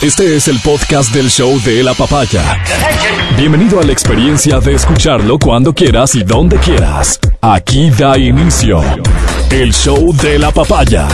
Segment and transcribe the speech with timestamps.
[0.00, 2.62] Este es el podcast del show de la papaya.
[3.36, 7.18] Bienvenido a la experiencia de escucharlo cuando quieras y donde quieras.
[7.40, 8.80] Aquí da inicio
[9.50, 11.08] el show de la papaya.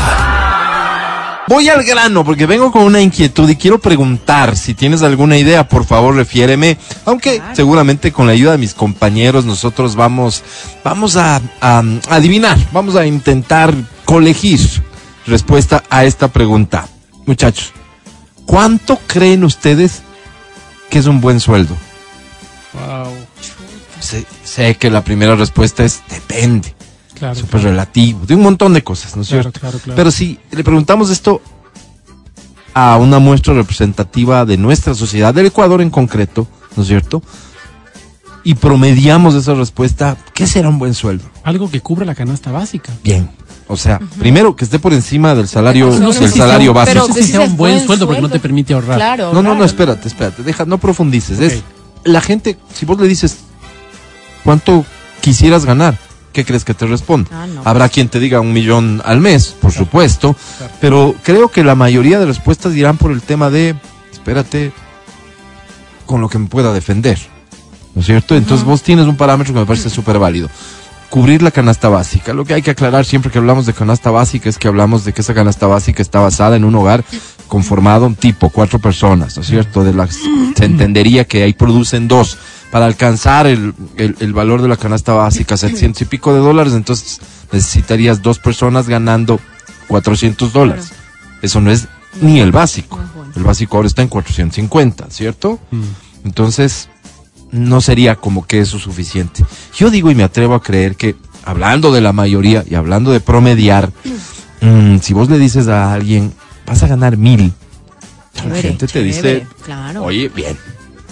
[1.49, 5.67] Voy al grano porque vengo con una inquietud y quiero preguntar si tienes alguna idea,
[5.67, 6.77] por favor refiéreme,
[7.07, 10.43] aunque seguramente con la ayuda de mis compañeros nosotros vamos,
[10.85, 13.75] vamos a, a adivinar, vamos a intentar
[14.05, 14.61] colegir
[15.27, 16.87] respuesta a esta pregunta.
[17.25, 17.73] Muchachos,
[18.47, 20.03] ¿cuánto creen ustedes
[20.91, 21.77] que es un buen sueldo?
[22.75, 23.13] Wow.
[24.01, 26.75] Sé, sé que la primera respuesta es depende,
[27.15, 27.35] Claro.
[27.35, 27.71] súper claro.
[27.71, 29.61] relativo, de un montón de cosas, ¿no es Claro, cierto?
[29.61, 29.97] claro, claro.
[29.97, 31.41] Pero si le preguntamos esto
[32.75, 37.23] a una muestra representativa de nuestra sociedad, del Ecuador en concreto, ¿no es cierto?
[38.43, 41.25] Y promediamos esa respuesta, ¿qué será un buen sueldo?
[41.45, 42.93] Algo que cubra la canasta básica.
[43.03, 43.31] Bien.
[43.67, 46.85] O sea, primero que esté por encima del salario, No sé del si salario sea,
[46.85, 47.09] básico.
[47.09, 48.97] No sé si sea un buen buen sueldo porque no te permite ahorrar.
[48.97, 49.33] Claro.
[49.33, 51.41] No, no, no, espérate, espérate, deja, no profundices.
[51.41, 51.63] Es
[52.05, 53.39] la gente, si vos le dices
[54.45, 54.85] cuánto
[55.23, 55.99] quisieras ganar,
[56.35, 57.31] ¿qué crees que te responde?
[57.33, 57.63] Ah, no.
[57.65, 60.73] Habrá quien te diga un millón al mes, por supuesto, Claro.
[60.81, 63.75] pero creo que la mayoría de respuestas dirán por el tema de,
[64.13, 64.73] espérate,
[66.05, 67.19] con lo que me pueda defender,
[67.95, 68.37] ¿no es cierto?
[68.37, 70.51] Entonces vos tienes un parámetro que me parece súper válido.
[71.15, 72.35] Cubrir la canasta básica.
[72.35, 75.13] Lo que hay que aclarar siempre que hablamos de canasta básica es que hablamos de
[75.13, 77.05] que esa canasta básica está basada en un hogar
[77.47, 79.85] conformado un tipo, cuatro personas, ¿no es cierto?
[79.85, 80.19] De las
[80.57, 82.37] se entendería que ahí producen dos.
[82.73, 86.73] Para alcanzar el, el- el valor de la canasta básica, 700 y pico de dólares,
[86.73, 87.21] entonces
[87.53, 89.39] necesitarías dos personas ganando
[89.87, 90.91] 400 dólares.
[91.43, 91.87] Eso no es
[92.21, 92.99] ni el básico.
[93.37, 95.61] El básico ahora está en 450, ¿cierto?
[95.71, 95.83] Mm.
[96.25, 96.89] Entonces,
[97.55, 99.45] no sería como que eso suficiente.
[99.77, 103.21] Yo digo y me atrevo a creer que, hablando de la mayoría y hablando de
[103.21, 103.91] promediar,
[104.61, 106.33] mm, si vos le dices a alguien,
[106.67, 107.53] vas a ganar mil,
[108.35, 110.03] la Chévere, gente te chévere, dice, Claro.
[110.05, 110.57] oye, bien.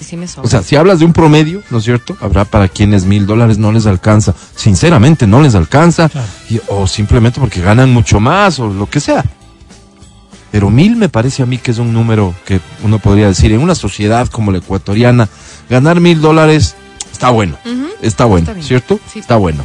[0.00, 0.26] Sí me.
[0.42, 2.16] O sea, si hablas de un promedio, ¿no es cierto?
[2.20, 4.34] Habrá para quienes mil dólares no les alcanza.
[4.56, 6.08] Sinceramente, no les alcanza.
[6.08, 6.26] Claro.
[6.50, 9.24] y- o simplemente porque ganan mucho más o lo que sea.
[10.52, 13.60] Pero mil me parece a mí que es un número que uno podría decir, en
[13.60, 15.28] una sociedad como la ecuatoriana,
[15.68, 16.76] ganar mil dólares
[17.10, 17.56] está bueno.
[18.02, 18.62] Está bueno, Está.
[18.62, 19.00] ¿cierto?
[19.12, 19.18] Sí.
[19.20, 19.64] Está bueno.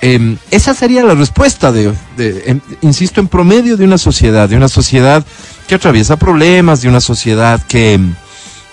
[0.00, 4.56] Em, esa sería la respuesta de, de- em, insisto, en promedio de una sociedad, de
[4.56, 5.24] una sociedad
[5.68, 7.98] que atraviesa problemas, de una sociedad que,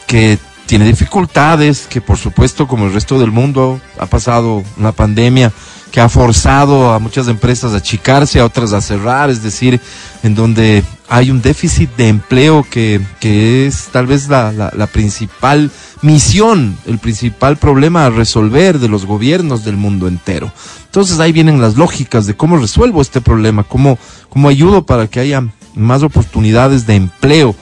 [0.07, 5.51] que tiene dificultades, que por supuesto, como el resto del mundo, ha pasado una pandemia
[5.91, 9.79] que ha forzado a muchas empresas a achicarse, a otras a cerrar, es decir,
[10.23, 15.71] en donde hay un déficit de empleo que, que es tal vez la, la- principal
[16.01, 20.51] misión, el principal problema a resolver de los gobiernos del mundo entero.
[20.85, 23.97] Entonces ahí vienen las lógicas de cómo resuelvo este problema, cómo,
[24.29, 25.43] cómo ayudo para que haya
[25.75, 27.55] más oportunidades de empleo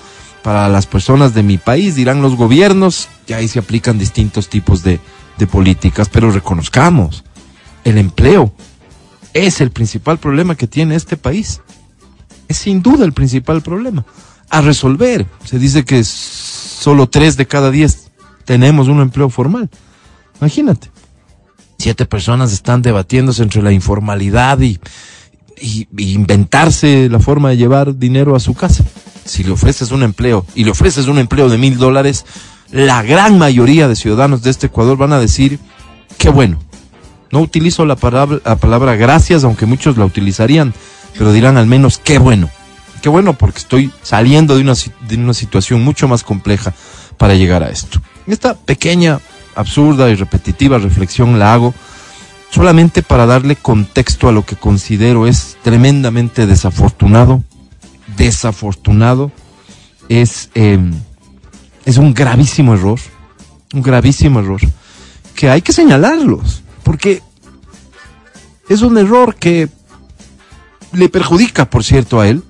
[0.44, 4.82] para las personas de mi país, dirán los gobiernos, y ahí se aplican distintos tipos
[4.84, 5.00] de,
[5.38, 7.24] de políticas, pero reconozcamos,
[7.90, 8.52] el empleo
[9.34, 11.62] es el principal problema que tiene este país.
[12.48, 14.06] Es sin duda el principal problema.
[14.50, 15.26] A resolver.
[15.44, 18.10] Se dice que solo tres de cada diez
[18.46, 19.70] tenemos un empleo formal.
[20.40, 20.90] Imagínate.
[21.78, 24.80] Siete personas están debatiéndose entre la informalidad y,
[25.62, 28.84] y- y inventarse la forma de llevar dinero a su casa.
[29.26, 32.26] Si le ofreces un empleo y le ofreces un empleo de mil dólares,
[32.72, 35.60] la gran mayoría de ciudadanos de este Ecuador van a decir,
[36.18, 36.60] qué bueno.
[37.32, 40.74] No utilizo la palabra, la palabra gracias, aunque muchos la utilizarían,
[41.18, 42.50] pero dirán al menos qué bueno.
[43.02, 44.74] Qué bueno porque estoy saliendo de una,
[45.08, 46.74] de una situación mucho más compleja
[47.18, 48.02] para llegar a esto.
[48.26, 49.20] Esta pequeña,
[49.56, 51.74] absurda y repetitiva reflexión la hago
[52.50, 57.44] solamente para darle contexto a lo que considero es tremendamente desafortunado,
[58.16, 59.32] desafortunado,
[60.10, 60.80] es, eh,
[61.86, 63.00] es un gravísimo error,
[63.74, 64.62] un gravísimo error,
[65.36, 67.22] que hay que señalarlos, porque
[68.70, 69.68] es un error que
[70.94, 72.46] le perjudica, por cierto, a él,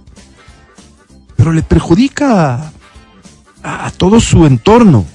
[1.36, 2.72] pero le perjudica
[3.64, 5.08] a, todo su entorno,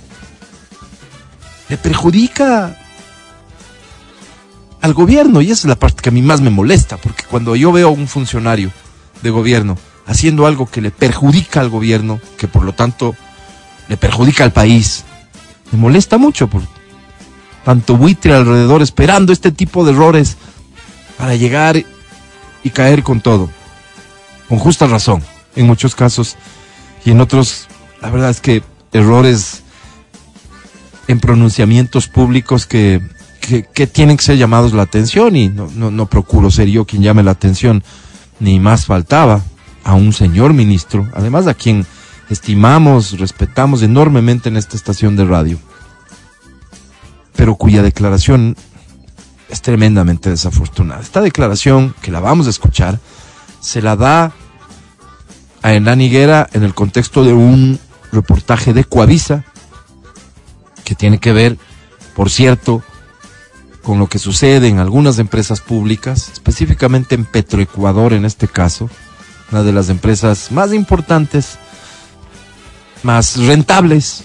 [1.69, 2.77] le perjudica
[4.81, 7.55] al gobierno y esa es la parte que a mí más me molesta, porque cuando
[7.55, 8.73] yo veo a un funcionario
[9.23, 13.15] de gobierno haciendo algo que le perjudica al gobierno, que por lo tanto
[13.87, 15.05] le perjudica al país,
[15.71, 16.63] me molesta mucho por
[17.65, 20.37] tanto buitre alrededor esperando este tipo de errores
[21.17, 21.83] para llegar
[22.65, 23.51] y caer con todo,
[24.49, 25.23] con justa razón,
[25.57, 26.37] en muchos casos,
[27.05, 27.69] y en otros,
[28.01, 28.63] la verdad es que
[28.93, 29.63] errores
[31.09, 33.03] en pronunciamientos públicos que,
[33.41, 37.03] que, tienen que ser llamados la atención y no, no, no procuro ser yo quien
[37.03, 37.83] llame la atención,
[38.39, 39.43] ni más faltaba
[39.85, 41.87] a un señor ministro, además a quien
[42.31, 45.59] estimamos, respetamos enormemente en esta estación de radio,
[47.37, 48.57] pero cuya declaración
[49.49, 51.03] es tremendamente desafortunada.
[51.03, 52.99] Esta declaración, que la vamos a escuchar,
[53.61, 54.33] se la da
[55.63, 57.79] a Hernán Higuera en el contexto de un
[58.11, 59.45] reportaje de Coavisa,
[60.85, 61.59] que tiene que ver,
[62.17, 62.83] por cierto,
[63.83, 68.89] con lo que sucede en algunas empresas públicas, específicamente en Petroecuador en este caso,
[69.51, 71.59] una de las empresas más importantes,
[73.03, 74.25] más rentables,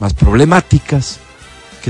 [0.00, 1.20] más problemáticas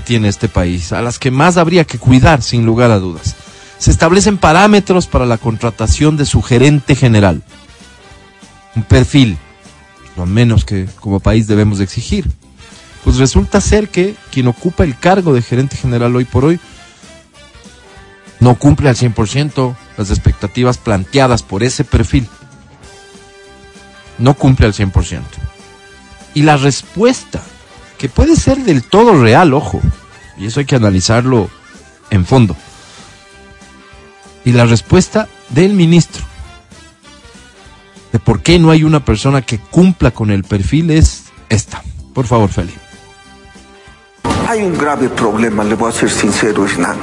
[0.00, 3.34] tiene este país, a las que más habría que cuidar sin lugar a dudas.
[3.78, 7.42] Se establecen parámetros para la contratación de su gerente general,
[8.74, 9.38] un perfil,
[10.16, 12.30] lo menos que como país debemos exigir.
[13.04, 16.60] Pues resulta ser que quien ocupa el cargo de gerente general hoy por hoy
[18.40, 22.28] no cumple al 100% las expectativas planteadas por ese perfil.
[24.18, 25.22] No cumple al 100%.
[26.34, 27.42] Y la respuesta,
[27.98, 29.80] que puede ser del todo real, ojo,
[30.38, 31.50] y eso hay que analizarlo
[32.10, 32.56] en fondo.
[34.44, 36.24] Y la respuesta del ministro
[38.12, 41.82] de por qué no hay una persona que cumpla con el perfil es esta.
[42.14, 42.72] Por favor, Feli.
[44.48, 46.96] Hay un grave problema, le voy a ser sincero, Hernán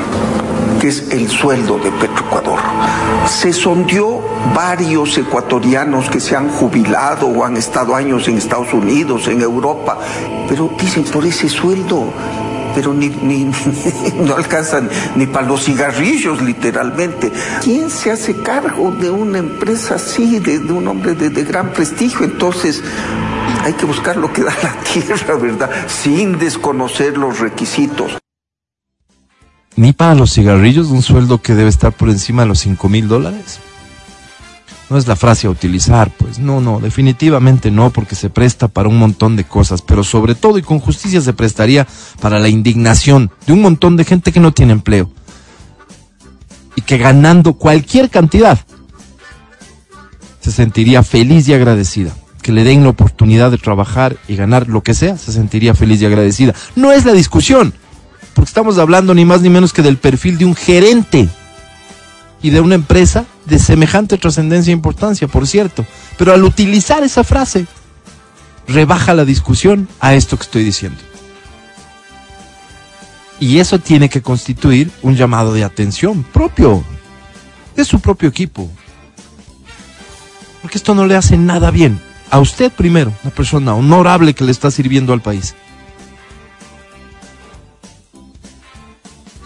[0.80, 2.60] que es el sueldo de Petroecuador.
[3.28, 4.22] Se sondió
[4.54, 9.98] varios ecuatorianos que se han jubilado o han estado años en Estados Unidos, en Europa,
[10.48, 12.14] pero dicen por ese sueldo
[12.74, 13.46] pero ni, ni,
[14.16, 17.32] no alcanzan ni para los cigarrillos literalmente.
[17.64, 22.26] ¿Quién se hace cargo de una empresa así, de, un hombre de, de, gran prestigio?
[22.26, 22.84] Entonces
[23.64, 25.70] hay que buscar lo que da la tierra, ¿verdad?
[25.88, 28.18] Sin desconocer los requisitos
[29.78, 33.08] ni para los cigarrillos un sueldo que debe estar por encima de los 5 mil
[33.08, 33.60] dólares.
[34.90, 38.88] No es la frase a utilizar, pues no, no, definitivamente no, porque se presta para
[38.88, 41.88] un montón de cosas, pero sobre todo y con justicia se prestaría
[42.22, 45.10] para la indignación de un montón de gente que no tiene empleo
[46.76, 48.60] y que ganando cualquier cantidad
[50.42, 52.12] se sentiría feliz y agradecida.
[52.44, 56.00] Que le den la oportunidad de trabajar y ganar lo que sea, se sentiría feliz
[56.02, 56.54] y agradecida.
[56.76, 57.74] No es la discusión
[58.36, 61.30] porque estamos hablando ni más ni menos que del perfil de un gerente
[62.46, 65.84] y de una empresa de semejante trascendencia e importancia, por cierto.
[66.16, 67.66] Pero al utilizar esa frase,
[68.68, 71.00] rebaja la discusión a esto que estoy diciendo.
[73.40, 76.84] Y eso tiene que constituir un llamado de atención propio,
[77.76, 78.70] de su propio equipo.
[80.62, 82.00] Porque esto no le hace nada bien.
[82.30, 85.56] A usted primero, una persona honorable que le está sirviendo al país.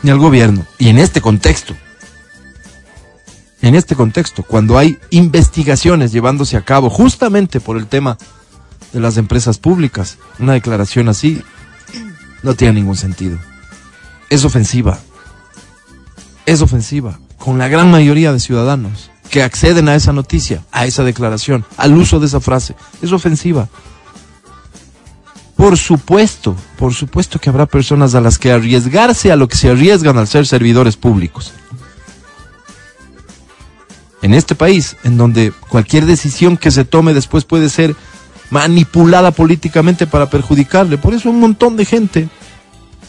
[0.02, 0.66] ni al gobierno.
[0.78, 1.76] Y en este contexto,
[3.62, 8.18] en este contexto, cuando hay investigaciones llevándose a cabo justamente por el tema
[8.94, 11.42] de las empresas públicas, una declaración así
[12.42, 13.38] no tiene ningún sentido.
[14.30, 15.00] Es ofensiva.
[16.46, 21.04] Es ofensiva con la gran mayoría de ciudadanos que acceden a esa noticia, a esa
[21.04, 22.76] declaración, al uso de esa frase.
[23.02, 23.68] Es ofensiva.
[25.56, 29.70] Por supuesto, por supuesto que habrá personas a las que arriesgarse a lo que se
[29.70, 31.54] arriesgan al ser servidores públicos.
[34.22, 37.96] En este país, en donde cualquier decisión que se tome después puede ser
[38.50, 40.98] manipulada políticamente para perjudicarle.
[40.98, 42.30] Por eso un montón de gente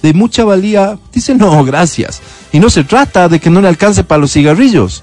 [0.03, 2.21] de mucha valía dice no, gracias.
[2.53, 5.03] Y no se trata de que no le alcance para los cigarrillos.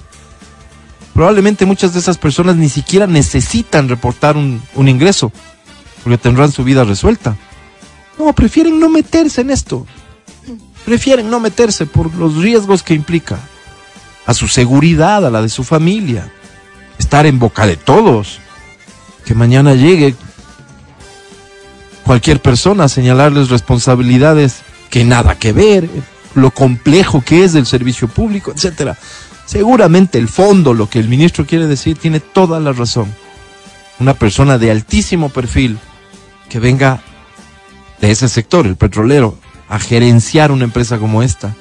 [1.14, 5.32] Probablemente muchas de esas personas ni siquiera necesitan reportar un, ingreso
[6.04, 7.36] porque tendrán su vida resuelta.
[8.20, 9.86] No, prefieren no meterse en esto.
[10.86, 13.40] Prefieren no meterse por los riesgos que implica.
[14.28, 16.32] A su seguridad, a la de su familia.
[17.00, 18.40] Estar en boca de todos.
[19.26, 20.16] Que mañana llegue
[22.04, 25.90] cualquier persona a señalarles responsabilidades que nada que ver,
[26.36, 28.98] lo complejo que es el servicio público, etcétera.
[29.46, 33.14] Seguramente el fondo, lo que el ministro quiere decir, tiene toda la razón.
[34.00, 35.80] Una persona de altísimo perfil,
[36.50, 37.02] que venga
[38.00, 39.38] de ese sector, el petrolero,
[39.70, 41.56] a gerenciar una empresa como esta,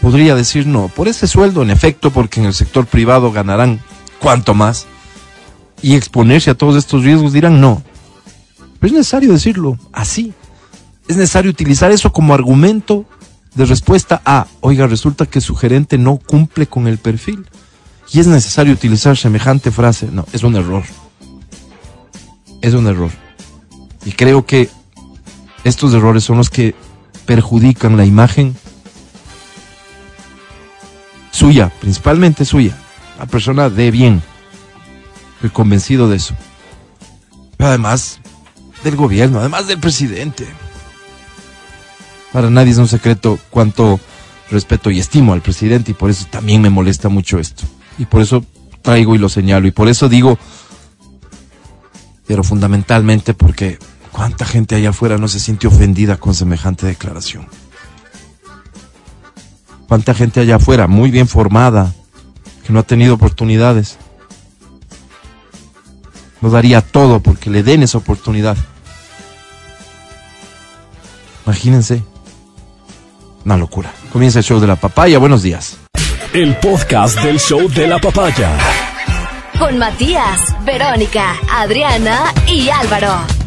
[0.00, 3.80] podría decir no, por ese sueldo, en efecto, porque en el sector privado ganarán
[4.20, 4.86] cuanto más,
[5.82, 7.82] y exponerse a todos estos riesgos dirán no.
[8.80, 10.32] Pero es necesario decirlo así.
[11.08, 13.04] Es necesario utilizar eso como argumento
[13.54, 17.46] de respuesta a, oiga, resulta que su gerente no cumple con el perfil.
[18.12, 20.08] Y es necesario utilizar semejante frase.
[20.10, 20.84] No, es un error.
[22.62, 23.10] Es un error.
[24.04, 24.68] Y creo que
[25.64, 26.74] estos errores son los que
[27.24, 28.56] perjudican la imagen
[31.36, 32.76] suya, principalmente suya,
[33.18, 34.22] la persona de bien.
[35.34, 36.34] Estoy convencido de eso.
[37.56, 38.20] Pero además
[38.82, 40.46] del gobierno, además del presidente.
[42.32, 44.00] Para nadie es un secreto cuánto
[44.50, 47.64] respeto y estimo al presidente y por eso también me molesta mucho esto.
[47.98, 48.44] Y por eso
[48.82, 50.38] traigo y lo señalo y por eso digo,
[52.26, 53.78] pero fundamentalmente porque
[54.10, 57.46] cuánta gente allá afuera no se siente ofendida con semejante declaración.
[59.88, 61.92] Cuánta gente allá afuera, muy bien formada,
[62.66, 63.98] que no ha tenido oportunidades.
[66.40, 68.56] No daría todo porque le den esa oportunidad.
[71.44, 72.02] Imagínense.
[73.44, 73.92] Una locura.
[74.12, 75.18] Comienza el show de la papaya.
[75.18, 75.78] Buenos días.
[76.32, 78.58] El podcast del show de la papaya.
[79.56, 83.45] Con Matías, Verónica, Adriana y Álvaro.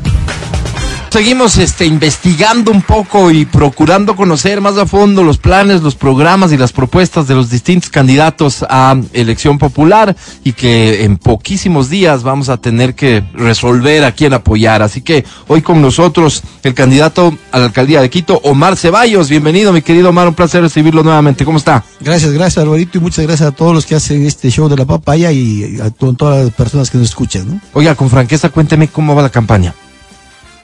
[1.11, 6.51] Seguimos este, investigando un poco y procurando conocer más a fondo los planes, los programas
[6.51, 12.21] y las propuestas de los distintos candidatos a elección popular y que en poquísimos días
[12.21, 14.83] vamos a tener que resolver a quién apoyar.
[14.83, 19.29] Así que hoy con nosotros el candidato a la alcaldía de Quito, Omar Ceballos.
[19.29, 21.43] Bienvenido, mi querido Omar, un placer recibirlo nuevamente.
[21.43, 21.83] ¿Cómo está?
[22.01, 24.85] Gracias, gracias Alvarito y muchas gracias a todos los que hacen este show de la
[24.85, 27.49] papaya y a to- todas las personas que nos escuchan.
[27.49, 27.59] ¿no?
[27.73, 29.73] Oiga, con franqueza, cuénteme cómo va la campaña.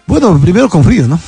[0.07, 1.19] Bueno, primero con frío, ¿no?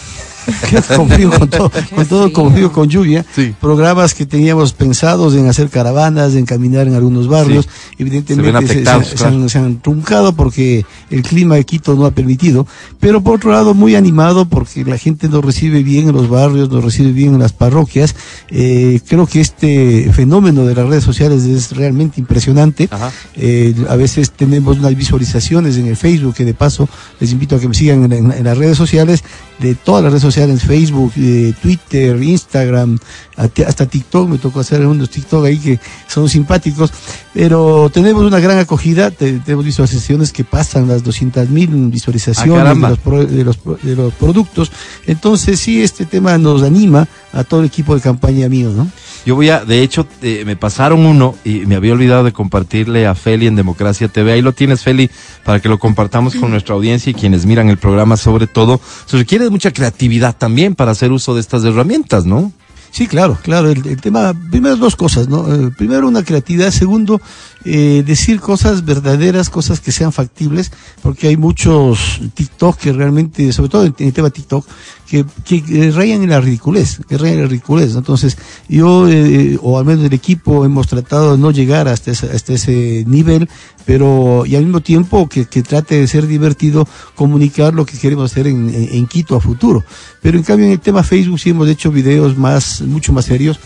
[0.96, 3.26] con frío, con todo, con todo con frío, con lluvia.
[3.36, 3.54] Sí.
[3.60, 8.72] Programas que teníamos pensados en hacer caravanas, en caminar en algunos barrios, Se evidentemente se,
[8.74, 9.36] afectados, se- se claro.
[9.36, 12.66] han, se han truncado porque el clima de Quito no ha permitido,
[13.00, 16.70] pero por otro lado muy animado porque la gente nos recibe bien en los barrios,
[16.70, 18.16] nos recibe bien en las parroquias.
[18.50, 22.88] Eh, creo que este fenómeno de las redes sociales es realmente impresionante.
[22.92, 23.12] Ajá.
[23.36, 26.88] Eh, a veces tenemos unas visualizaciones en el Facebook, que de paso
[27.20, 29.24] les invito a que me sigan en, en- en las redes sociales,
[29.60, 33.00] de todas las redes sociales, Facebook, eh, Twitter, Instagram,
[33.36, 36.92] hasta TikTok, me tocó hacer unos TikTok ahí que son simpáticos,
[37.34, 42.54] pero tenemos una gran acogida, te- tenemos visualizaciones que pasan las 200 mil Ah, visualizaciones
[42.54, 42.90] de caramba.
[42.90, 44.72] los, pro- de, los, de los productos,
[45.06, 48.90] entonces sí, este tema nos anima a todo el equipo de campaña mío, ¿no?
[49.26, 53.06] Yo voy a, de hecho, eh, me pasaron uno y me había olvidado de compartirle
[53.08, 54.32] a Feli en Democracia TV.
[54.32, 55.10] Ahí lo tienes, Feli,
[55.44, 58.80] para que lo compartamos con nuestra audiencia y quienes miran el programa sobre todo.
[59.06, 62.54] Se requiere de mucha creatividad también para hacer uso de estas herramientas, ¿no?
[62.92, 63.70] Sí, claro, claro.
[63.70, 65.54] El, el tema, primero dos cosas, ¿no?
[65.54, 67.22] Eh, primero una creatividad, segundo
[67.68, 70.72] eh, decir cosas verdaderas, cosas que sean factibles,
[71.02, 74.66] porque hay muchos TikTok que realmente, sobre todo en, el tema TikTok,
[75.08, 77.94] que, que, eh, rayan en la ridiculez, que rayan en la ridiculez.
[77.94, 78.00] ¿no?
[78.00, 82.28] Entonces, yo, eh, o al menos el equipo, hemos tratado de no llegar hasta ese,
[82.32, 83.48] hasta ese nivel,
[83.86, 88.32] pero y al mismo tiempo que, que trate de ser divertido comunicar lo que queremos
[88.32, 89.84] hacer en, en- en Quito a futuro.
[90.22, 93.60] Pero en cambio en el tema Facebook sí hemos hecho videos más, mucho más serios,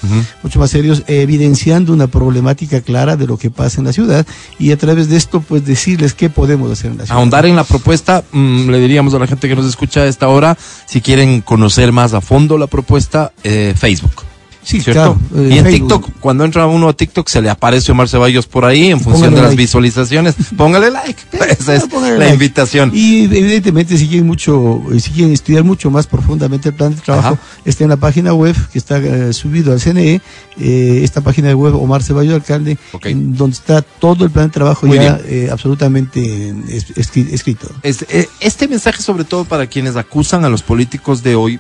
[0.44, 4.26] mucho más serios, eh, evidenciando una problemática clara de lo que pasa en la ciudad
[4.60, 7.18] y a través de esto pues decirles qué podemos hacer en la ciudad.
[7.18, 10.28] Ahondar en la propuesta, mm, le diríamos a la gente que nos escucha a esta
[10.28, 14.31] hora, si quieren conocer más a fondo la propuesta, eh, Facebook.
[14.64, 15.18] Sí, ¿Cierto?
[15.32, 15.44] claro.
[15.44, 16.02] eh, y en Facebook.
[16.04, 19.14] TikTok, cuando entra uno a TikTok, se le aparece Omar Ceballos por ahí en función
[19.32, 19.62] Póngale de las like.
[19.64, 20.36] visualizaciones.
[20.58, 21.20] Póngale like.
[21.50, 22.34] Esa es la like.
[22.34, 22.92] invitación.
[22.94, 27.02] Y evidentemente si quieren mucho, eh, si quieren estudiar mucho más profundamente el plan de
[27.02, 27.40] trabajo, Ajá.
[27.66, 30.22] está en la página web que está eh, subido al CNE,
[30.60, 34.52] eh, esta página de web Omar Ceballos Alcalde, en donde está todo el plan de
[34.54, 35.20] trabajo Muy ya
[35.52, 37.68] absolutamente es- escri- escrito.
[37.84, 41.60] Este, este mensaje sobre todo para quienes acusan a los políticos de hoy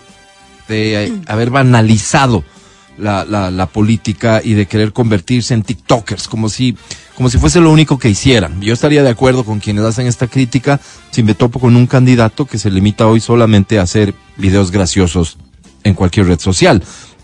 [0.67, 2.43] de haber banalizado
[3.01, 6.75] la, política y de querer convertirse en TikTokers, como si,
[7.15, 8.61] como si fuese lo único que hicieran.
[8.61, 10.79] Yo estaría de acuerdo con quienes hacen esta crítica
[11.11, 15.37] si me topo con un candidato que se limita hoy solamente a hacer videos graciosos
[15.83, 16.83] en cualquier red social.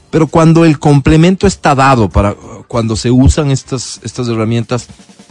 [0.10, 2.36] Pero cuando el complemento está dado para
[2.68, 4.88] cuando se usan estas, estas herramientas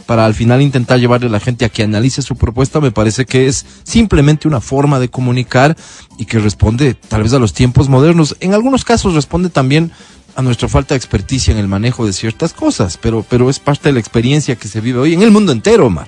[0.07, 3.25] para al final intentar llevarle a la gente a que analice su propuesta, me parece
[3.25, 5.75] que es simplemente una forma de comunicar
[6.17, 8.37] y que responde tal vez a los tiempos modernos.
[8.39, 9.91] En algunos casos responde también
[10.37, 13.89] a nuestra falta de experticia en el manejo de ciertas cosas, pero, pero es parte
[13.89, 16.07] de la experiencia que se vive hoy en el mundo entero, Omar.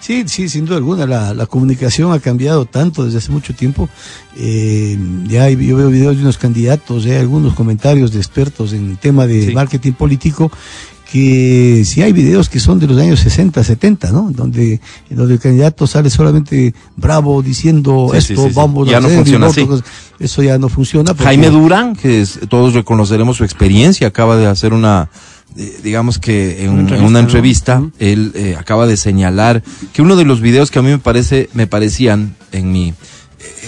[0.00, 3.88] Sí, sí, sin duda alguna, la, la comunicación ha cambiado tanto desde hace mucho tiempo.
[4.36, 8.90] Eh, ya yo veo videos de unos candidatos, ya hay algunos comentarios de expertos en
[8.90, 9.52] el tema de Sí.
[9.54, 10.50] marketing político,
[11.10, 14.30] que sí hay videos que son de los años 60, 70, ¿no?
[14.30, 18.54] Donde, donde el candidato sale solamente bravo diciendo Sí, esto, sí, sí.
[18.54, 19.66] vamos Ya a no hacer, funciona así.
[20.18, 21.12] Eso ya no funciona.
[21.14, 25.08] porque- Jaime Durán, que es- todos reconoceremos su experiencia, acaba de hacer una,
[25.56, 29.62] eh, digamos que en, Una en una entrevista, él eh, acaba de señalar
[29.94, 32.92] que uno de los videos que a mí me parece, me parecían en mi,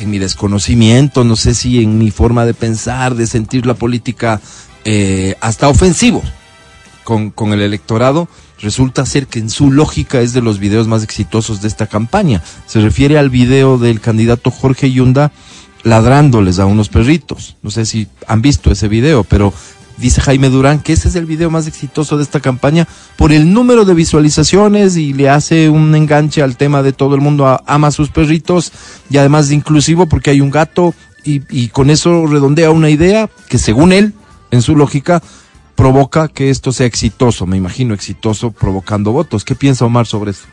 [0.01, 4.43] en mi desconocimiento, no sé si en mi forma de pensar, de sentir la política,
[4.85, 6.23] eh, hasta ofensivo
[7.05, 8.29] con, con el electorado,
[8.61, 12.43] resulta ser que en su lógica es de los videos más exitosos de esta campaña.
[12.67, 15.33] Se refiere al video del candidato Jorge Yunda
[15.83, 17.57] ladrándoles a unos perritos.
[17.63, 19.53] No sé si han visto ese video, pero
[19.97, 23.53] dice Jaime Durán que ese es el video más exitoso de esta campaña por el
[23.53, 27.89] número de visualizaciones y le hace un enganche al tema de todo el mundo ama
[27.89, 28.73] a sus perritos
[29.11, 33.59] y además de inclusivo porque hay un gato y con eso redondea una idea que
[33.59, 34.15] según él,
[34.51, 35.23] en su lógica,
[35.81, 39.45] provoca que esto sea exitoso, me imagino exitoso provocando votos.
[39.47, 40.45] ¿Qué piensa Omar sobre eso?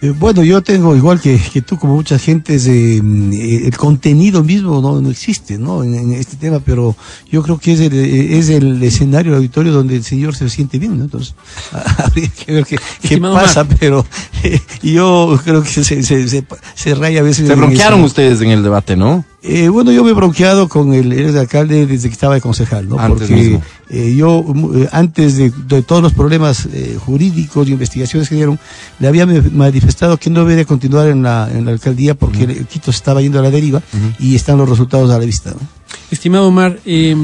[0.00, 3.76] Eh, bueno, yo tengo, igual que, que tú, como mucha gente, es, eh, eh, el
[3.76, 5.82] contenido mismo no, no existe ¿no?
[5.82, 6.96] En, en este tema, pero
[7.30, 10.48] yo creo que es el, eh, es el escenario, el auditorio donde el señor se
[10.50, 10.98] siente bien.
[10.98, 11.04] ¿no?
[11.04, 11.34] Entonces,
[11.98, 14.04] habría que ver qué, pasa, pero
[14.42, 17.46] eh, yo creo que se, se, se, se raya a veces.
[17.46, 17.96] Se eso.
[17.96, 19.24] ustedes en el debate, ¿no?
[19.40, 22.88] Eh, bueno, yo me he bronqueado con el, el alcalde desde que estaba de concejal,
[22.88, 22.98] ¿no?
[22.98, 23.62] Antes Porque mismo.
[23.88, 28.58] eh, yo, eh, antes de, de todos los problemas eh, jurídicos y investigaciones que dieron,
[28.98, 32.90] le había manifestado que no debería continuar en la, en la alcaldía porque el- Quito
[32.90, 33.80] se estaba yendo a la deriva
[34.18, 35.77] y están los resultados a la vista, ¿no?
[36.10, 37.14] Estimado Omar, eh,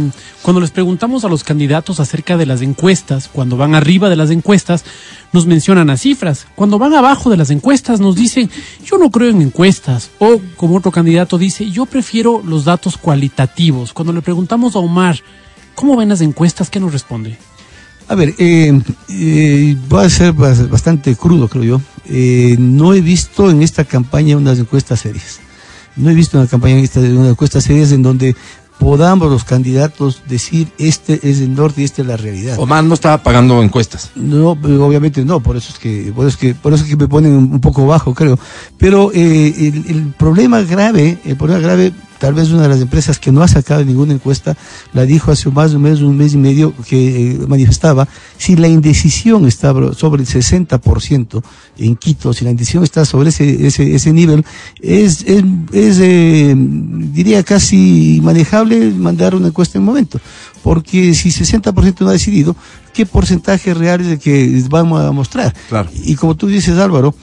[0.42, 4.30] cuando les preguntamos a los candidatos acerca de las encuestas, cuando van arriba de las
[4.30, 4.84] encuestas,
[5.32, 6.46] nos mencionan las cifras.
[6.54, 8.50] Cuando van abajo de las encuestas, nos dicen,
[8.84, 10.10] yo no creo en encuestas.
[10.18, 13.92] O, como otro candidato dice, yo prefiero los datos cualitativos.
[13.92, 15.18] Cuando le preguntamos a Omar,
[15.74, 16.68] ¿cómo ven las encuestas?
[16.70, 17.36] ¿Qué nos responde?
[18.06, 18.78] A ver, eh,
[19.08, 21.80] eh, va a ser bas- bastante crudo, creo yo.
[22.06, 25.40] Eh, no he visto en esta campaña unas encuestas serias.
[25.96, 28.34] No he visto una campaña en esta, unas encuestas serias en donde
[28.78, 32.58] podamos los candidatos decir este es el norte y esta es la realidad.
[32.58, 34.10] Omar no estaba pagando encuestas.
[34.14, 36.96] No, obviamente no, por eso es que, por eso es que, por eso es que
[36.96, 38.38] me ponen un, un poco bajo, creo.
[38.78, 43.18] Pero eh, el, el problema grave, el problema grave, tal vez una de las empresas
[43.18, 44.56] que no ha sacado ninguna encuesta,
[44.92, 48.56] la dijo hace más de un mes, un mes y medio, que eh, manifestaba, si
[48.56, 51.42] la indecisión está sobre el 60%
[51.78, 54.44] en Quito, si la indecisión está sobre ese, ese, ese nivel,
[54.80, 60.20] es, es, es, eh, diría casi manejable mandar una encuesta en un momento.
[60.62, 62.56] Porque si 60% no ha decidido,
[62.94, 65.54] ¿qué porcentaje real es el que vamos a mostrar?
[65.68, 65.90] Claro.
[66.04, 67.14] Y como tú dices, Álvaro,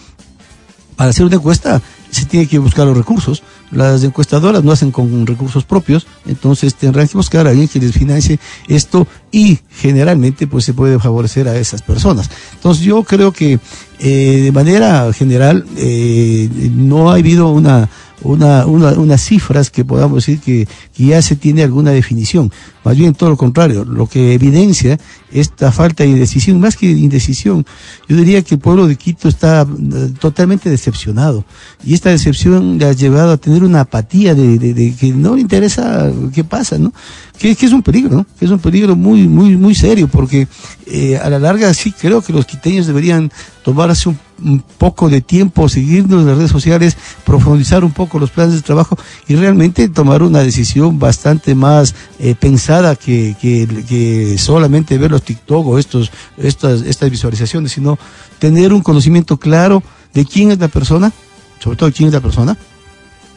[0.96, 3.42] para hacer una encuesta se tiene que buscar los recursos.
[3.72, 7.94] Las encuestadoras no hacen con recursos propios, entonces tendrán que buscar a alguien que les
[7.94, 12.30] financie esto y generalmente pues se puede favorecer a esas personas.
[12.54, 13.60] Entonces yo creo que
[14.00, 17.90] eh, de manera general eh, no ha habido una
[18.24, 22.52] una, una, unas cifras que podamos decir que, que ya se tiene alguna definición.
[22.84, 24.98] Más bien todo lo contrario, lo que evidencia
[25.32, 27.66] esta falta de indecisión, más que indecisión,
[28.08, 31.46] yo diría que el pueblo de Quito está eh, totalmente decepcionado.
[31.86, 36.12] Y esta decepción le ha llevado a tener una apatía de, que no le interesa
[36.34, 36.92] qué pasa, ¿no?
[37.38, 38.26] Que, que es un peligro, ¿no?
[38.38, 40.48] Que es un peligro muy, muy, muy serio, porque
[40.88, 43.32] eh, a la larga sí creo que los quiteños deberían
[43.64, 48.32] tomarse un, un poco de tiempo, seguirnos en las redes sociales, profundizar un poco los
[48.32, 54.98] planes de trabajo y realmente tomar una decisión bastante más eh, pensada que, que, solamente
[54.98, 57.98] ver los TikTok o estos, estas, estas visualizaciones, sino
[58.40, 61.12] tener un conocimiento claro de quién es la persona,
[61.60, 62.58] sobre todo quién es la persona,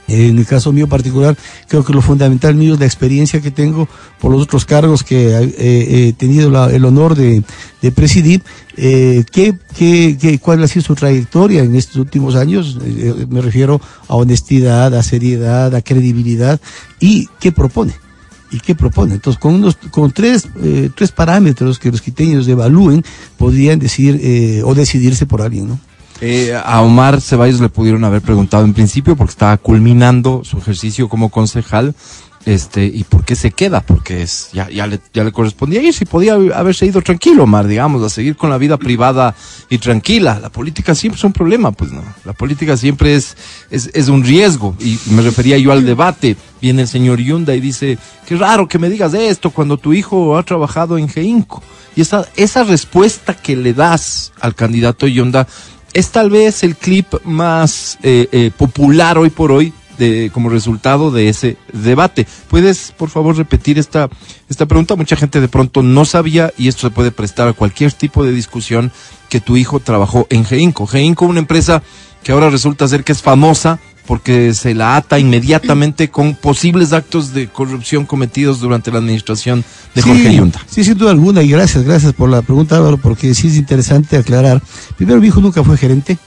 [0.06, 3.88] en el caso mío particular, creo que lo fundamental mío es la experiencia que tengo
[4.20, 7.42] por los otros cargos que eh, he tenido el honor de,
[7.80, 8.42] de presidir.
[8.76, 12.78] Eh, ¿qué, ¿Cuál ha sido su trayectoria en estos últimos años?
[12.84, 16.60] Eh, me refiero a honestidad, a seriedad, a credibilidad
[17.00, 18.03] y qué propone.
[18.54, 19.14] ¿Y qué propone?
[19.14, 23.04] Entonces, con, unos, con tres, eh, tres parámetros que los quiteños evalúen,
[23.36, 25.80] podrían decir eh, o decidirse por alguien, ¿no?
[26.20, 31.08] Eh, a Omar Ceballos le pudieron haber preguntado en principio porque estaba culminando su ejercicio
[31.08, 31.96] como concejal.
[32.46, 33.80] Este, ¿y por qué se queda?
[33.80, 37.66] Porque es, ya, ya, le, ya le correspondía ir, si podía haberse ido tranquilo, Omar,
[37.66, 39.34] digamos, a seguir con la vida privada
[39.70, 40.38] y tranquila.
[40.40, 42.02] La política siempre es un problema, pues no.
[42.24, 43.36] La política siempre es,
[43.70, 44.76] es, es un riesgo.
[44.78, 46.36] Y me refería yo al debate.
[46.60, 50.36] Viene el señor Yunda y dice, qué raro que me digas esto cuando tu hijo
[50.36, 51.62] ha trabajado en Geinco.
[51.96, 55.46] Y esa, esa respuesta que le das al candidato Yunda
[55.94, 61.10] es tal vez el clip más eh, eh, popular hoy por hoy de, como resultado
[61.10, 62.26] de ese debate.
[62.48, 64.08] ¿Puedes, por favor, repetir esta,
[64.48, 64.96] esta pregunta?
[64.96, 68.32] Mucha gente de pronto no sabía y esto se puede prestar a cualquier tipo de
[68.32, 68.92] discusión
[69.28, 70.86] que tu hijo trabajó en Geinco.
[70.86, 71.82] Geinco, una empresa
[72.22, 77.32] que ahora resulta ser que es famosa porque se la ata inmediatamente con posibles actos
[77.32, 80.60] de corrupción cometidos durante la administración de Jorge sí, Yunda.
[80.68, 84.16] Sí, sin duda alguna, y gracias, gracias por la pregunta, Álvaro, porque sí es interesante
[84.16, 84.62] aclarar.
[84.96, 86.18] Primero, mi hijo nunca fue gerente,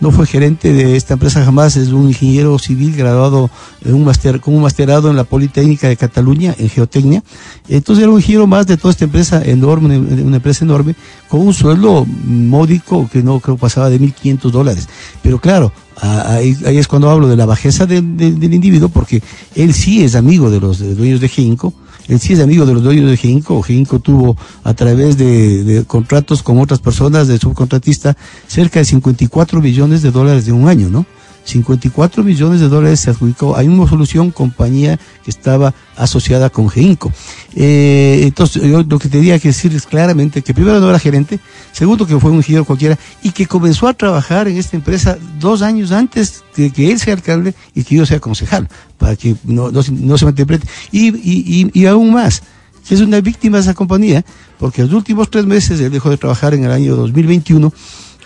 [0.00, 3.50] no fue gerente de esta empresa jamás, es un ingeniero civil graduado
[3.84, 4.10] un
[4.40, 7.22] con un masterado en la Politécnica de Cataluña, en geotecnia.
[7.68, 10.94] Entonces era un ingeniero más de toda esta empresa enorme, una empresa enorme,
[11.28, 14.88] con un sueldo módico que no creo pasaba de 1.500 dólares.
[15.22, 19.22] Pero claro, ahí, ahí, es cuando hablo de la bajeza del individuo, porque
[19.54, 21.74] él sí es amigo de los dueños de Ginkgo,
[22.10, 23.62] él sí es amigo de los dueños de Ginkgo.
[23.62, 28.16] Ginkgo tuvo a través de, contratos con otras personas de subcontratista
[28.48, 31.06] cerca de 54 millones de dólares de un año, ¿no?
[31.44, 37.12] 54 millones de dólares se adjudicó a una solución compañía que estaba asociada con Geinco.
[37.54, 41.40] Eh, entonces, yo lo que tenía que decir es claramente que primero no era gerente,
[41.72, 45.62] segundo que fue un ingeniero cualquiera y que comenzó a trabajar en esta empresa dos
[45.62, 49.70] años antes de que él sea alcalde y que yo sea concejal, para que no,
[49.70, 50.66] no, se malinterprete.
[50.92, 52.42] Y, y, y, aún más,
[52.88, 54.24] es una víctima de esa compañía,
[54.58, 57.72] porque los últimos tres meses él dejó de trabajar en el año 2021,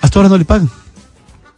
[0.00, 0.70] hasta ahora no le pagan.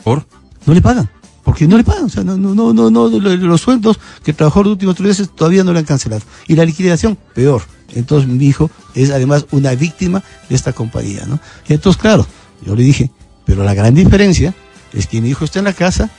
[0.02, 0.24] ¿Por?
[0.66, 1.08] No le pagan
[1.46, 4.72] porque no le pagan, o sea, no, no, no, no, los sueldos que trabajó los
[4.72, 6.22] últimos tres meses todavía no le han cancelado.
[6.48, 7.62] Y la liquidación, peor.
[7.94, 11.38] Entonces mi hijo es además una víctima de esta compañía, ¿no?
[11.68, 12.26] Y entonces, claro,
[12.62, 13.12] yo le dije,
[13.44, 14.56] pero la gran diferencia
[14.92, 16.10] es que mi hijo está en la casa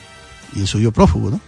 [0.56, 1.42] y soy yo prófugo, ¿no?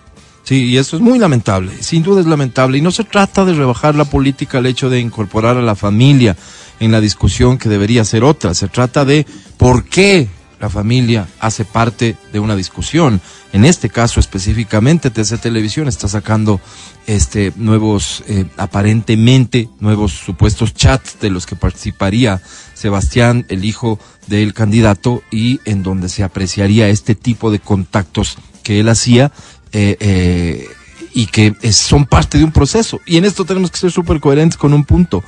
[0.43, 2.79] Sí, y eso es muy lamentable, sin duda es lamentable.
[2.79, 6.35] Y no se trata de rebajar la política al hecho de incorporar a la familia
[6.81, 8.53] en la discusión que debería ser otra.
[8.53, 10.27] Se trata de por qué
[10.59, 13.21] la familia hace parte de una discusión.
[13.53, 16.59] En este caso específicamente, TC Televisión está sacando
[17.07, 22.41] este nuevos, eh, aparentemente nuevos supuestos chats de los que participaría
[22.73, 28.79] Sebastián, el hijo del candidato, y en donde se apreciaría este tipo de contactos que
[28.79, 29.31] él hacía.
[29.71, 30.67] Eh, eh,
[31.11, 33.01] y que son parte de un proceso.
[33.05, 35.23] Y en esto tenemos que ser súper coherentes con un punto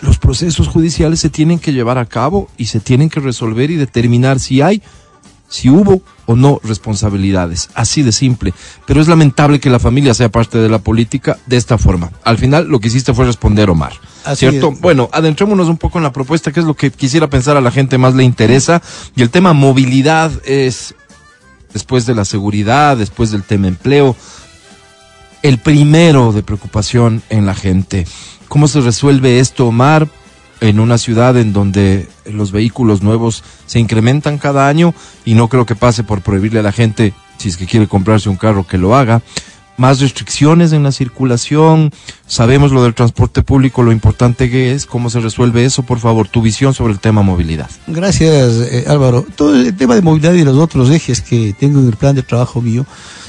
[0.00, 3.76] los procesos judiciales se tienen que llevar a cabo y se tienen que resolver y
[3.76, 4.82] determinar si hay,
[5.48, 7.70] si hubo o no responsabilidades.
[7.74, 8.54] Así de simple.
[8.86, 12.12] Pero es lamentable que la familia sea parte de la política de esta forma.
[12.24, 13.92] Al final lo que hiciste fue responder Omar.
[14.34, 14.72] ¿Cierto?
[14.80, 17.70] Bueno, adentrémonos un poco en la propuesta, que es lo que quisiera pensar a la
[17.70, 18.80] gente más le interesa.
[19.16, 20.94] Y el tema movilidad es,
[21.72, 24.14] después de la seguridad, después del tema empleo,
[25.42, 28.06] el primero de preocupación en la gente.
[28.50, 30.08] ¿Cómo se resuelve esto, Omar,
[30.60, 34.92] en una ciudad en donde los vehículos nuevos se incrementan cada año
[35.24, 38.28] y no creo que pase por prohibirle a la gente, si es que quiere comprarse
[38.28, 39.22] un carro, que lo haga?
[39.76, 41.92] Más restricciones en la circulación,
[42.26, 46.26] sabemos lo del transporte público, lo importante que es, cómo se resuelve eso, por favor,
[46.26, 47.70] tu visión sobre el tema movilidad.
[47.86, 49.24] Gracias, eh, Álvaro.
[49.36, 52.24] Todo el tema de movilidad y los otros ejes que tengo en el plan de
[52.24, 52.84] trabajo mío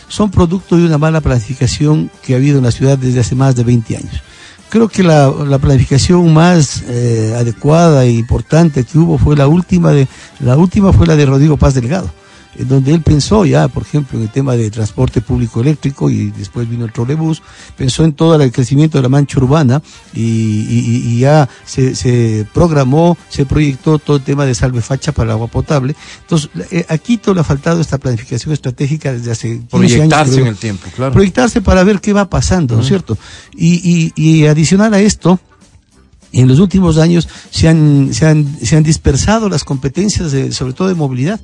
[0.07, 3.55] son producto de una mala planificación que ha habido en la ciudad desde hace más
[3.55, 4.23] de 20 años
[4.71, 9.91] creo que la, la planificación más eh, adecuada e importante que hubo fue la última
[9.91, 10.07] de
[10.39, 12.09] la última fue la de Rodrigo Paz Delgado
[12.57, 16.31] en donde él pensó ya, por ejemplo, en el tema de transporte público eléctrico y
[16.31, 17.41] después vino el trolebús,
[17.77, 19.81] pensó en todo el crecimiento de la mancha urbana
[20.13, 25.31] y, ya se, se, programó, se proyectó todo el tema de salve facha para el
[25.31, 25.95] agua potable.
[26.21, 30.47] Entonces, eh, aquí todo le ha faltado esta planificación estratégica desde hace 15 Proyectarse en
[30.47, 31.13] el tiempo, claro.
[31.13, 33.17] Proyectarse para ver qué va pasando, ¿no es cierto?
[33.55, 35.39] Y, y, adicional a esto,
[36.33, 40.87] en los últimos años se han, se han, se han dispersado las competencias, sobre todo
[40.87, 41.39] de movilidad.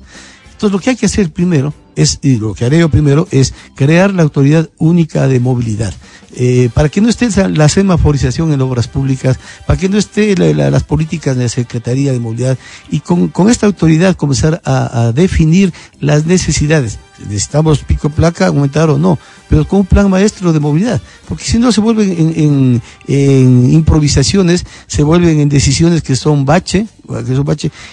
[0.58, 3.54] Entonces, lo que hay que hacer primero es, y lo que haré yo primero, es
[3.76, 5.94] crear la autoridad única de movilidad.
[6.34, 10.82] Eh, para que no esté la semaforización en obras públicas, para que no esté las
[10.82, 12.58] políticas de la Secretaría de Movilidad
[12.90, 16.98] y con, esta autoridad comenzar a, definir las necesidades.
[17.20, 19.16] Necesitamos pico placa, aumentar o no,
[19.48, 24.66] pero con un plan maestro de movilidad, porque si no se vuelven en, en improvisaciones,
[24.88, 26.88] se vuelven en decisiones que son bache,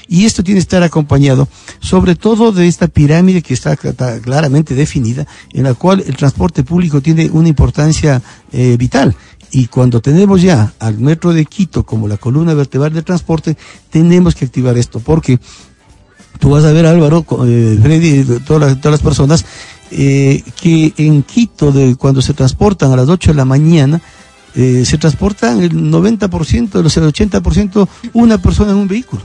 [0.08, 1.48] y esto tiene que estar acompañado,
[1.80, 7.02] sobre todo de esta pirámide que está claramente definida, en la cual el transporte público
[7.02, 9.16] tiene una importancia eh, vital.
[9.52, 13.56] Y cuando tenemos ya al metro de Quito como la columna vertebral del transporte,
[13.90, 15.40] tenemos que activar esto, porque
[16.40, 19.46] tú vas a ver, Álvaro, eh, Freddy, todas las, todas las personas,
[19.92, 24.02] eh, que en Quito, de, cuando se transportan a las 8 de la mañana,
[24.56, 29.22] se transportan el 90%, de los 80% una persona en un vehículo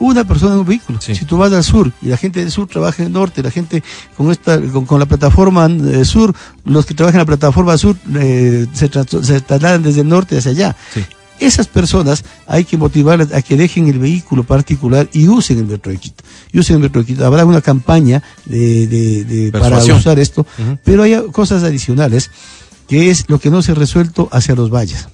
[0.00, 0.98] una persona en un vehículo.
[1.00, 3.50] Si tú vas al sur y la gente del sur trabaja en el norte, la
[3.50, 3.82] gente
[4.16, 8.66] con esta con, la plataforma eh, sur, los que trabajan en la plataforma sur eh,
[8.72, 10.76] se, trasladan desde el norte hacia allá.
[11.38, 15.92] Esas personas hay que motivarlas a que dejen el vehículo particular y usen el metro
[15.92, 16.24] de Quito.
[16.52, 17.24] Y usen el metro de Quito.
[17.24, 20.46] Habrá una campaña de, de, para usar esto,
[20.84, 22.30] pero hay cosas adicionales
[22.90, 25.08] que es lo que no se ha resuelto hacia los valles.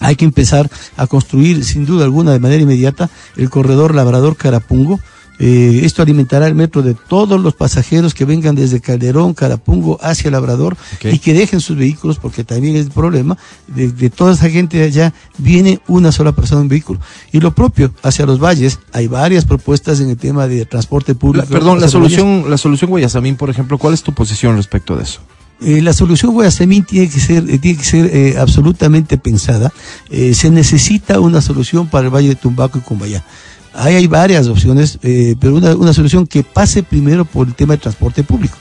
[0.00, 4.98] Hay que empezar a construir, sin duda alguna, de manera inmediata, el corredor Labrador Carapungo,
[5.38, 10.30] Eh, esto alimentará el metro de todos los pasajeros que vengan desde Calderón, Carapungo hacia
[10.30, 14.48] Labrador y que dejen sus vehículos porque también es el problema de, de toda esa
[14.50, 17.00] gente de allá viene una sola persona en vehículo.
[17.32, 21.18] Y lo propio hacia los valles, hay varias propuestas en el tema de transporte La-
[21.18, 21.46] público.
[21.48, 21.90] perdón, la valles.
[21.92, 25.20] solución, la solución Guayasamín, por ejemplo, ¿cuál es tu posición respecto de eso?
[25.60, 29.72] Eh, la solución Guayasamín tiene que ser, eh, tiene que ser eh, absolutamente pensada.
[30.10, 33.24] Se necesita una solución para el Valle de Tumbaco y Cumbayá.
[33.74, 34.98] Ahí hay varias opciones,
[35.40, 38.58] pero una, una solución que pase primero por el tema de transporte público.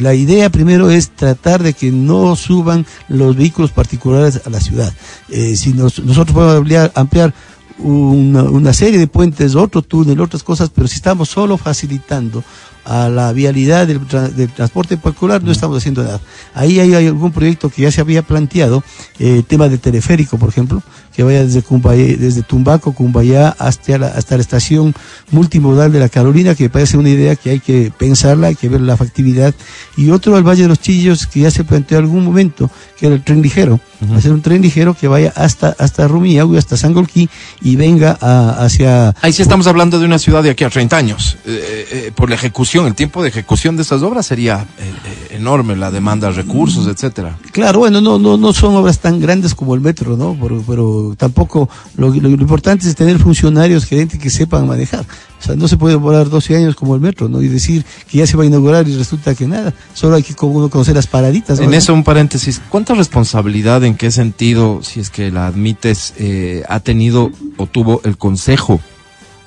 [0.00, 4.92] La idea primero es tratar de que no suban los vehículos particulares a la ciudad.
[5.28, 7.34] Si nos- nosotros podemos ampliar
[7.78, 12.42] una, una serie de puentes, otro túnel, otras cosas, pero si estamos solo facilitando
[12.84, 16.20] a la vialidad del, tra- del transporte particular, no estamos haciendo nada.
[16.54, 18.82] Ahí hay, hay algún proyecto que ya se había planteado,
[19.18, 20.82] eh, tema de teleférico, por ejemplo,
[21.18, 24.94] que vaya desde, Cumbayá- desde Tumbaco, Cumbayá, hasta la, hasta la estación
[25.32, 28.68] multimodal de la Carolina, que me parece una idea que hay que pensarla, hay que
[28.68, 29.52] ver la factibilidad.
[29.96, 33.06] Y otro al Valle de los Chillos, que ya se planteó en algún momento, que
[33.06, 33.80] era el tren ligero.
[34.14, 37.28] Hacer un tren ligero que vaya hasta, hasta Rumiñahui, hasta Sangolquí,
[37.62, 40.96] y venga a- hacia Ahí sí estamos hablando de una ciudad de aquí a 30
[40.96, 41.36] años.
[41.44, 44.92] Eh, eh, por la ejecución, el tiempo de ejecución de esas obras sería eh,
[45.32, 47.36] eh, enorme, la demanda de recursos, etcétera.
[47.50, 50.36] Claro, bueno, no, no, no son obras tan grandes como el metro, ¿no?
[50.40, 55.04] Pero, pero tampoco, lo, importante es tener funcionarios, gerentes que sepan manejar.
[55.40, 57.40] O sea, no se puede demorar 12 años como el metro, ¿no?
[57.42, 59.72] Y decir que ya se va a inaugurar y resulta que nada.
[59.94, 61.60] Solo hay que conocer las paraditas.
[61.60, 66.62] En eso un paréntesis, ¿cuánta responsabilidad, en qué sentido, si es que la admites, eh,
[66.68, 68.80] ha tenido o tuvo el Consejo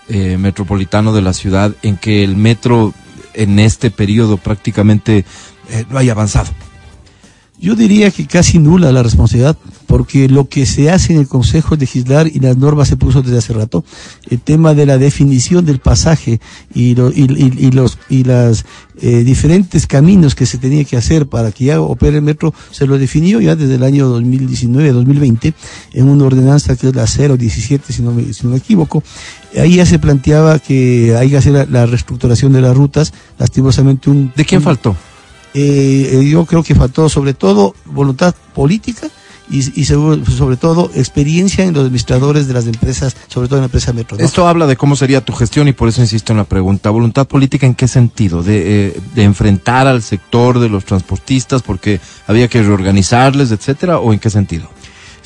[0.08, 2.94] eh, Metropolitano de la ciudad en que el metro
[3.34, 5.26] en este periodo prácticamente
[5.70, 6.52] eh, no haya avanzado?
[7.62, 11.76] Yo diría que casi nula la responsabilidad, porque lo que se hace en el Consejo
[11.76, 13.86] es legislar y las normas se puso desde hace rato.
[14.30, 16.40] El tema de la definición del pasaje
[16.74, 18.66] y, lo- y, y- y los y las
[19.00, 22.88] eh, diferentes caminos que se tenía que hacer para que ya opere el metro se
[22.88, 25.54] lo definió ya desde el año 2019-2020
[25.94, 29.04] en una ordenanza que es la 017, si no me, si no me equivoco.
[29.58, 33.14] Ahí ya se planteaba que hay que hacer la, la reestructuración de las rutas.
[33.38, 34.96] Lastimosamente un ¿De quién un- faltó?
[35.54, 39.08] Eh, eh, yo creo que faltó sobre todo voluntad política
[39.50, 43.66] y, y sobre todo experiencia en los administradores de las empresas, sobre todo en la
[43.66, 44.18] empresa Metro.
[44.18, 46.90] Esto habla de cómo sería tu gestión y por eso insisto en la pregunta.
[46.90, 48.44] ¿Voluntad política en qué sentido?
[48.44, 54.00] ¿De, eh, de enfrentar al sector de los transportistas porque había que reorganizarles, etcétera?
[54.00, 54.70] ¿O en qué sentido?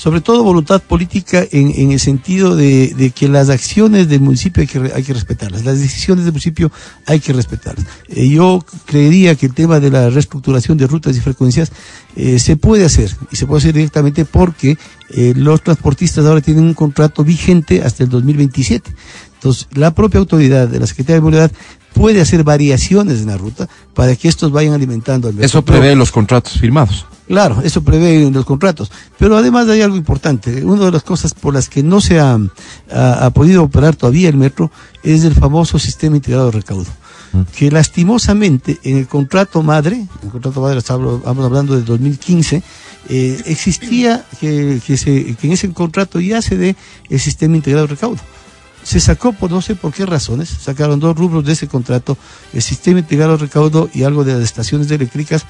[0.06, 4.62] Sobre todo voluntad política en, en el sentido de, de que las acciones del municipio
[4.62, 6.72] hay que, hay que respetarlas, las decisiones del municipio
[7.08, 7.88] hay que respetarlas.
[8.10, 11.72] Eh, yo creería que el tema de la reestructuración de rutas y frecuencias
[12.16, 14.78] eh, se puede hacer y se puede hacer directamente porque
[15.10, 18.94] eh, los transportistas ahora tienen un contrato vigente hasta el 2027.
[19.34, 21.52] Entonces, la propia autoridad de la Secretaría de Movilidad
[21.96, 25.66] puede hacer variaciones en la ruta para que estos vayan alimentando al Eso metro.
[25.66, 27.08] Pero- prevé los contratos firmados.
[27.28, 28.92] Claro, eso prevé en los contratos.
[29.18, 30.64] Pero además hay algo importante.
[30.64, 32.38] Una de las cosas por las que no se ha,
[32.92, 34.72] ha- ha podido operar todavía el metro
[35.04, 36.86] es el famoso sistema integrado de recaudo.
[37.58, 42.62] Que lastimosamente en el contrato madre, en el contrato madre estamos hablando del 2015,
[43.10, 46.76] eh, existía que, que, se, que en ese contrato ya se dé
[47.10, 48.22] el sistema integrado de recaudo.
[48.84, 52.18] Se sacó por no sé por qué razones, sacaron dos rubros de ese contrato,
[52.54, 55.44] el sistema integrado de recaudo y algo de las estaciones eléctricas,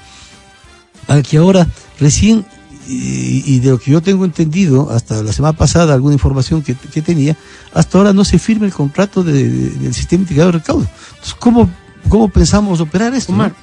[1.08, 1.66] al que ahora
[2.00, 2.44] recién,
[2.88, 6.74] y, y de lo que yo tengo entendido, hasta la semana pasada, alguna información que,
[6.74, 7.36] que tenía,
[7.74, 10.86] hasta ahora no se firma el contrato de- de- del sistema integrado de recaudo.
[11.10, 11.68] Entonces, ¿cómo,
[12.08, 13.32] cómo pensamos operar esto?
[13.32, 13.56] Omar, no?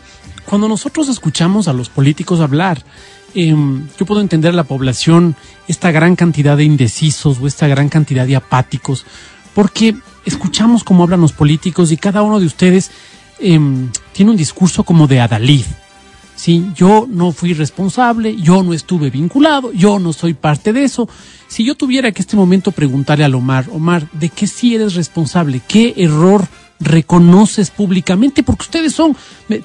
[0.45, 2.83] cuando nosotros escuchamos a los políticos hablar,
[3.33, 5.35] em, yo puedo entender a la población
[5.69, 9.05] esta gran cantidad de indecisos o esta gran cantidad de apáticos,
[9.55, 12.91] porque escuchamos cómo hablan los políticos y cada uno de ustedes
[13.39, 15.63] em, tiene un discurso como de Adalid.
[16.43, 21.07] Sí, yo no fui responsable, yo no estuve vinculado, yo no soy parte de eso.
[21.47, 25.61] Si yo tuviera que este momento preguntarle al Omar, Omar, ¿de qué sí eres responsable?
[25.65, 26.45] ¿Qué error
[26.81, 28.43] reconoces públicamente?
[28.43, 29.15] Porque ustedes son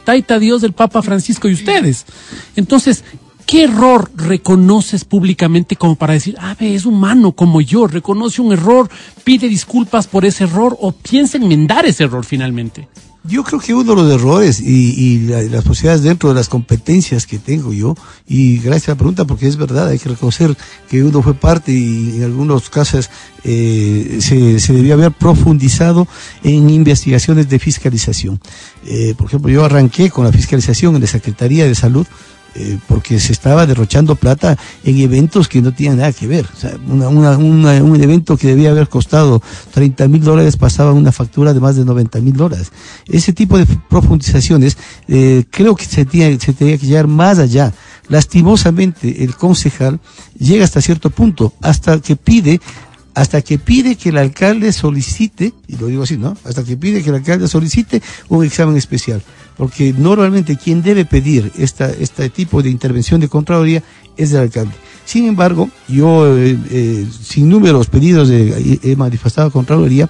[0.04, 2.06] Taita Dios del Papa Francisco y ustedes.
[2.54, 3.02] Entonces,
[3.44, 8.88] ¿qué error reconoces públicamente como para decir, ah, es humano como yo, reconoce un error,
[9.24, 12.86] pide disculpas por ese error o piensa enmendar ese error finalmente?
[13.28, 16.48] Yo creo que uno de los errores y, y la- las posibilidades dentro de las
[16.48, 17.94] competencias que tengo yo,
[18.26, 20.56] y gracias a la pregunta porque es verdad, hay que reconocer
[20.88, 23.10] que uno fue parte y en algunos casos
[23.44, 26.08] eh, se, se debió haber profundizado
[26.42, 28.40] en investigaciones de fiscalización.
[28.86, 32.06] Eh, por ejemplo, yo arranqué con la fiscalización en la Secretaría de Salud
[32.54, 36.46] eh, porque se estaba derrochando plata en eventos que no tenían nada que ver.
[36.52, 41.60] O sea, un evento que debía haber costado 30 mil dólares pasaba una factura de
[41.60, 42.72] más de 90 mil dólares.
[43.06, 47.72] Ese tipo de profundizaciones eh, creo que se tenía, se tenía que llegar más allá.
[48.08, 50.00] Lastimosamente, el concejal
[50.38, 52.60] llega hasta cierto punto, hasta que pide
[53.18, 56.36] hasta que pide que el alcalde solicite, y lo digo así, ¿no?
[56.44, 59.20] Hasta que pide que el alcalde solicite un examen especial.
[59.56, 63.82] Porque normalmente quien debe pedir esta, este tipo de intervención de Contraloría
[64.16, 64.70] es el alcalde.
[65.04, 70.08] Sin embargo, yo eh, eh, sin números pedidos de, he manifestado a Contraloría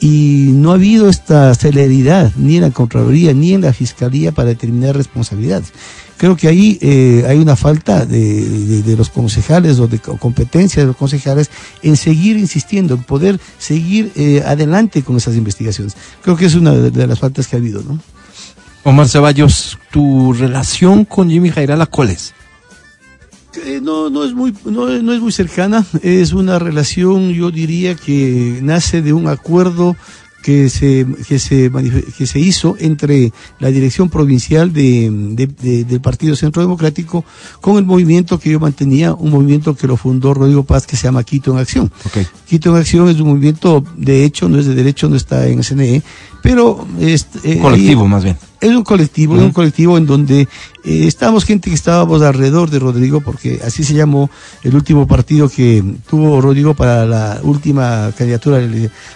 [0.00, 4.48] y no ha habido esta celeridad ni en la Contraloría ni en la Fiscalía para
[4.48, 5.74] determinar responsabilidades.
[6.18, 10.16] Creo que ahí eh, hay una falta de, de- de los concejales o de co-
[10.16, 11.50] competencia de los concejales
[11.82, 15.94] en seguir insistiendo, en poder seguir eh, adelante con esas investigaciones.
[16.22, 18.00] Creo que es una de, de las faltas que ha habido, ¿no?
[18.84, 22.32] Omar Ceballos, tu relación con Jimmy Jairala, ¿cuál es?
[23.64, 25.84] Eh, no, no es muy, no, no es muy cercana.
[26.02, 29.96] Es una relación, yo diría que nace de un acuerdo
[30.46, 31.72] que se, que se,
[32.16, 37.24] que se hizo entre la dirección provincial de, de- de- del Partido Centro Democrático
[37.60, 41.02] con el movimiento que yo mantenía, un movimiento que lo fundó Rodrigo Paz que se
[41.08, 41.90] llama Quito en Acción.
[42.48, 45.64] Quito en Acción es un movimiento de hecho, no es de derecho, no está en
[45.64, 46.00] CNE,
[46.42, 48.36] pero es, eh, Colectivo, ahí- más bien.
[48.60, 50.48] Es un colectivo, es un colectivo en donde eh,
[50.84, 54.30] estamos gente que estábamos alrededor de Rodrigo, porque así se llamó
[54.62, 58.60] el último partido que tuvo Rodrigo para la última candidatura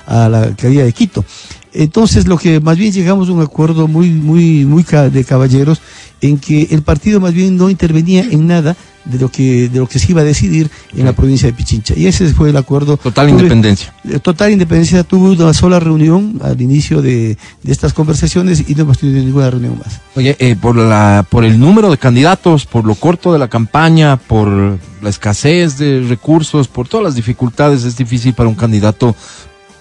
[0.07, 1.25] a la alcaldía de Quito.
[1.73, 5.81] Entonces, lo que más bien llegamos a un acuerdo muy, muy, muy de caballeros,
[6.21, 9.87] en que el partido más bien no intervenía en nada de lo que, de lo
[9.87, 11.95] que se iba a decidir en la provincia de Pichincha.
[11.97, 12.97] Y ese fue el acuerdo.
[12.97, 13.95] Total Tuve- independencia.
[14.09, 18.83] eh, Total independencia, tuve una sola reunión al inicio de, de estas conversaciones y no
[18.83, 20.01] hemos tenido ninguna reunión más.
[20.17, 24.17] Oye, eh, por, la, por el número de candidatos, por lo corto de la campaña,
[24.19, 29.17] por la escasez de recursos, por todas las dificultades, es difícil para un candidato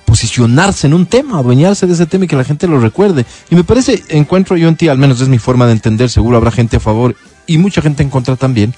[0.06, 3.26] posicionarse en un tema, adueñarse de ese tema y que la gente lo recuerde.
[3.52, 6.38] Y me parece, encuentro yo en ti, al menos es mi forma de entender, seguro
[6.38, 8.74] habrá gente a favor y mucha gente en contra también,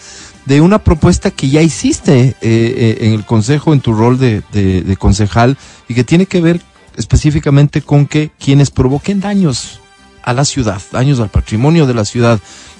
[0.46, 4.96] de una propuesta que ya hiciste eh, eh, en el Consejo, en tu rol de,
[5.00, 6.62] concejal, y que tiene que ver
[6.98, 9.80] específicamente con que quienes provoquen daños
[10.24, 12.40] a la ciudad, daños al patrimonio de la ciudad,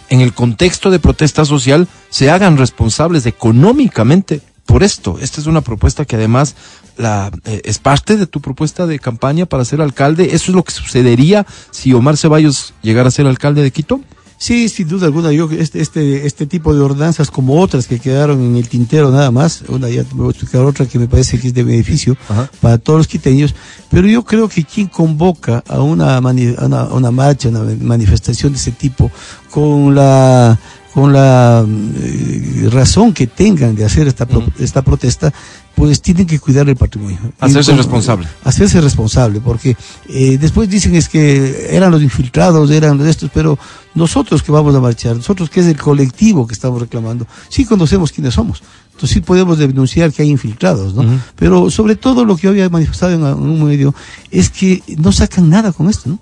[0.10, 5.18] en el contexto de protesta social, se hagan responsables económicamente por esto.
[5.22, 6.56] Esta es una propuesta que además
[6.98, 10.30] la, eh, es parte de tu propuesta de campaña para ser alcalde.
[10.34, 14.02] ¿Eso es lo que sucedería si Omar Ceballos llegara a ser alcalde de Quito?
[14.44, 18.42] Sí, sin duda alguna, yo este, este, este tipo de ordenanzas como otras que quedaron
[18.42, 21.50] en el tintero nada más, una ya voy a explicar otra que me parece que
[21.50, 22.50] es de beneficio Ajá.
[22.60, 23.54] para todos los quiteños,
[23.92, 28.52] pero yo creo que quien convoca a una, mani- a una, una marcha, una manifestación
[28.54, 29.12] de ese tipo,
[29.52, 30.58] con la
[30.94, 35.32] con la eh, razón que tengan de hacer esta, pro- esta protesta,
[35.76, 37.18] pues tienen que cuidar el patrimonio.
[37.40, 38.28] Hacerse responsable.
[38.44, 39.78] hacerse responsable, porque
[40.10, 43.58] eh, después dicen es que eran los infiltrados, eran los estos, pero
[43.96, 48.12] nosotros que vamos a marchar, nosotros que es el colectivo que estamos reclamando, sí conocemos
[48.12, 48.62] quiénes somos.
[48.92, 51.04] Entonces sí podemos denunciar que hay infiltrados, ¿no?
[51.36, 53.96] Pero sobre todo lo que yo había manifestado en, en un medio
[54.30, 56.20] es que no sacan nada con esto, ¿no?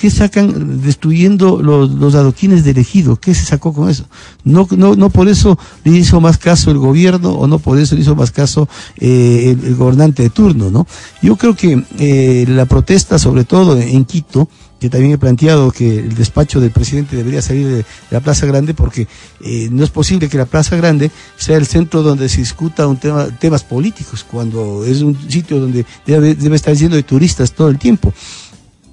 [0.00, 3.16] ¿Qué sacan destruyendo los, adoquines del ejido?
[3.16, 4.06] ¿Qué se sacó con eso?
[4.44, 7.94] No, no, no por eso le hizo más caso el gobierno o no por eso
[7.94, 10.86] le hizo más caso eh, el, gobernante de turno, ¿no?
[11.20, 14.48] Yo creo que eh, la protesta, sobre todo en Quito,
[14.80, 18.72] que también he planteado que el despacho del presidente debería salir de la Plaza Grande
[18.72, 19.06] porque
[19.42, 22.96] eh, no es posible que la Plaza Grande sea el centro donde se discuta un
[22.96, 27.68] tema, temas políticos, cuando es un sitio donde debe, debe estar lleno de turistas todo
[27.68, 28.14] el tiempo.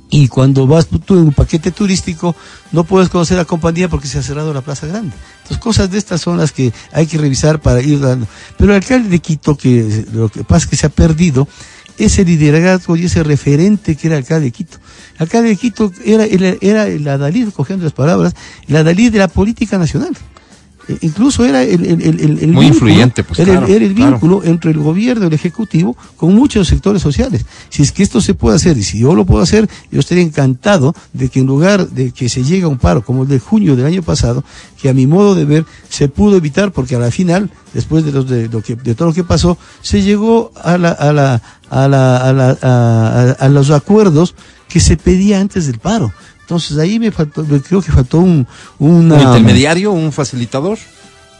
[0.10, 2.36] Y cuando vas tú en un paquete turístico,
[2.72, 5.14] no puedes conocer la compañía porque se ha cerrado la Plaza Grande.
[5.40, 8.26] Entonces, cosas de estas son las que hay que revisar para ir dando.
[8.58, 11.48] Pero el alcalde de Quito, que lo que pasa es que se ha perdido,
[11.98, 14.78] ese liderazgo y ese referente que era el alcalde de Quito.
[15.16, 18.34] El alcalde de Quito era, era, era el adalid, cogiendo las palabras,
[18.68, 20.16] el adalid de la política nacional.
[21.02, 23.94] Incluso era el, el, el, el- Muy vínculo, influyente, pues, era, el- claro, era el
[23.94, 24.12] claro.
[24.12, 27.46] vínculo entre el gobierno y el ejecutivo con muchos sectores sociales.
[27.70, 30.24] Si es que esto se puede hacer y si yo lo puedo hacer, yo estaría
[30.24, 33.40] encantado de que en lugar de que se llegue a un paro como el de
[33.40, 34.44] junio del año pasado,
[34.82, 38.12] que a mi modo de ver se pudo evitar porque a la final, después de,
[38.14, 41.42] los, de, lo que, de todo lo que pasó, se llegó a, la, a, la,
[41.70, 44.36] a, la, a, la- a los acuerdos
[44.70, 46.14] que se pedía antes del paro.
[46.48, 48.48] Entonces ahí me faltó, me creo que faltó un,
[48.80, 50.78] una, ¿Un intermediario, un facilitador?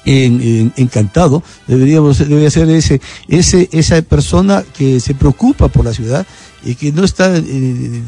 [0.06, 5.94] en- en- encantado, deberíamos, debería ser ese, ese, esa persona que se preocupa por la
[5.94, 6.26] ciudad
[6.64, 7.44] y que no está eh,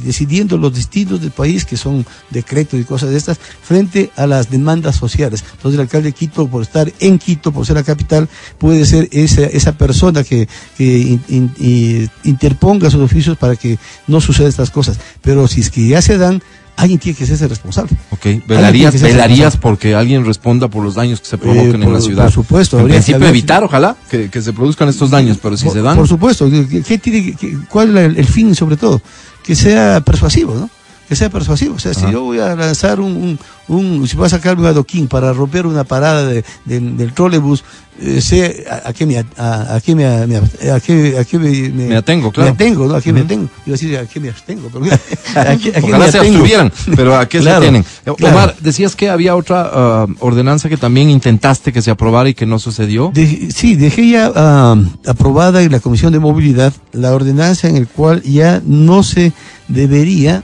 [0.06, 4.50] decidiendo los destinos del país, que son decretos y cosas de estas, frente a las
[4.50, 5.44] demandas sociales.
[5.58, 8.30] Entonces el alcalde de Quito, por estar en Quito, por ser la capital,
[8.60, 10.48] puede ser esa, esa persona que,
[10.78, 13.78] que in- in- y interponga sus oficios para que
[14.08, 15.00] no sucedan estas cosas.
[15.22, 16.42] Pero si es que ya se dan,
[16.80, 17.92] alguien tiene que ser responsable.
[18.12, 21.94] Ok, velarías, ser velarías porque alguien responda por los daños que se provoquen Eh, en
[21.94, 22.24] la ciudad.
[22.26, 25.66] por supuesto, En principio haber- evitar, ojalá, que, que se produzcan estos daños, pero si
[25.66, 29.02] por, se dan, por supuesto, ¿qué, qué tiene, que- ¿cuál es el fin sobre todo?
[29.44, 30.70] Que sea persuasivo, ¿no?
[31.10, 31.74] Que sea persuasivo.
[31.76, 33.38] O sea, si yo voy a lanzar un,
[33.68, 37.14] un, un- si voy a sacar un adoquín para romper una parada de, del- del
[37.14, 37.64] trolebús,
[38.00, 41.26] eh, sé a, a qué me, a, a qué me, a, me- a qué, a
[41.26, 42.52] qué me, Me atengo, claro.
[42.52, 42.94] Me atengo, ¿no?
[42.94, 43.50] A qué me atengo.
[43.66, 44.86] Iba a decir a qué me abstengo, pero
[45.36, 47.86] a qué, a qué Ojalá me se abstuvieran, pero ¿a qué Claro, se tienen?
[48.16, 48.36] claro.
[48.36, 52.46] Omar, decías que había otra ah, ordenanza que también intentaste que se aprobara y que
[52.46, 53.10] no sucedió.
[53.16, 54.76] De- sí, dejé ya ah,
[55.08, 59.34] aprobada en la Comisión de Movilidad la ordenanza en el cual ya no se
[59.68, 60.44] debería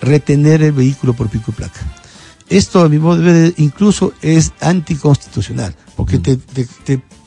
[0.00, 1.80] retener el vehículo por pico y placa.
[2.48, 6.68] Esto, a mi modo de ver, incluso es anticonstitucional, porque te, te,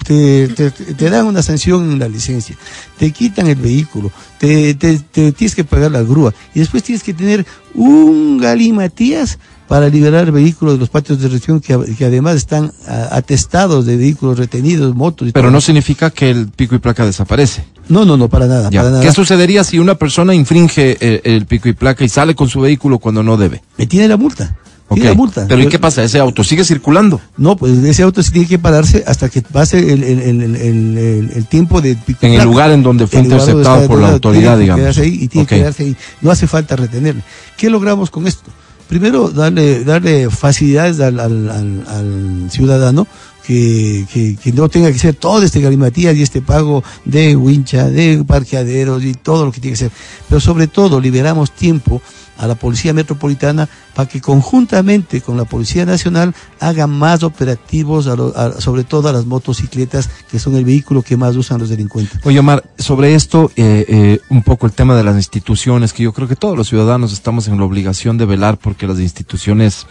[0.05, 2.55] te, te- dan una sanción en la licencia,
[2.97, 7.45] te quitan el vehículo, te, tienes que pagar la grúa y después tienes que tener
[7.75, 13.09] un galimatías para liberar vehículos de los patios de región que, que además están ah,
[13.11, 15.51] atestados de vehículos retenidos, motos y Pero todo.
[15.51, 17.65] no significa que el pico y placa desaparece.
[17.89, 18.79] No, no, no, para nada, Ya.
[18.81, 19.03] para nada.
[19.03, 22.99] ¿Qué sucedería si una persona infringe el pico y placa y sale con su vehículo
[22.99, 23.61] cuando no debe?
[23.77, 24.55] Me tiene la multa.
[24.93, 25.45] Tiene la multa.
[25.47, 26.03] Pero ¿y qué pasa?
[26.03, 27.21] ¿Ese auto sigue circulando?
[27.37, 32.19] No, pues ese auto sí tiene que pararse hasta que pase el, tiempo de pico
[32.25, 34.97] En el lugar en donde fue interceptado por la autoridad, tiene digamos.
[34.97, 35.95] ahí y tiene que quedarse ahí.
[36.21, 37.21] No hace falta retenerle.
[37.57, 38.49] ¿Qué logramos con esto?
[38.87, 43.05] Primero, darle, darle facilidades al, al, al- al ciudadano
[43.53, 49.03] que, no tenga que ser todo este galimatías y este pago de wincha, de parqueaderos
[49.03, 49.91] y todo lo que tiene que ser.
[50.27, 52.01] Pero sobre todo, liberamos tiempo
[52.37, 58.15] a la Policía Metropolitana para que conjuntamente con la Policía Nacional haga más operativos, a
[58.15, 62.17] lo- sobre todo a las motocicletas, que son el vehículo que más usan los delincuentes.
[62.23, 66.13] Oye, Omar, sobre esto, eh, eh, un poco el tema de las instituciones, que yo
[66.13, 69.85] creo que todos los ciudadanos estamos en la obligación de velar porque las instituciones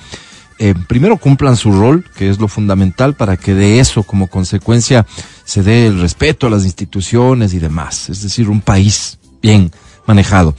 [0.59, 5.07] eh, primero cumplan su rol, que es lo fundamental, para que de eso, como consecuencia,
[5.45, 8.09] se dé el respeto a las instituciones y demás.
[8.11, 9.71] Es decir, un país bien
[10.07, 10.55] manejado.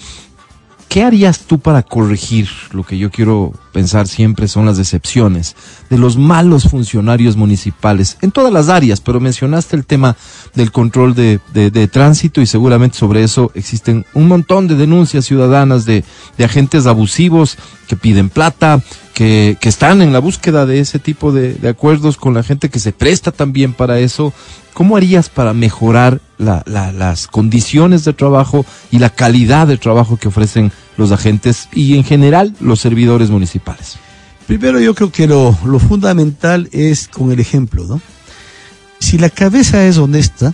[0.87, 5.55] ¿Qué harías tú para corregir lo que yo quiero pensar siempre son las decepciones
[5.89, 9.01] de los malos funcionarios municipales en todas las áreas?
[9.01, 10.15] Pero mencionaste el tema
[10.55, 15.85] del control de, de- tránsito y seguramente sobre eso existen un montón de denuncias ciudadanas
[15.85, 16.03] de,
[16.37, 17.57] de agentes abusivos
[17.87, 18.81] que piden plata,
[19.13, 22.69] que, que están en la búsqueda de ese tipo de, de acuerdos con la gente
[22.69, 24.33] que se presta también para eso.
[24.73, 30.15] ¿Cómo harías para mejorar la- la- las condiciones de trabajo y la calidad de trabajo
[30.17, 33.95] que ofrecen los agentes y en general los servidores municipales?
[34.45, 38.01] Primero yo creo que lo, lo fundamental es con el ejemplo, ¿no?
[38.99, 40.53] Si la cabeza es honesta,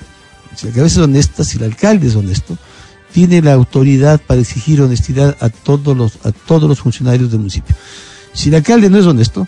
[0.56, 2.58] si la cabeza es honesta, si el alcalde es honesto,
[3.14, 7.76] tiene la autoridad para exigir honestidad a todos los, a todos los funcionarios del municipio.
[8.34, 9.48] Si el alcalde no es honesto,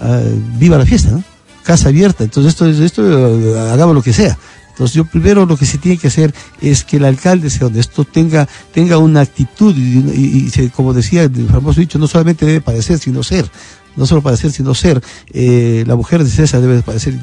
[0.00, 0.20] ah,
[0.58, 1.22] viva la fiesta, ¿no?
[1.62, 2.24] Casa abierta.
[2.24, 4.36] Entonces esto, es- esto eh, hagamos lo que sea.
[4.76, 8.04] Entonces yo primero lo que se tiene que hacer es que el alcalde sea honesto,
[8.04, 12.60] tenga, tenga una actitud y, y- y como decía el famoso dicho, no solamente debe
[12.60, 13.50] parecer, sino ser.
[13.96, 15.02] No solo parecer, sino ser.
[15.32, 17.18] Eh, la mujer de César debe parecer,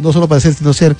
[0.00, 0.94] no solo parecer, sino ser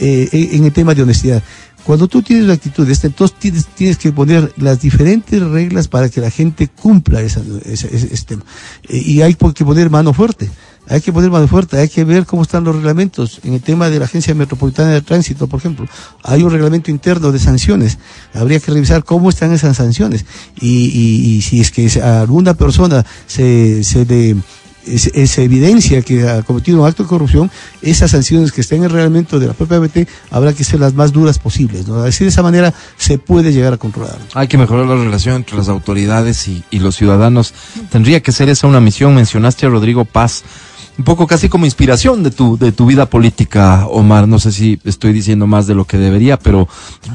[0.00, 1.40] eh, en el tema de honestidad.
[1.84, 5.86] Cuando tú tienes la actitud de esta, entonces tienes, tienes que poner las diferentes reglas
[5.86, 8.42] para que la gente cumpla esa, ese, ese- ese tema.
[8.88, 10.50] Eh, y hay que poner mano fuerte.
[10.88, 13.40] Hay que poner mano fuerte, hay que ver cómo están los reglamentos.
[13.42, 15.86] En el tema de la Agencia Metropolitana de Tránsito, por ejemplo,
[16.22, 17.98] hay un reglamento interno de sanciones.
[18.34, 20.26] Habría que revisar cómo están esas sanciones.
[20.60, 24.36] Y, si es que a alguna persona se, le
[25.38, 29.38] evidencia que ha cometido un acto de corrupción, esas sanciones que estén en el reglamento
[29.38, 31.88] de la propia BT habrá que ser las más duras posibles.
[31.88, 32.02] ¿no?
[32.02, 34.18] Así de esa manera se puede llegar a controlar.
[34.34, 37.54] Hay que mejorar la relación entre las autoridades y, y los ciudadanos.
[37.90, 39.14] Tendría que ser esa una misión.
[39.14, 40.44] Mencionaste a Rodrigo Paz,
[40.96, 44.28] un poco casi como inspiración de tu, de tu vida política, Omar.
[44.28, 46.68] No sé si estoy diciendo más de lo que debería, pero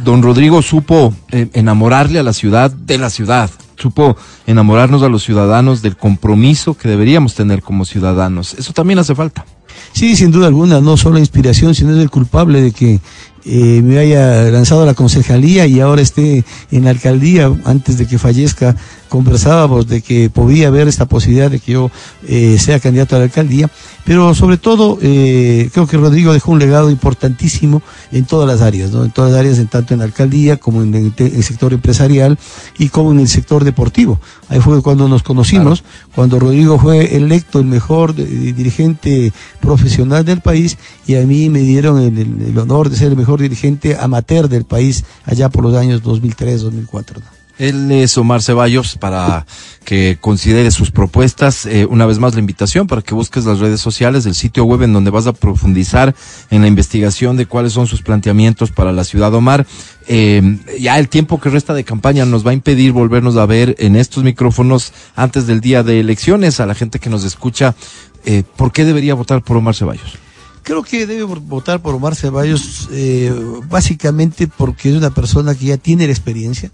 [0.04, 3.50] don Rodrigo supo eh, enamorarle a la ciudad de la ciudad.
[3.78, 8.54] Supo enamorarnos a los ciudadanos del compromiso que deberíamos tener como ciudadanos.
[8.56, 9.46] Eso también hace falta.
[9.94, 13.00] Sí, sin duda alguna, no solo inspiración, sino es el culpable de que,
[13.46, 18.06] eh, me haya lanzado a la concejalía y ahora esté en la alcaldía antes de
[18.08, 18.76] que fallezca
[19.10, 21.90] conversábamos de que podía haber esta posibilidad de que yo
[22.28, 23.68] eh, sea candidato a la alcaldía,
[24.06, 27.82] pero sobre todo eh, creo que Rodrigo dejó un legado importantísimo
[28.12, 29.04] en todas las áreas, ¿no?
[29.04, 32.38] en todas las áreas, en tanto en la alcaldía como en el, el sector empresarial
[32.78, 34.20] y como en el sector deportivo.
[34.48, 35.84] Ahí fue cuando nos conocimos,
[36.14, 40.78] cuando Rodrigo fue electo el mejor eh, dirigente profesional del país
[41.08, 42.18] y a mí me dieron el-
[42.50, 46.62] el honor de ser el mejor dirigente amateur del país allá por los años 2003,
[46.62, 47.20] 2004.
[47.20, 47.40] ¿no?
[47.60, 49.46] Él es Omar Ceballos para
[49.84, 51.66] que considere sus propuestas.
[51.66, 54.84] Eh, una vez más la invitación para que busques las redes sociales, el sitio web
[54.84, 56.16] en donde vas a profundizar
[56.50, 59.68] en la investigación de cuáles son sus planteamientos para la ciudad Omar.
[60.08, 63.76] Eh, ya el tiempo que resta de campaña nos va a impedir volvernos a ver
[63.80, 66.62] en estos micrófonos antes del día de elecciones.
[66.62, 67.76] A la gente que nos escucha,
[68.24, 70.18] eh, ¿por qué debería votar por Omar Ceballos?
[70.64, 73.34] Creo que debe votar por Omar Ceballos eh,
[73.68, 76.72] básicamente porque es una persona que ya tiene la experiencia,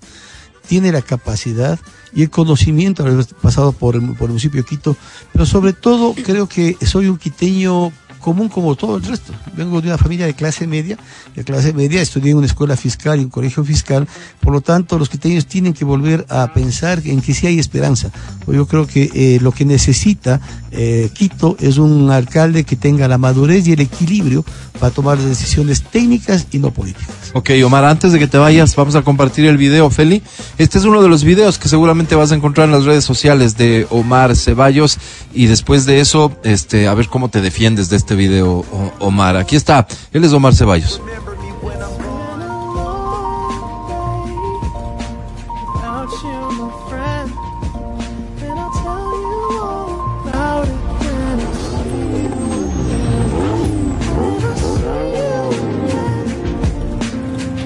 [0.68, 1.80] tiene la capacidad
[2.14, 4.96] y el conocimiento haber pasado por el, por el municipio de Quito,
[5.32, 7.92] pero sobre todo creo que soy un quiteño
[8.26, 9.34] común como todo el resto.
[9.56, 10.98] Vengo de una familia de clase media,
[11.36, 14.08] de clase media, estudié en una escuela fiscal y un colegio fiscal,
[14.40, 18.10] por lo tanto los quiteños tienen que volver a pensar en que sí hay esperanza.
[18.48, 23.20] Yo creo que eh, lo que necesita eh, Quito es un alcalde que tenga la
[23.20, 24.44] madurez y el equilibrio
[24.80, 27.16] para tomar decisiones técnicas y no políticas.
[27.34, 30.24] Ok, Omar, antes de que te vayas, vamos a compartir el video, Feli.
[30.58, 33.56] Este es uno de los videos que seguramente vas a encontrar en las redes sociales
[33.56, 34.98] de Omar Ceballos.
[35.34, 39.38] Y después de eso, este, a ver cómo te defiendes de este video, O- Omar.
[39.38, 41.02] Aquí está, él es Omar Ceballos.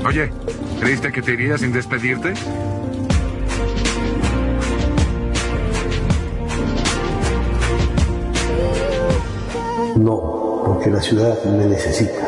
[0.05, 0.31] Oye,
[0.79, 2.33] ¿creíste que te irías sin despedirte?
[9.95, 12.27] No, porque la ciudad me necesita.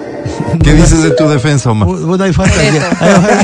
[0.63, 1.87] ¿Qué dices de tu defensa, Omar?
[1.89, 2.67] Bu- Bueno, hay falta, hay,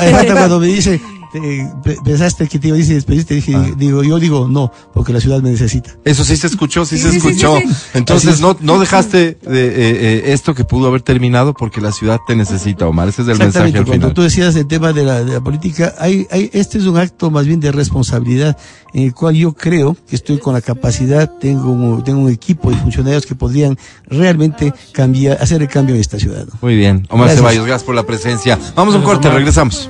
[0.02, 1.02] hay falta cuando me dice,
[1.32, 3.66] pe- pensaste que te iba a decir despediste, dije, Ah.
[3.78, 5.92] digo, yo digo no, porque la ciudad me necesita.
[6.06, 7.58] Eso sí se escuchó, sí, Sí, se sí, escuchó.
[7.58, 7.72] sí, sí.
[7.74, 8.42] Así Entonces es.
[8.42, 12.36] no, no dejaste de, eh, eh, esto que pudo haber terminado porque la ciudad te
[12.36, 13.10] necesita, Omar.
[13.10, 14.14] Ese es el mensaje al cuando final.
[14.14, 17.30] tú decías el tema de la, de la política, hay, hay, este es un acto
[17.32, 18.58] más bien de responsabilidad
[18.94, 22.72] en el cual yo creo que estoy con la capacidad, tengo, un- tengo un equipo
[22.72, 26.46] de funcionarios que podrían realmente cambiar, hacer el cambio en esta ciudad.
[26.46, 26.54] ¿no?
[26.62, 27.06] Muy bien.
[27.10, 27.38] Omar Gracias.
[27.40, 28.58] Ceballos, gracias por la presencia.
[28.76, 29.90] Vamos a un corte, regresamos.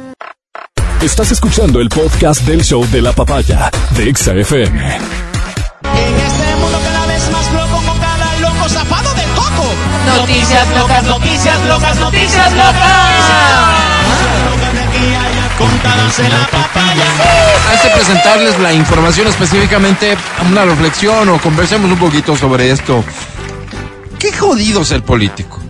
[1.01, 4.81] Estás escuchando el podcast del show de la papaya de Exa FM.
[4.81, 9.73] En este mundo cada vez más loco con cada loco zafado de coco.
[10.17, 13.15] Noticias locas, noticias locas, noticias locas.
[15.59, 17.05] Contadas en la papaya.
[17.71, 20.17] Antes de presentarles la información específicamente,
[20.49, 23.03] una reflexión o conversemos un poquito sobre esto.
[24.17, 25.66] Qué jodido ser político.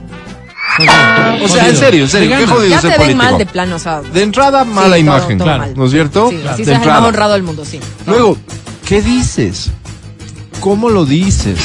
[1.44, 3.24] O sea, en serio, en serio, qué jodido Ya ser te ven político.
[3.24, 4.02] mal de plano, o sea.
[4.02, 5.60] De entrada, mala sí, todo- imagen, todo Claro.
[5.64, 5.74] mal.
[5.76, 6.30] ¿no es cierto?
[6.30, 7.80] Sí, De así seas el más honrado del mundo, sí.
[8.06, 8.38] Luego,
[8.86, 9.72] ¿qué dices?
[10.60, 11.60] ¿Cómo lo dices?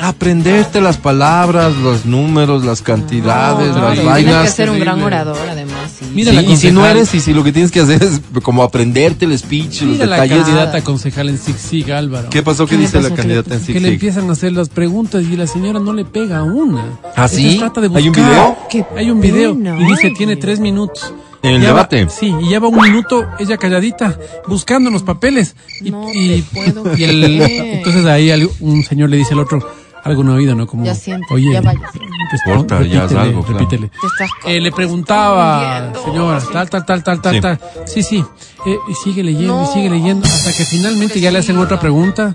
[0.00, 4.32] Aprenderte las palabras, los números, las cantidades, No, las vainas.
[4.34, 5.90] Tienes que ser un gran orador, además.
[5.98, 6.06] sí.
[6.14, 8.20] Mira Sí, la y si no eres, y si lo que tienes que hacer es
[8.42, 10.44] como aprenderte el speech, los Mira la detalles.
[10.44, 12.30] candidata concejal en Sig Sig, Álvaro.
[12.30, 12.64] ¿Qué pasó?
[12.66, 15.24] ¿Qué ¿Qué le dice la candidata en Que le Sig empiezan a hacer las preguntas
[15.24, 16.84] y la señora no le pega una.
[17.16, 17.56] ¿Ah, sí?
[17.58, 18.56] trata de ¿Hay un video?
[18.70, 19.54] Qué Hay un video.
[19.54, 21.12] pena, Y dice, tiene tres minutos.
[21.42, 22.08] ¿En el Ya va- debate?
[22.10, 24.18] sí, y lleva un minuto ella calladita,
[24.48, 25.54] buscando los papeles.
[25.80, 28.30] Y, No y- te puedo y el- entonces ahí
[28.60, 29.60] un señor le dice al otro
[30.08, 30.66] algo no oído, ¿no?
[30.66, 31.80] Como, Ya siento, oye, ya vaya.
[31.80, 33.58] ya repítele, algo, claro.
[33.58, 33.88] repítele.
[33.88, 37.40] Te estás Eh, le preguntaba, señora, tal, tal, tal, tal, tal, Sí.
[37.40, 37.60] tal.
[37.86, 38.24] Sí, sí.
[38.66, 39.64] Eh, y sigue leyendo, No.
[39.70, 42.34] y sigue leyendo, hasta que finalmente ya le hacen otra pregunta.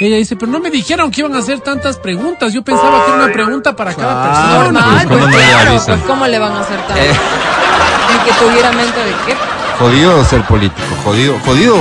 [0.00, 2.52] Ella dice, pero no me dijeron que iban a hacer tantas preguntas.
[2.54, 4.62] Yo pensaba que era una pregunta para cada persona.
[4.64, 6.94] Normal, Pues, ¿cómo pues claro, pues cómo le van a hacer tanto.
[7.02, 7.12] Eh.
[8.24, 9.34] Que tuviera mente de qué.
[9.78, 11.76] Jodido ser político, jodido, jodido.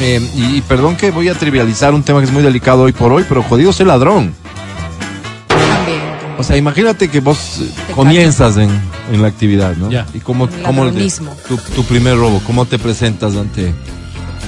[0.00, 2.92] eh, y, y perdón que voy a trivializar un tema que es muy delicado hoy
[2.92, 4.34] por hoy, pero jodido ser ladrón.
[6.38, 8.70] O sea, imagínate que vos Te comienzas en,
[9.12, 9.90] en la actividad, ¿no?
[9.90, 10.06] Ya.
[10.12, 11.34] Y cómo, El cómo ladronismo.
[11.48, 13.74] tu, tu primer robo, cómo te presentas ante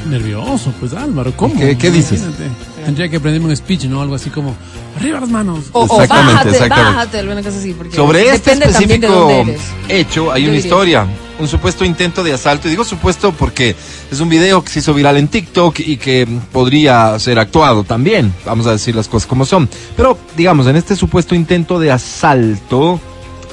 [0.07, 1.59] Nervioso, pues Álvaro, ¿cómo?
[1.59, 2.20] ¿Qué- qué dices?
[2.22, 2.51] Imagínate.
[2.84, 4.01] Tendría que aprenderme un speech, ¿no?
[4.01, 4.55] Algo así como,
[4.96, 5.64] arriba las manos.
[5.72, 6.05] O, bájate,
[6.51, 6.68] exactamente.
[6.68, 7.72] bájate, alguna cosa así.
[7.74, 9.44] Porque Sobre este específico
[9.88, 10.59] hecho hay Yo una diría.
[10.59, 11.07] historia,
[11.38, 12.68] un supuesto intento de asalto.
[12.68, 13.76] Y digo supuesto porque
[14.11, 18.32] es un video que se hizo viral en TikTok y que podría ser actuado también.
[18.46, 19.68] Vamos a decir las cosas como son.
[19.96, 22.99] Pero digamos, en este supuesto intento de asalto,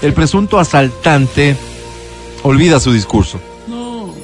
[0.01, 1.57] el presunto asaltante
[2.43, 3.39] olvida su discurso.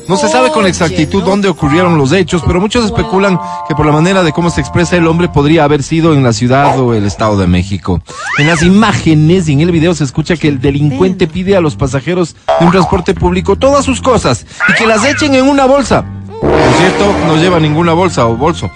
[0.08, 3.92] No se sabe con exactitud dónde ocurrieron los hechos, pero muchos especulan que por la
[3.92, 7.06] manera de cómo se expresa el hombre podría haber sido en la ciudad o el
[7.06, 8.02] Estado de México.
[8.38, 11.76] En las imágenes y en el video se escucha que el delincuente pide a los
[11.76, 16.04] pasajeros de un transporte público todas sus cosas y que las echen en una bolsa.
[16.42, 18.72] Por cierto, no lleva ninguna bolsa o bolso.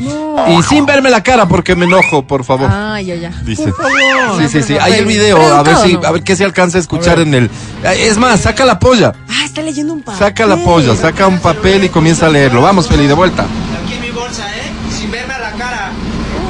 [0.48, 2.70] Y sin verme la cara porque me enojo, por favor.
[2.72, 3.32] Ah, ya, ya.
[3.44, 3.72] Dice.
[3.72, 4.42] Por favor.
[4.44, 4.78] Sí, sí, sí.
[4.80, 7.50] Hay el video, a ver si, a ver qué se alcanza a escuchar en el.
[7.84, 9.14] Es más, saca la polla.
[9.28, 10.20] Ah, está leyendo un papel.
[10.20, 12.62] Saca la polla, saca un papel y comienza a leerlo.
[12.62, 13.46] Vamos, Feli, de vuelta.
[13.84, 14.72] Aquí en mi bolsa, ¿eh?
[14.96, 15.92] Sin verme a la cara.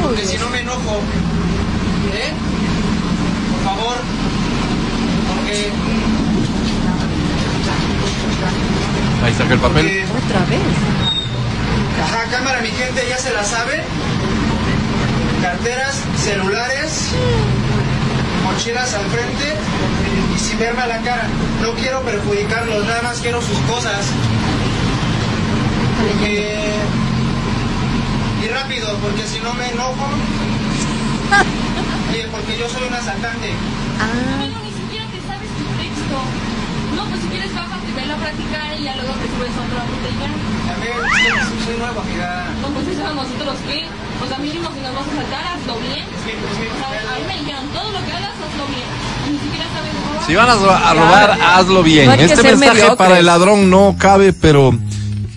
[0.04, 1.00] Porque si no me enojo.
[2.14, 2.34] ¿Eh?
[3.64, 3.96] Por favor.
[5.30, 5.72] Porque.
[9.24, 10.04] Ahí saca el papel.
[10.26, 10.60] Otra vez.
[12.04, 13.84] Ajá, cámara, mi gente ya se la sabe.
[15.42, 17.10] Carteras, celulares,
[18.44, 19.56] mochilas al frente
[20.36, 21.24] y sin verme a la cara.
[21.60, 24.06] No quiero perjudicarlos, nada más quiero sus cosas.
[25.98, 26.76] Porque...
[28.44, 29.96] Y rápido, porque si no me enojo.
[32.12, 33.50] Oye, porque yo soy un asaltante.
[33.50, 33.56] ni
[34.72, 36.22] siquiera te sabes tu texto.
[36.96, 40.16] No, pues si quieres bájate, velo a practicar y ya luego te subes a y
[40.20, 40.30] ya.
[40.66, 40.94] A ver,
[41.66, 42.46] soy- nuevo, amiga.
[42.62, 43.86] No, pues eso a nosotros qué.
[44.24, 46.06] O sea, mínimo si nos vas a sacar, hazlo bien.
[46.06, 48.88] O sea, a mí me dijeron, todo lo que hagas, hazlo bien.
[49.28, 50.26] Y ni siquiera sabes robar.
[50.28, 52.06] Si van a, ro- a robar, hazlo bien.
[52.08, 52.96] No este mensaje mediocres.
[52.98, 54.74] para el ladrón no cabe, pero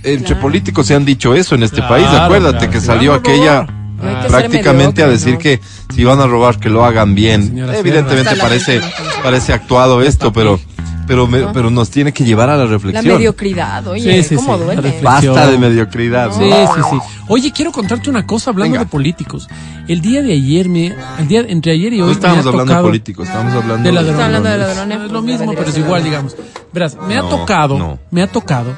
[0.04, 2.06] entre políticos se han dicho eso en este Claro, país.
[2.08, 2.72] Acuérdate claro.
[2.72, 3.66] que salió a aquella.
[3.98, 5.38] No prácticamente a mediocre, decir ¿no?
[5.40, 5.60] que
[5.92, 7.58] si van a robar que lo hagan bien.
[7.74, 8.80] Evidentemente parece
[9.24, 10.60] parece actuado esto, pero
[11.08, 13.16] pero me- pero nos tiene que llevar a la La reflexión.
[13.16, 15.00] mediocridad, oye, Sí, sí, ¿cómo sí, la duele?
[15.02, 16.30] Basta de mediocridad.
[16.32, 16.98] Sí, sí, sí.
[17.26, 18.84] Oye, quiero contarte una cosa hablando Venga.
[18.84, 19.48] de políticos.
[19.88, 22.48] El día de ayer me, el día entre ayer y hoy No me estábamos ha
[22.50, 24.20] hablando de políticos, estábamos hablando de ladrones.
[24.20, 24.96] Hablando de ladrones.
[24.98, 26.36] Es lo pues, mismo, debería pero es igual, digamos.
[26.72, 27.98] Verás, me ha No, tocado, no.
[28.10, 28.76] me ha tocado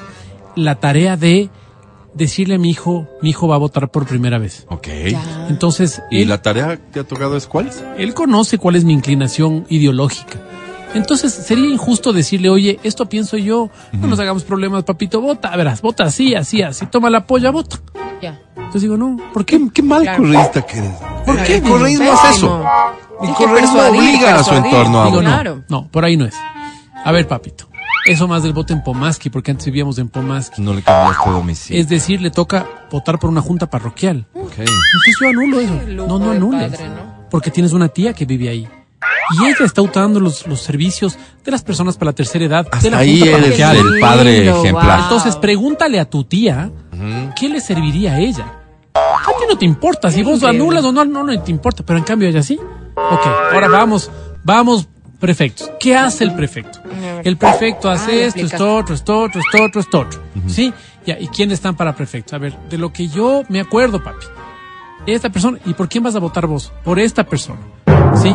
[0.56, 1.50] la tarea de
[2.14, 4.66] decirle a mi hijo, mi hijo va a votar por primera vez.
[4.68, 4.88] Ok.
[5.48, 7.70] Entonces, ¿Y él, la tarea que ha tocado es cuál?
[7.98, 10.38] él conoce cuál es mi inclinación ideológica.
[10.94, 15.80] Entonces, sería injusto decirle, oye, esto pienso yo, no nos hagamos problemas, papito, vota, verás,
[15.82, 17.78] vota así, así, así, toma la polla, vota.
[18.20, 18.40] Ya.
[18.56, 19.60] Entonces digo, no, ¿por qué?
[19.72, 20.22] Qué mal Claro.
[20.24, 20.92] correísta que eres.
[21.24, 21.56] ¿Por qué?
[21.56, 22.64] El correísmo es eso.
[23.22, 25.20] El que correísmo persuadir, obliga a su entorno a Digo.
[25.20, 25.56] Claro.
[25.68, 26.34] no, no, por ahí no es.
[27.04, 27.68] A ver, papito,
[28.06, 30.60] eso más del voto en Pomaski, porque antes vivíamos en Pomaski.
[30.60, 31.80] No le cambiaste domicilio.
[31.80, 34.26] Es decir, le toca votar por una junta parroquial.
[34.34, 34.52] Ok.
[34.58, 35.80] Entonces yo anulo eso.
[35.88, 36.70] No, no anules.
[36.70, 37.28] padre, ¿no?
[37.30, 38.68] Porque tienes una tía que vive ahí.
[39.40, 42.64] Y ella está usando los, los servicios de las personas para la tercera edad.
[42.64, 43.76] de Hasta la ahí junta eres parroquial.
[43.94, 44.96] el padre lindo, ejemplar.
[44.98, 45.02] wow.
[45.04, 46.70] Entonces pregúntale a tu tía
[47.38, 48.56] qué le serviría a ella.
[48.94, 51.98] A ti no te importa, si vos anulas o no, no, no te importa, pero
[51.98, 52.58] en cambio ella sí.
[52.96, 54.10] Ok, ahora vamos,
[54.44, 54.88] vamos,
[55.18, 55.70] prefectos.
[55.78, 56.80] ¿Qué hace el prefecto?
[57.24, 60.20] El prefecto Ah, hace le esto, esto, otro, esto, otro, esto, otro, esto, otro.
[60.48, 60.74] ¿Sí?
[61.06, 62.34] Ya, ¿y quiénes están para prefectos?
[62.34, 64.26] A ver, de lo que yo me acuerdo, papi.
[65.06, 66.72] Esta persona, ¿y por quién vas a votar vos?
[66.84, 67.60] Por esta persona.
[68.20, 68.34] ¿Sí?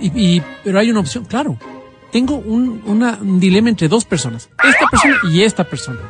[0.00, 1.56] Y, y- pero hay una opción, claro.
[2.12, 4.48] Tengo un, una- un dilema entre dos personas.
[4.64, 6.00] Esta persona y esta persona.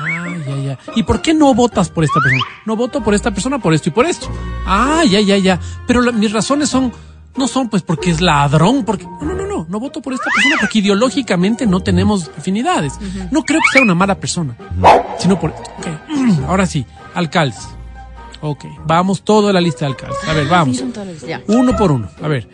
[0.00, 0.78] Ah, ya, ya.
[0.94, 2.44] ¿Y por qué no votas por esta persona?
[2.66, 4.28] No voto por esta persona por esto y por esto.
[4.66, 5.58] Ah, ya, ya, ya.
[5.86, 6.92] Pero la- mis razones son,
[7.36, 9.04] no son pues porque es ladrón, porque...
[9.04, 9.66] No, no, no, no.
[9.68, 12.92] No voto por esta persona porque ideológicamente no tenemos afinidades.
[13.32, 14.56] No creo que sea una mala persona.
[15.18, 15.52] Sino por...
[16.46, 17.68] Ahora sí, alcaldes.
[18.40, 20.18] Ok, vamos todo a la lista de alcaldes.
[20.28, 20.84] A ver, vamos.
[21.48, 22.08] Uno por uno.
[22.22, 22.48] A ver,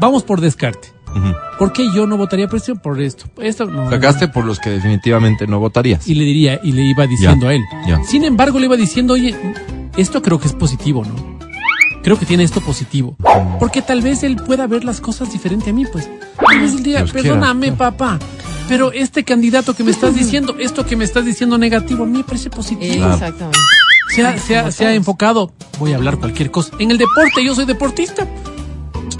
[0.00, 0.88] vamos por descarte.
[1.10, 1.34] Ujú.
[1.58, 2.74] ¿Por qué yo no votaría por esto?
[2.76, 3.26] Por esto.
[3.38, 3.90] Esto no.
[3.90, 6.08] Sacaste por los que definitivamente no votarías.
[6.08, 7.60] Y le diría, y le iba diciendo Ya, a él.
[7.86, 8.02] ya.
[8.04, 9.36] Sin embargo, le iba diciendo, oye,
[9.96, 11.38] esto creo que es positivo, ¿no?
[12.02, 13.14] Creo que tiene esto positivo.
[13.60, 16.08] Porque tal vez él pueda ver las cosas diferente a mí, pues.
[16.44, 17.28] Tal vez él diga, Dios quiera.
[17.28, 18.18] perdóname, papá.
[18.68, 22.18] Pero este candidato que me estás diciendo, esto que me estás diciendo negativo, a mí
[22.18, 23.06] me parece positivo.
[23.12, 23.58] Exactamente.
[24.16, 27.44] Se ha, se ha- se ha enfocado, voy a hablar cualquier cosa, en el deporte,
[27.44, 28.26] yo soy deportista.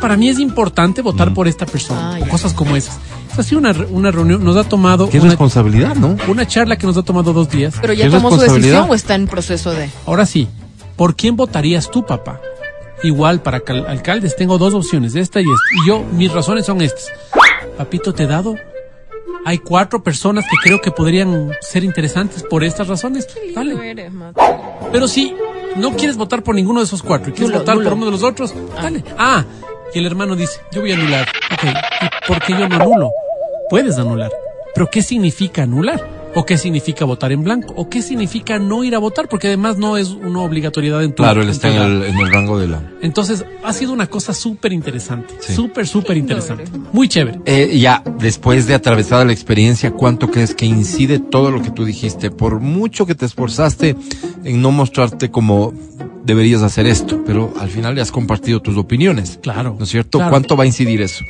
[0.02, 2.28] Para mí es importante votar por esta persona, Ah, o ya.
[2.28, 2.98] cosas como esas.
[3.32, 6.16] Es así una, re- una reunión, nos ha tomado Qué una, responsabilidad, ¿no?
[6.28, 7.74] una charla que nos ha tomado dos días.
[7.80, 9.88] Pero ya ¿Qué tomó su decisión o está en proceso de.
[10.04, 10.48] Ahora sí,
[10.96, 12.40] ¿por quién votarías tú, papá?
[13.04, 15.54] Igual, para cal- alcaldes tengo dos opciones, esta y esta.
[15.84, 17.06] Y yo, mis razones son estas.
[17.78, 18.54] Papito, te he dado.
[19.44, 23.26] Hay cuatro personas que creo que podrían ser interesantes por estas razones.
[23.54, 23.90] Dale.
[23.90, 24.12] eres.
[24.92, 25.34] Pero si
[25.76, 28.22] no quieres votar por ninguno de esos cuatro y quieres votar por uno de los
[28.22, 29.02] otros, dale.
[29.18, 29.44] Ah,
[29.94, 31.28] y el hermano dice, yo voy a anular.
[31.52, 33.10] Ok, ¿y por qué yo no anulo?
[33.68, 34.30] Puedes anular.
[34.74, 36.22] Pero ¿qué significa anular?
[36.34, 37.74] ¿O qué significa votar en blanco?
[37.76, 39.28] ¿O qué significa no ir a votar?
[39.28, 42.58] Porque además no es una obligatoriedad en tu Claro, él está el, en el rango
[42.58, 42.82] de la...
[43.02, 45.34] Entonces, ha sido una cosa súper interesante.
[45.40, 45.54] Sí.
[45.54, 46.64] Súper, súper interesante.
[46.92, 47.40] Muy chévere.
[47.44, 51.84] Eh, ya, después de atravesada la experiencia, ¿cuánto crees que incide todo lo que tú
[51.84, 52.30] dijiste?
[52.30, 53.94] Por mucho que te esforzaste
[54.44, 55.74] en no mostrarte como
[56.24, 59.38] deberías hacer esto, pero al final le has compartido tus opiniones.
[59.42, 59.76] Claro.
[59.78, 60.18] ¿No es cierto?
[60.18, 60.30] Claro.
[60.30, 61.24] ¿Cuánto va a incidir eso?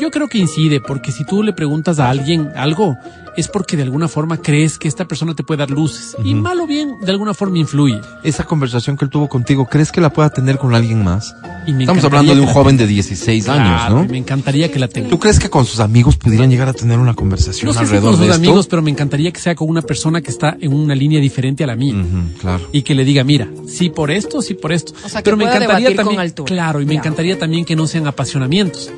[0.00, 2.96] Yo creo que incide, porque si tú le preguntas a alguien algo,
[3.36, 6.16] es porque de alguna forma crees que esta persona te puede dar luces.
[6.24, 8.00] Y mal o bien, de alguna forma influye.
[8.24, 11.36] Esa conversación que él tuvo contigo, ¿crees que la pueda tener con alguien más?
[11.66, 14.14] Y me Estamos hablando de un joven de 16 Claro, años, y Me ¿no?
[14.16, 15.08] encantaría que la tenga.
[15.08, 17.84] ¿Tú crees que con sus amigos pudieran llegar a tener una conversación No sé si
[17.84, 18.36] alrededor con sus de esto?
[18.44, 21.62] amigos, pero me encantaría que sea con una persona que está en una línea diferente
[21.62, 21.94] a la mía.
[21.94, 22.68] Ujú, claro.
[22.72, 24.92] Y que le diga, mira, sí por esto, sí por esto.
[25.04, 27.00] O sea, que pero me encantaría también, claro, y me Ya.
[27.00, 28.90] encantaría también que no sean apasionamientos.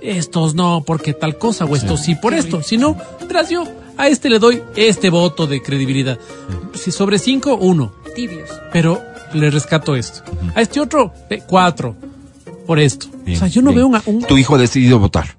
[0.00, 2.62] Estos no, porque tal cosa, o estos sí por esto.
[2.62, 2.96] Si no,
[3.28, 3.64] tras yo,
[3.96, 6.18] a este le doy este voto de credibilidad.
[6.74, 7.92] Si sobre cinco, uno.
[8.16, 8.50] Tibios.
[8.72, 9.00] Pero
[9.32, 10.22] le rescato esto.
[10.54, 11.96] A este otro, eh, cuatro.
[12.66, 13.06] Por esto.
[13.24, 13.76] Bien, o sea, yo no bien.
[13.78, 14.22] veo una, un...
[14.24, 15.36] Tu hijo ha decidido votar.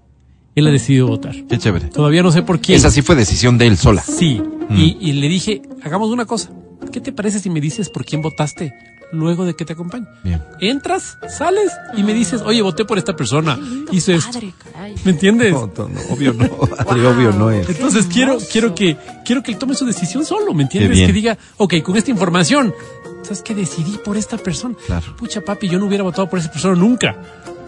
[0.55, 1.33] Él ha decidido votar.
[1.49, 1.87] Qué chévere.
[1.87, 2.77] Todavía no sé por quién.
[2.77, 4.01] Esa sí fue decisión de él sola.
[4.03, 4.41] Sí.
[4.69, 4.77] Mm.
[4.77, 6.51] Y, y le dije, hagamos una cosa.
[6.91, 8.73] ¿Qué te parece si me dices por quién votaste
[9.13, 10.07] luego de que te acompañe?
[10.23, 10.43] Bien.
[10.59, 13.57] Entras, sales y me dices, oye, voté por esta persona.
[13.91, 14.33] Hice esto.
[14.33, 14.95] Padre, caray.
[15.05, 15.53] ¿Me entiendes?
[15.53, 16.45] No, no, no, obvio no.
[17.13, 17.69] Obvio no es.
[17.69, 21.05] Entonces quiero, quiero que, quiero que él tome su decisión solo, ¿me entiendes?
[21.05, 22.73] Que diga, ok, con esta información,
[23.21, 23.53] ¿sabes qué?
[23.53, 24.75] Decidí por esta persona.
[24.85, 25.15] Claro.
[25.15, 27.15] Pucha, papi, yo no hubiera votado por esa persona nunca.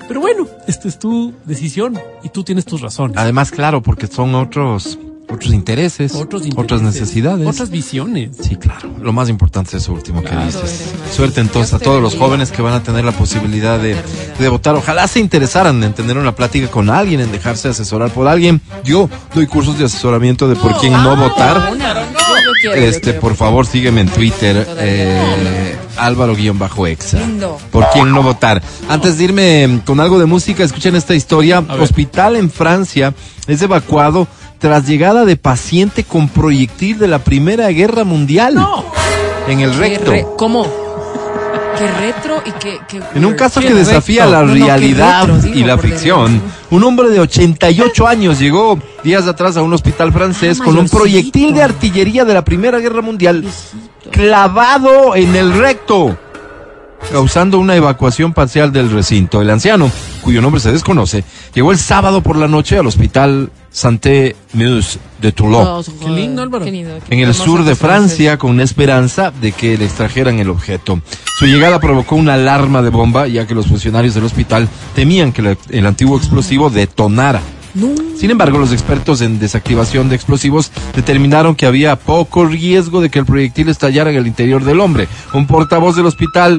[0.07, 3.17] Pero bueno, esta es tu decisión y tú tienes tus razones.
[3.17, 7.47] Además, claro, porque son otros, otros intereses, Otros otras necesidades.
[7.47, 8.31] Otras visiones.
[8.41, 8.93] Sí, claro.
[9.01, 10.93] Lo más importante es eso último que dices.
[11.15, 13.95] Suerte entonces a todos los jóvenes que van a tener la posibilidad de,
[14.39, 14.75] de votar.
[14.75, 18.61] Ojalá se interesaran en tener una plática con alguien, en dejarse asesorar por alguien.
[18.83, 21.71] Yo doy cursos de asesoramiento de por quién no votar.
[21.71, 21.93] Una.
[21.93, 27.19] Yo, yo quiero, yo Este, por favor, sígueme en Twitter, eh, Álvaro-Exa.
[27.71, 28.61] ¿Por quién no votar?
[28.89, 31.63] Antes de irme mm, con algo de música, escuchen esta historia.
[31.79, 33.13] Hospital en Francia
[33.47, 34.27] es evacuado
[34.65, 38.57] tras llegada de paciente con proyectil de la Primera Guerra Mundial.
[39.47, 40.09] En el recto.
[40.09, 40.65] re- ¿Cómo?
[41.77, 42.79] Qué retro y qué...
[42.87, 44.31] qué En un caso que desafía recto.
[44.31, 46.41] la No, no, qué realidad retro, digo, y la ficción,
[46.71, 50.89] un hombre de 88 años llegó días atrás a un hospital francés Ah, con un
[50.89, 53.45] proyectil de artillería de la Primera Guerra Mundial
[54.11, 56.17] clavado en el recto,
[57.11, 59.43] causando una evacuación parcial del recinto.
[59.43, 59.91] El anciano,
[60.23, 65.83] cuyo nombre se desconoce, llegó el sábado por la noche al hospital Santé-Meuse de Toulon.
[65.99, 66.63] Qué lindo, Álvaro.
[66.63, 70.39] Qué lindo, qué En el sur de Francia, con una esperanza de que le extrajeran
[70.39, 71.01] el objeto.
[71.37, 75.41] Su llegada provocó una alarma de bomba, ya que los funcionarios del hospital temían que
[75.41, 77.41] la- el antiguo explosivo detonara.
[78.17, 83.19] Sin embargo, los expertos en desactivación de explosivos determinaron que había poco riesgo de que
[83.19, 85.09] el proyectil estallara en el interior del hombre.
[85.33, 86.57] Un portavoz del hospital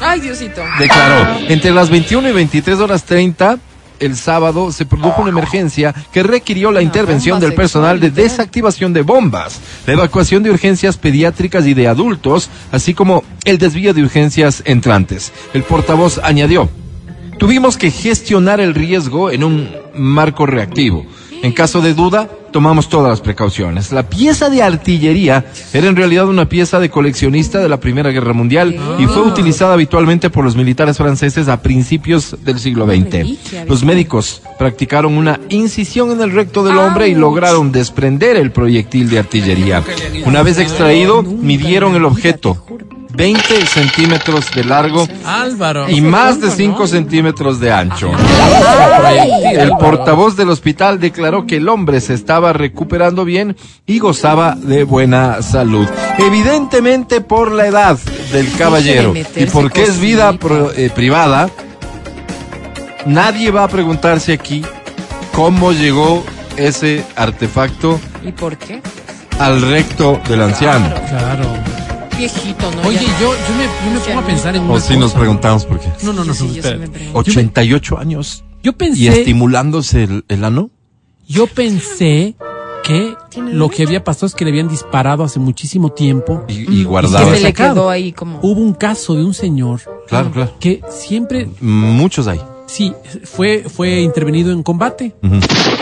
[0.00, 0.62] Ay, Diosito.
[0.78, 3.58] declaró, entre las 21 y 23 horas 30
[4.02, 9.02] el sábado se produjo una emergencia que requirió la intervención del personal de desactivación de
[9.02, 14.62] bombas, la evacuación de urgencias pediátricas y de adultos, así como el desvío de urgencias
[14.66, 15.32] entrantes.
[15.54, 16.68] El portavoz añadió,
[17.38, 21.06] tuvimos que gestionar el riesgo en un marco reactivo.
[21.42, 23.90] En caso de duda, tomamos todas las precauciones.
[23.90, 28.32] La pieza de artillería era en realidad una pieza de coleccionista de la Primera Guerra
[28.32, 33.66] Mundial y fue utilizada habitualmente por los militares franceses a principios del siglo XX.
[33.66, 39.10] Los médicos practicaron una incisión en el recto del hombre y lograron desprender el proyectil
[39.10, 39.82] de artillería.
[40.26, 42.64] Una vez extraído, midieron el objeto.
[43.14, 45.88] 20 centímetros de largo Álvaro.
[45.88, 48.10] y más de 5 centímetros de ancho.
[48.10, 53.56] Proyectil, El portavoz del hospital declaró que el hombre se estaba recuperando bien
[53.86, 55.86] y gozaba de buena salud.
[56.18, 57.98] Evidentemente por la edad
[58.32, 61.50] del caballero y porque es vida pro- eh, privada,
[63.06, 64.62] nadie va a preguntarse aquí
[65.34, 66.24] cómo llegó
[66.56, 68.80] ese artefacto ¿Y por qué?
[69.38, 70.94] al recto del anciano.
[71.08, 71.44] Claro.
[72.22, 72.88] Viejito, ¿no?
[72.88, 73.20] Oye, Ya.
[73.20, 75.88] yo, yo me, yo me pongo a pensar en O si nos preguntamos por qué.
[76.04, 76.78] No, no, no, Sí, no, sí espera.
[76.78, 77.18] me pregunto.
[77.18, 80.70] 88 años Yo y pensé, estimulándose el, el ano.
[81.26, 82.36] yo pensé
[82.84, 86.44] que lo que había pasado es que le habían disparado hace muchísimo tiempo.
[86.48, 87.34] Y, y Que guardaba.
[87.34, 88.38] se le quedó ahí como...
[88.42, 90.52] Hubo un caso de un señor Claro, claro.
[90.60, 92.40] que siempre, Muchos hay.
[92.72, 92.94] Sí,
[93.24, 95.14] fue, fue intervenido en combate.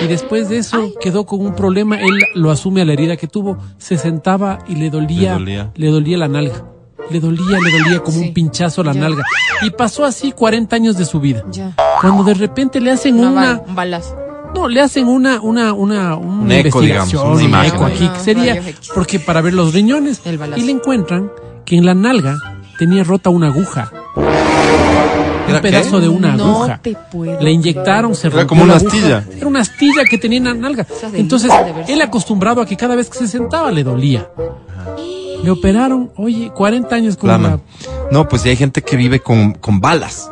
[0.02, 2.00] Y después de eso quedó con un problema.
[2.00, 3.58] Él lo asume a la herida que tuvo.
[3.78, 5.70] Se sentaba y le dolía, Le dolía.
[5.74, 6.64] le dolía la nalga.
[7.10, 8.28] Le dolía, le dolía como Sí.
[8.28, 9.00] un pinchazo la Ya.
[9.00, 9.24] nalga.
[9.62, 11.44] Y pasó así 40 años de su vida.
[11.50, 11.74] Ya.
[12.00, 14.16] Cuando de repente le hacen Una una, un balazo.
[14.54, 18.08] No, le hacen una, una, una, una Un eco, digamos, investigación, una un eco aquí,
[18.08, 18.60] que sería,
[18.94, 20.60] porque para ver los riñones, El balazo.
[20.60, 21.30] y le encuentran
[21.64, 22.36] que en la nalga
[22.78, 23.92] tenía rota una aguja.
[24.16, 26.00] ¿Era Un pedazo qué?
[26.02, 26.80] de una No aguja.
[26.82, 28.88] te puedo Le inyectaron, se Era rompió como una aguja.
[28.96, 29.24] astilla.
[29.36, 30.86] Era una astilla que tenía en la nalga.
[31.14, 31.50] Entonces,
[31.88, 34.28] él acostumbrado a que cada vez que se sentaba le dolía.
[35.42, 37.48] Le operaron, oye, 40 años con Plama.
[37.48, 37.60] una...
[38.12, 40.30] No, pues hay gente que vive con, con balas.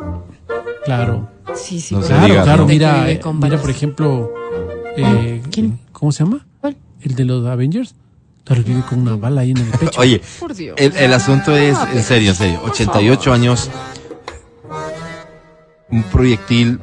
[0.85, 1.29] Claro.
[1.55, 1.95] Sí, sí.
[1.95, 2.67] No Claro, diga, claro, ¿no?
[2.67, 4.31] mira, mira por ejemplo,
[4.95, 5.79] eh, ¿Quién?
[5.91, 6.45] ¿cómo se llama?
[6.61, 6.77] ¿Cuál?
[7.01, 7.95] El de los Avengers.
[8.49, 10.01] Claro, vive con una bala ahí en el pecho.
[10.01, 10.75] Oye, Por Dios.
[10.77, 13.69] el, el asunto es, en serio, en serio, 88 años,
[15.91, 16.79] un proyectil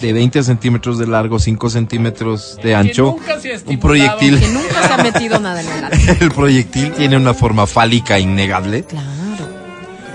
[0.00, 4.48] de 20 centímetros de largo, 5 centímetros de ancho, nunca se ha un proyectil, Que
[4.48, 5.96] nunca se ha metido nada en el ano.
[6.20, 9.06] el proyectil tiene una forma fálica innegable Claro.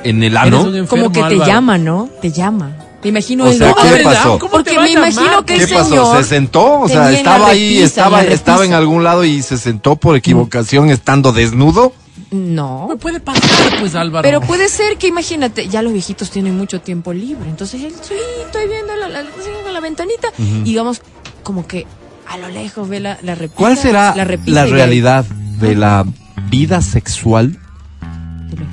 [0.04, 0.66] en el ano.
[0.68, 1.46] enfermo, Como que te Álvaro.
[1.50, 2.10] llama, ¿no?
[2.22, 2.76] Te llama.
[3.04, 4.40] Me imagino O el sea, ¿qué pasó?
[4.40, 5.90] ¿Cómo Porque me imagino que ¿Qué el pasó?
[5.90, 9.58] señor Se sentó, o sea, estaba ahí, repisa, estaba, estaba en algún lado y se
[9.58, 11.94] sentó por equivocación estando desnudo.
[12.32, 12.88] No.
[12.90, 14.24] Me puede pasar, pues, Álvaro.
[14.24, 17.50] Pero puede ser que, imagínate, ya los viejitos tienen mucho tiempo libre.
[17.50, 18.14] Entonces él, sí,
[18.46, 19.24] estoy viendo la, la,
[19.64, 20.28] con la ventanita.
[20.38, 21.02] Y digamos,
[21.44, 21.88] como que
[22.28, 23.58] a lo lejos ve la, la repisa.
[23.58, 26.06] ¿Cuál será la, realidad de la
[26.50, 27.58] vida sexual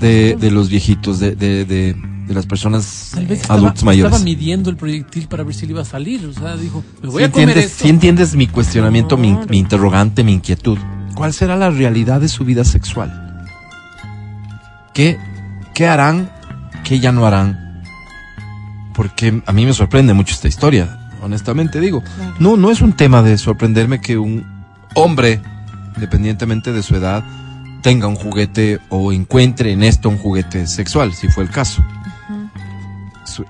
[0.01, 1.97] de, de los viejitos, de, de, de,
[2.27, 4.13] de las personas Tal vez estaba, adultos mayores?
[4.13, 6.27] estaba midiendo el proyectil para ver si le iba a salir.
[6.27, 7.85] O sea, dijo, me voy a comer entiendes, esto.
[7.85, 10.79] sí entiendes mi cuestionamiento, mi, mi interrogante, mi inquietud.
[11.15, 13.47] ¿Cuál será la realidad de su vida sexual?
[14.93, 15.19] ¿Qué,
[15.75, 16.31] qué harán?
[16.85, 17.83] ¿Qué ya no harán?
[18.95, 22.03] Porque a mí me sorprende mucho esta historia, honestamente digo.
[22.39, 24.45] No, no es un tema de sorprenderme que un
[24.95, 25.41] hombre,
[25.95, 27.23] independientemente de su edad,
[27.83, 31.85] tenga un juguete o encuentre en esto un juguete sexual, si fue el caso.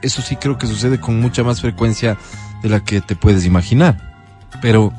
[0.03, 2.17] Eso, sí creo que sucede con mucha más frecuencia
[2.63, 4.15] de la que te puedes imaginar.
[4.63, 4.93] Pero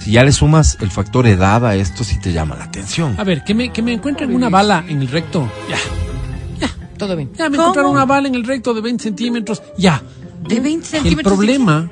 [0.00, 3.14] si ya le sumas el factor edad a esto, sí te llama la atención.
[3.18, 5.50] A ver, que me, que me encuentren una bala en el recto.
[5.68, 6.68] Ya,
[6.98, 7.30] Todo bien.
[7.36, 7.68] ya me ¿Cómo?
[7.68, 9.62] encontraron una bala en el recto de 20 centímetros.
[9.78, 10.00] Ya.
[10.48, 11.34] De 20 El centímetros.
[11.34, 11.90] problema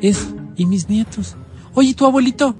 [0.00, 1.36] es, ¿y mis nietos?
[1.74, 2.54] Oye, tu abuelito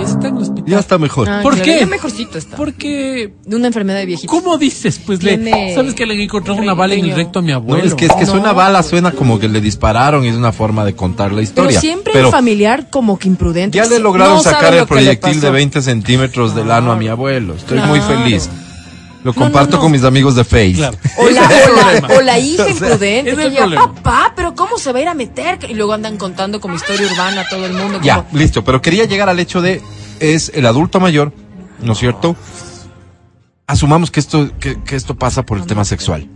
[0.00, 0.64] está en el hospital.
[0.66, 1.28] Ya está mejor.
[1.28, 1.80] Ah, ¿Por claro, qué?
[1.80, 2.56] ya mejorcito está.
[2.56, 4.30] Porque, De una enfermedad de viejitos.
[4.42, 5.00] ¿cómo dices?
[5.04, 7.56] Pues le, ¿sabes que le han encontrado una bala en el recto a mi No,
[7.56, 7.84] abuelo?
[7.84, 8.30] es que, es que No.
[8.32, 11.42] suena bala, suena como que le dispararon y es una forma de contar la Pero
[11.42, 11.80] historia.
[11.80, 13.76] siempre Pero el familiar como que imprudente.
[13.78, 15.52] ya le lograron no sacar el proyectil de pasó.
[15.52, 17.54] 20 centímetros del ano a mi abuelo.
[17.54, 18.48] Estoy muy feliz.
[19.24, 19.82] Lo comparto no, no.
[19.82, 20.74] con mis amigos de Face.
[20.74, 20.96] Claro.
[21.18, 23.94] O la, o o hija O sea, imprudente que llega, problema.
[23.94, 25.58] papá, pero ¿cómo se va a ir a meter?
[25.68, 28.00] Y luego andan contando como historia urbana a todo el mundo.
[28.02, 28.64] Ya, como, listo.
[28.64, 29.80] Pero quería llegar al hecho de,
[30.18, 31.32] es el adulto mayor,
[31.80, 32.34] ¿no es cierto?
[33.66, 36.28] Asumamos que esto, que, que esto pasa por el tema sexual.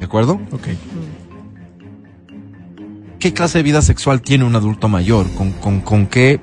[0.00, 0.40] ¿De acuerdo?
[0.50, 0.68] Ok.
[3.20, 5.30] ¿Qué clase de vida sexual tiene un adulto mayor?
[5.34, 6.40] ¿Con, con, con qué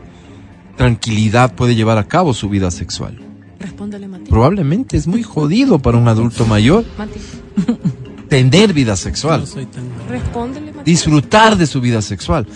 [0.78, 3.20] tranquilidad puede llevar a cabo su vida sexual?
[3.62, 4.30] Respóndele, Mati.
[4.30, 7.20] Probablemente es muy jodido para un adulto mayor Mati.
[8.30, 9.84] tener vida sexual, No soy tan...
[10.10, 10.90] Respóndele, Mati.
[10.92, 12.48] disfrutar de su vida sexual.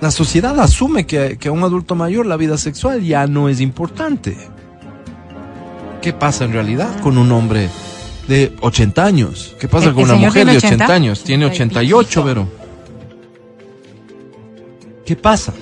[0.00, 3.60] La sociedad asume que, que a un adulto mayor la vida sexual ya no es
[3.60, 4.36] importante.
[6.02, 7.70] ¿Qué pasa en realidad con un hombre
[8.28, 9.56] de 80 años?
[9.58, 10.94] ¿Qué pasa ¿El- con una mujer de tiene 80 80?
[10.94, 11.22] años?
[11.24, 12.48] Tiene Ay, 88, pero...
[15.06, 15.52] ¿Qué pasa?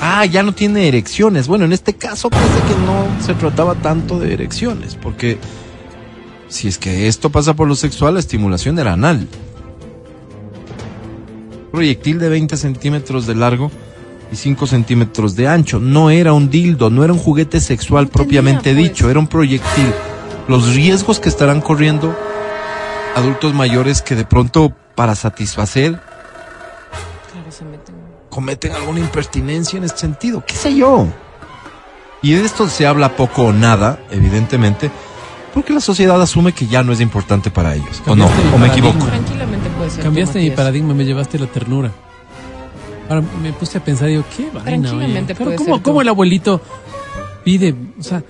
[0.00, 1.48] Ah, ya no tiene erecciones.
[1.48, 5.38] Bueno, en este caso parece que no se trataba tanto de erecciones, porque
[6.48, 9.26] si es que esto pasa por lo sexual, la estimulación era anal.
[11.72, 13.70] Proyectil de 20 centímetros de largo
[14.32, 15.78] y 5 centímetros de ancho.
[15.78, 18.76] No era un dildo, no era un juguete sexual No tenía, propiamente pues.
[18.76, 19.92] dicho, era un proyectil.
[20.48, 22.16] Los riesgos que estarán corriendo
[23.16, 26.00] adultos mayores que de pronto para satisfacer.
[28.36, 31.06] Cometen alguna impertinencia en este sentido, qué sé yo.
[32.20, 34.90] Y de esto se habla poco o nada, evidentemente,
[35.54, 38.02] porque la sociedad asume que ya no es importante para ellos.
[38.06, 38.28] ¿O no?
[38.54, 39.06] ¿O me equivoco?
[39.06, 40.04] Tranquilamente puede ser.
[40.04, 41.92] Cambiaste mi paradigma, me llevaste la ternura.
[43.08, 44.98] Ahora me puse a pensar, digo, qué vaina, oye.
[44.98, 46.60] Tranquilamente Pero puede ¿cómo, ser cómo el abuelito
[47.42, 48.22] pide, o sea,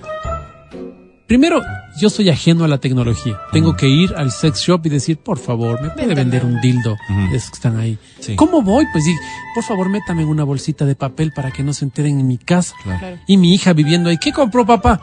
[1.27, 1.61] primero,
[1.99, 3.39] yo soy ajeno a la tecnología.
[3.51, 6.95] Tengo que ir al sex shop y decir, por favor, ¿me puede vender un dildo
[7.33, 7.97] esos que están ahí?
[8.19, 8.35] Sí.
[8.35, 8.85] ¿Cómo voy?
[8.91, 9.13] Pues sí,
[9.53, 12.73] por favor, métame una bolsita de papel para que no se enteren en mi casa.
[12.83, 13.17] Claro.
[13.27, 15.01] Y mi hija viviendo ahí, ¿qué compró papá?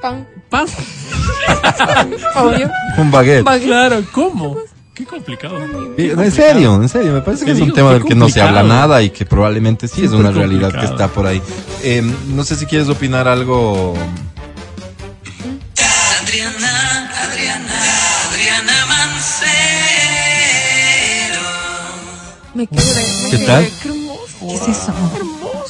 [0.00, 0.26] Pan.
[0.48, 0.66] Pan.
[2.36, 2.70] Obvio.
[2.96, 3.44] Un baguette.
[3.64, 4.56] Claro, ¿cómo?
[4.94, 5.56] Qué complicado.
[5.96, 8.40] En serio, en serio, me parece que es un digo, tema del que no se
[8.40, 11.40] habla nada y que probablemente sí es una realidad que está por ahí.
[11.84, 12.02] Eh,
[12.34, 13.94] no sé si quieres opinar algo.
[22.58, 22.80] Me quedé.
[22.84, 23.68] me ¿Qué quedé, tal?
[23.82, 24.18] Qué hermoso.
[24.40, 24.92] ¿Qué es eso?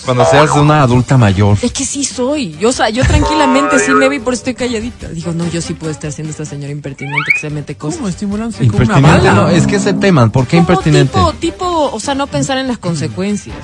[0.04, 1.58] Cuando seas una adulta mayor.
[1.60, 2.56] Es que sí soy.
[2.58, 5.08] Yo, o sea, yo tranquilamente sí me vi, por eso estoy calladita.
[5.08, 7.96] Digo, no, yo sí puedo estar siendo esta señora impertinente que se mete cosas.
[7.98, 9.34] ¿Cómo estimularse con una Impertinente, bala?
[9.34, 10.30] no, es que es el tema.
[10.32, 11.12] ¿Por qué impertinente?
[11.12, 13.56] Tipo, tipo, o sea, no pensar en las consecuencias.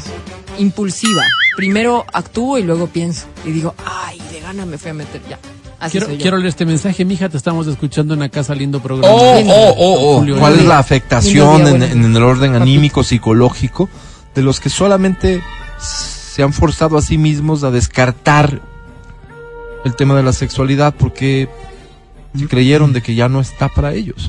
[0.59, 1.23] Impulsiva.
[1.57, 3.25] Primero actúo y luego pienso.
[3.47, 5.39] Y digo, ay, de gana me fui a meter ya.
[5.81, 9.15] Así Quiero, leer este mensaje, mija, te estamos escuchando en la casa, lindo programa.
[9.15, 10.19] Oh, oh, oh, oh.
[10.19, 12.07] Julio, ¿Cuál es la afectación en, día, bueno.
[12.07, 13.89] en el orden anímico, psicológico
[14.35, 15.43] de los que solamente
[15.79, 18.61] se han forzado a sí mismos a descartar
[19.85, 21.49] el tema de la sexualidad porque
[22.49, 24.29] creyeron de que ya no está para ellos?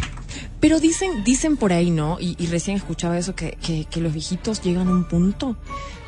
[0.59, 2.17] Pero dicen, dicen por ahí, ¿no?
[2.19, 5.55] Y, y recién escuchaba eso, que, que, que los viejitos llegan a un punto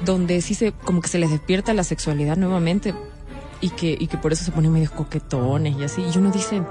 [0.06, 2.94] donde sí se, como que se les despierta la sexualidad nuevamente
[3.62, 6.02] y que, y que por eso se ponen medios coquetones y así.
[6.14, 6.62] Y uno dice,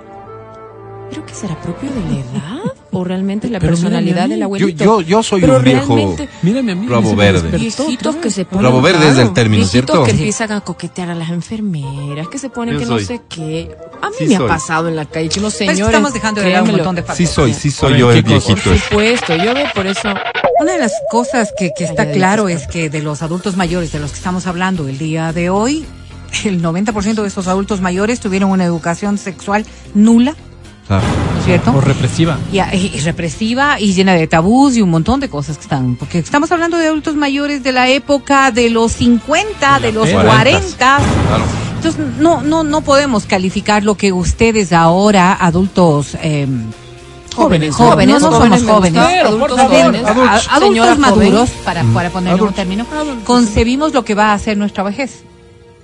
[1.10, 2.72] ¿pero qué será propio de la edad?
[2.92, 4.84] ¿O realmente es la Pero personalidad del Yo, abuelito?
[4.84, 6.86] yo, yo soy Pero un viejo Mírame a mí.
[6.88, 7.58] rabo verde.
[7.58, 8.64] Viejitos que se ponen.
[8.64, 10.04] Rabo verde es claro, el término, viejitos ¿cierto?
[10.04, 13.00] que empiezan a coquetear a las enfermeras, que se ponen Yo que soy.
[13.02, 13.76] no sé qué.
[14.00, 14.46] A mí Sí me soy.
[14.46, 15.86] ha pasado en la calle que unos es señores.
[15.86, 17.28] estamos dejando de lado un montón de factores.
[17.28, 18.60] Sí soy, sí soy ver, yo el viejito.
[18.70, 20.08] Por supuesto, yo veo por eso.
[20.62, 23.98] Una de las cosas que, que está claro es que de los adultos mayores de
[24.00, 25.84] los que estamos hablando el día de hoy,
[26.44, 29.64] el 90% de estos adultos mayores tuvieron una educación sexual
[29.94, 30.34] nula,
[30.86, 31.02] Claro.
[31.34, 31.72] ¿no es cierto?
[31.76, 32.38] O represiva.
[32.52, 35.96] Y, y- y represiva y llena de tabús y un montón de cosas que están.
[35.96, 40.28] Porque estamos hablando de adultos mayores de la época de los 50, de, los 40.
[40.28, 40.68] 40.
[40.78, 41.44] Claro.
[41.76, 46.16] Entonces, no, no, no podemos calificar lo que ustedes ahora, adultos.
[46.22, 46.46] eh,
[47.34, 49.02] Jóvenes, jóvenes, no, no jóvenes, somos jóvenes.
[49.02, 50.04] gusta, adultos Adultos, jóvenes.
[50.06, 50.68] adultos, Adultos.
[50.68, 51.64] Señora maduros, joven.
[51.66, 52.56] para, para ponerle un Adultos.
[52.56, 52.86] término,
[53.24, 55.24] concebimos lo que va a ser nuestra vejez.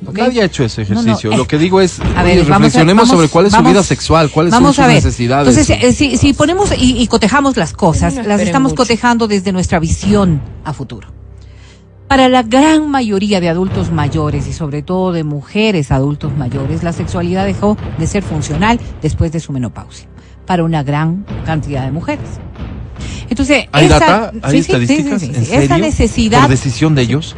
[0.07, 0.19] ¿Ok?
[0.19, 1.33] Nadie ha hecho ese No, no, ejercicio.
[1.33, 3.83] eh, Lo que digo es, A oye, reflexionemos vamos- sobre cuál es vamos- su vida
[3.83, 5.05] sexual, cuáles Vamos son a sus ver.
[5.05, 5.49] necesidades.
[5.59, 8.83] Entonces, eh, si, si ponemos y, y cotejamos las cosas, No las estamos mucho.
[8.83, 11.09] cotejando desde nuestra visión a futuro.
[12.09, 16.93] Para la gran mayoría de adultos mayores y sobre todo de mujeres adultos mayores, la
[16.93, 20.07] sexualidad dejó de ser funcional después de su menopausia.
[20.47, 22.27] Para una gran cantidad de mujeres.
[23.31, 24.33] Entonces, ¿Hay esa, data?
[24.43, 25.21] ¿Hay sí, sí, estadísticas?
[25.21, 25.53] sí, sí, sí, ¿En sí.
[25.55, 25.79] Esa serio?
[25.79, 27.37] necesidad ¿Por decisión de ellos?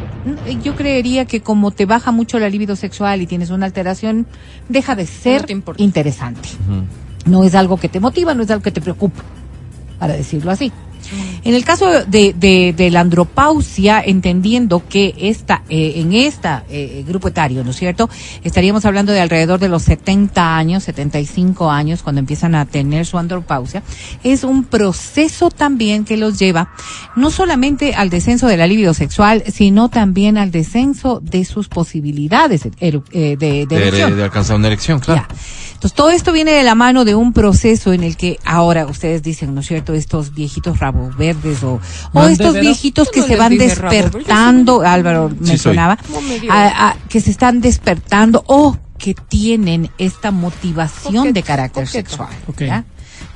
[0.63, 4.27] yo creería que como te baja mucho la libido sexual y tienes una alteración,
[4.69, 5.47] deja de No ser
[5.77, 6.49] interesante.
[7.27, 9.23] No es algo que te motiva, no es algo que te preocupa,
[9.99, 10.73] para decirlo así.
[11.45, 17.29] En el caso de, de, de la andropausia, entendiendo que esta, eh, en este grupo
[17.29, 18.09] etario, ¿no es cierto?
[18.43, 23.19] Estaríamos hablando de alrededor de los 70 años, 75 años, cuando empiezan a tener su
[23.19, 23.83] andropausia.
[24.23, 26.71] Es un proceso también que los lleva
[27.17, 32.67] no solamente al descenso de la libido sexual, sino también al descenso de sus posibilidades
[32.81, 34.17] eh, de, de, De, erección.
[34.17, 35.27] de alcanzar una erección, claro.
[35.29, 35.37] Ya.
[35.85, 39.23] Entonces, todo esto viene de la mano de un proceso en el que ahora ustedes
[39.23, 41.79] dicen, ¿no es cierto?, estos viejitos rabos verdes o,
[42.27, 45.99] estos viejitos que no se van rabo despertando, Álvaro Sí, mencionaba,
[47.11, 52.09] que se están despertando o que tienen esta motivación de carácter coqueto.
[52.17, 52.85] sexual.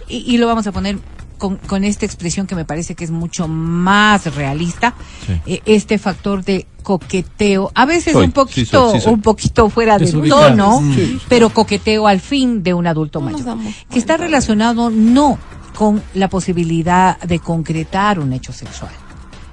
[0.09, 0.99] Y, y lo vamos a poner
[1.37, 4.95] con, con esta expresión que me parece que es mucho más realista,
[5.27, 5.41] Sí.
[5.47, 9.13] eh, este factor de coqueteo, a veces Soy, un sí poquito, soy, sí soy.
[9.13, 11.21] un poquito fuera de tono, Sí.
[11.29, 13.59] pero coqueteo al fin de un adulto mayor,
[13.91, 15.39] que está relacionado no
[15.77, 18.91] con la posibilidad de concretar un hecho sexual.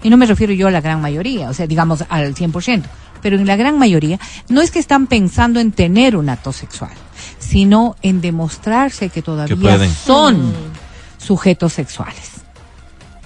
[0.01, 2.83] Y no me refiero yo a la gran mayoría, o sea, digamos al 100%,
[3.21, 4.17] pero en la gran mayoría
[4.47, 6.91] no es que están pensando en tener un acto sexual,
[7.37, 10.53] sino en demostrarse que todavía son
[11.17, 12.31] sujetos sexuales.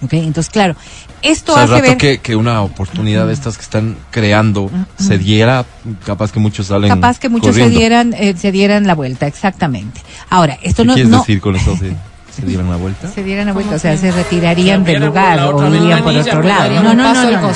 [0.01, 0.14] ¿Ok?
[0.14, 0.76] Entonces, claro,
[1.22, 1.97] esto O sea, hace rato ver...
[1.97, 5.65] que, que una oportunidad de estas que están creando se diera,
[6.05, 7.80] capaz que muchos salen Capaz que muchos se corriendo.
[7.80, 10.01] dieran, eh, se dieran la vuelta, exactamente.
[10.30, 11.93] Ahora, esto ¿Qué no, quieres no decir con eso de
[12.36, 13.09] se dieran la vuelta?
[13.09, 16.41] se dieran la vuelta, o sea, se retirarían Se del lugar o irían por otro
[16.41, 16.84] pues, lado.
[16.84, 17.51] No, no, no, no.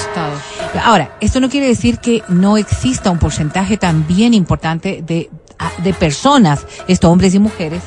[0.83, 5.93] Ahora, esto no quiere decir que no exista un porcentaje también importante de, ah, de
[5.93, 7.83] personas, esto hombres y mujeres,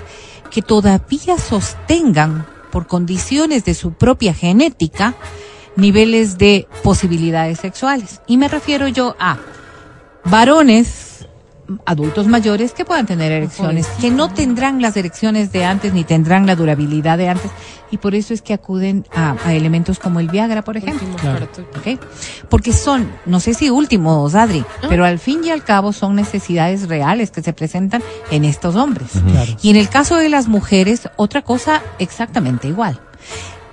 [0.51, 5.15] que todavía sostengan por condiciones de su propia genética
[5.77, 8.21] niveles de posibilidades sexuales.
[8.27, 9.39] Y me refiero yo a
[10.25, 11.07] varones
[11.85, 16.47] adultos mayores que puedan tener erecciones, que no tendrán las erecciones de antes ni tendrán
[16.47, 17.51] la durabilidad de antes
[17.91, 21.09] y por eso es que acuden a, a elementos como el Viagra, por ejemplo.
[21.17, 21.49] Claro.
[21.49, 21.79] cuarto.
[21.79, 22.01] ¿ok?
[22.49, 26.89] Porque son, no sé si últimos, Adri, pero al fin y al cabo son necesidades
[26.89, 29.11] reales que se presentan en estos hombres.
[29.11, 29.57] Claro.
[29.63, 33.01] Y en el caso de las mujeres, otra cosa exactamente igual.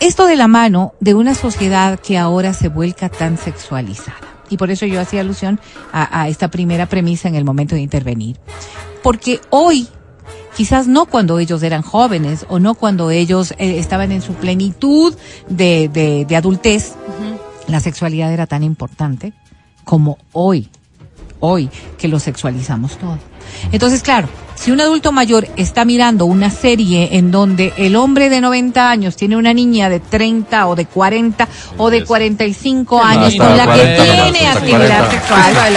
[0.04, 4.18] Esto de la mano de una sociedad que ahora se vuelca tan sexualizada.
[4.49, 5.62] Y por eso yo hacía alusión
[5.93, 8.38] a, a esta primera premisa en el momento de intervenir.
[9.01, 9.88] Porque hoy,
[10.58, 15.16] quizás no cuando ellos eran jóvenes o no cuando ellos eh, estaban en su plenitud
[15.47, 16.95] de, de, de adultez,
[17.70, 19.32] la sexualidad era tan importante.
[19.86, 20.70] como hoy,
[21.39, 23.20] hoy, que lo sexualizamos todo.
[23.72, 24.28] Entonces, claro,
[24.64, 29.18] si un adulto mayor está mirando una serie en donde el hombre de 90 años
[29.18, 31.47] tiene una niña de 30 o de 40
[31.78, 35.11] o de 45 años Hasta con la 40, que tiene actividad 40.
[35.11, 35.76] sexual,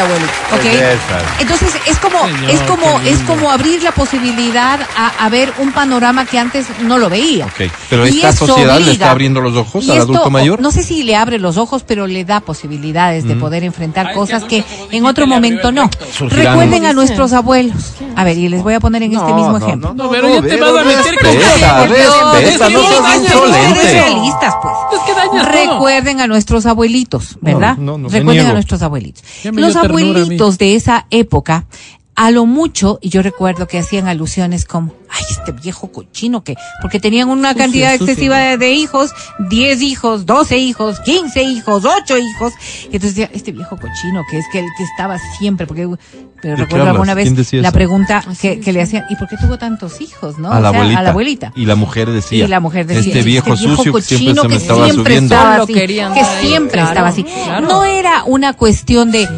[0.54, 0.62] ¿ok?
[0.62, 1.18] Belleza.
[1.40, 5.72] Entonces es como Señor, es como es como abrir la posibilidad a, a ver un
[5.72, 7.46] panorama que antes no lo veía.
[7.46, 10.60] Ok, pero Y esta sociedad le está abriendo los ojos al esto, adulto mayor.
[10.60, 14.14] No sé si le abre los ojos, pero le da posibilidades de poder enfrentar Ay,
[14.14, 15.90] cosas que que en otro momento no.
[16.20, 17.94] Recuerden a nuestros abuelos.
[18.14, 19.94] A ver, y les voy a poner en este mismo ejemplo.
[19.94, 21.34] No, pero ya te vas a meter con
[21.88, 23.70] respeta, no no seas insolente.
[24.62, 24.74] Pues.
[24.92, 25.74] Es que dañas todo.
[25.74, 27.76] Recuerden a nuestros abuelitos, ¿verdad?
[27.76, 29.24] No, no, no, Recuerden a nuestros abuelitos.
[29.44, 31.66] Los a abuelitos de esa época,
[32.16, 36.56] a lo mucho, y yo recuerdo que hacían alusiones como, ay, este viejo cochino que,
[36.80, 38.06] porque tenían una Sucio, cantidad sucio.
[38.06, 39.12] excesiva de, de hijos,
[39.50, 42.54] 10 hijos, 12 hijos, 15 hijos, 8 hijos.
[42.84, 45.86] Y entonces decía, este viejo cochino que es que el que estaba siempre, porque,
[46.40, 46.94] pero recuerdo hablas?
[46.94, 50.00] alguna vez ¿Quién decía la pregunta que, que le hacían, ¿y por qué tuvo tantos
[50.00, 50.50] hijos, no?
[50.50, 50.98] a la O sea, abuelita.
[51.00, 51.52] A la abuelita.
[51.54, 52.44] Y la mujer decía.
[52.46, 55.04] Y la mujer decía, Este viejo sucio que siempre cochino se me que estaba siempre
[55.16, 55.34] subiendo.
[55.34, 57.24] estaba Lo así, querían que siempre claro, estaba así.
[57.24, 57.68] claro.
[57.68, 59.28] No era una cuestión de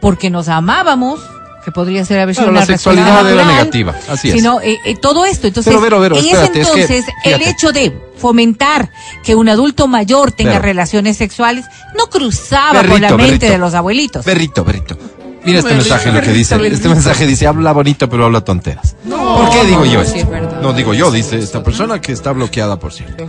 [0.00, 1.20] porque nos amábamos,
[1.66, 4.34] que podría ser a veces Claro, una la sexualidad era negativa, así es.
[4.34, 5.48] Sino eh, eh, todo esto.
[5.48, 8.88] Entonces, Pero, Vero, Vero, en espérate, es ese que, entonces, el hecho de fomentar
[9.24, 11.64] que un adulto mayor tenga relaciones sexuales
[11.98, 14.24] no cruzaba por la mente de los abuelitos.
[14.24, 14.96] Berrito, berrito.
[15.44, 16.54] Mira este mensaje lo que dice.
[16.68, 18.94] Este mensaje dice, habla bonito pero habla tonteras.
[19.08, 20.60] ¿Por qué digo yo no, esto?
[20.62, 23.28] No digo yo, dice esta persona que está bloqueada, por cierto.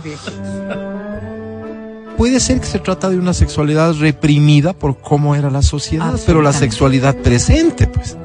[2.16, 6.40] Puede ser que se trata de una sexualidad reprimida por cómo era la sociedad, pero
[6.40, 8.16] la sexualidad presente, pues.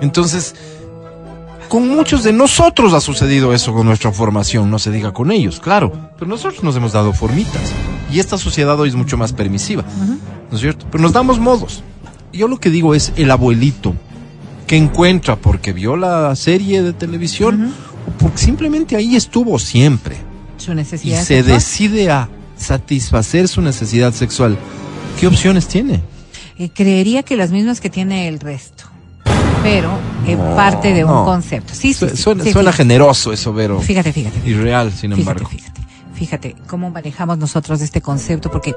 [0.00, 0.54] Entonces,
[1.68, 5.60] con muchos de nosotros ha sucedido eso con nuestra formación, no se diga con ellos,
[5.60, 7.72] claro, pero nosotros nos hemos dado formitas.
[8.12, 9.84] Y esta sociedad hoy es mucho más permisiva,
[10.50, 10.86] ¿no es cierto?
[10.90, 11.84] Pero nos damos modos.
[12.32, 13.94] Yo lo que digo es el abuelito
[14.66, 17.72] que encuentra porque vio la serie de televisión
[18.06, 20.16] o porque simplemente ahí estuvo siempre
[20.56, 21.54] Su y necesidad se sexual.
[21.54, 24.56] decide a satisfacer su necesidad sexual.
[25.18, 26.00] ¿Qué opciones tiene?
[26.58, 28.79] Eh, creería que las mismas que tiene el resto.
[29.62, 29.90] Pero
[30.26, 31.24] en No, parte de un no.
[31.24, 31.74] concepto.
[31.74, 33.80] Sí, sí, Su- sí, suena sí, suena generoso eso, Vero.
[33.80, 34.48] Fíjate, fíjate.
[34.48, 35.48] Irreal, sin Fíjate, embargo.
[35.50, 35.80] fíjate,
[36.14, 38.74] fíjate cómo manejamos nosotros este concepto, porque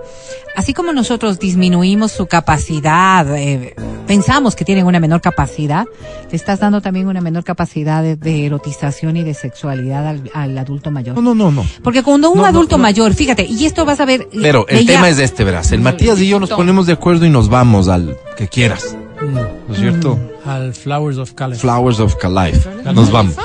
[0.56, 3.76] así como nosotros disminuimos su capacidad, eh,
[4.08, 5.86] pensamos que tienen una menor capacidad,
[6.30, 10.58] le estás dando también una menor capacidad de, de erotización y de sexualidad al, al
[10.58, 11.16] adulto mayor.
[11.16, 11.66] No, no, no, no.
[11.84, 12.84] Porque cuando un No, adulto no.
[12.84, 14.28] mayor, fíjate, y esto vas a ver.
[14.42, 15.72] Pero el tema es este, verás.
[15.72, 18.96] El Matías y yo nos ponemos de acuerdo y nos vamos al que quieras.
[19.22, 20.20] ¿No es cierto?
[20.46, 21.60] Al Flowers of Calais.
[21.62, 22.68] Flowers of Calife.
[22.94, 23.36] Nos vamos.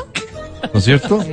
[0.73, 1.25] ¿No es cierto?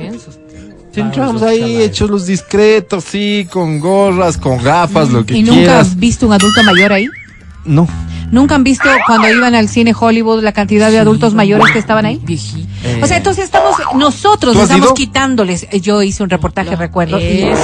[0.94, 5.88] Entramos ahí hechos los discretos, sí, con gorras, con gafas, lo que ¿Y nunca quieras.
[5.88, 7.06] has visto un adulto mayor ahí?
[7.66, 7.86] No.
[8.32, 12.04] ¿Nunca han visto cuando iban al cine Hollywood la cantidad de adultos mayores que estaban
[12.06, 12.20] ahí?
[12.22, 12.66] Viejito.
[13.02, 14.94] O sea, entonces estamos, nosotros ¿Tú has estamos ido?
[14.94, 15.66] quitándoles.
[15.70, 17.60] eh, Yo hice un reportaje, recuerdo, y Eso,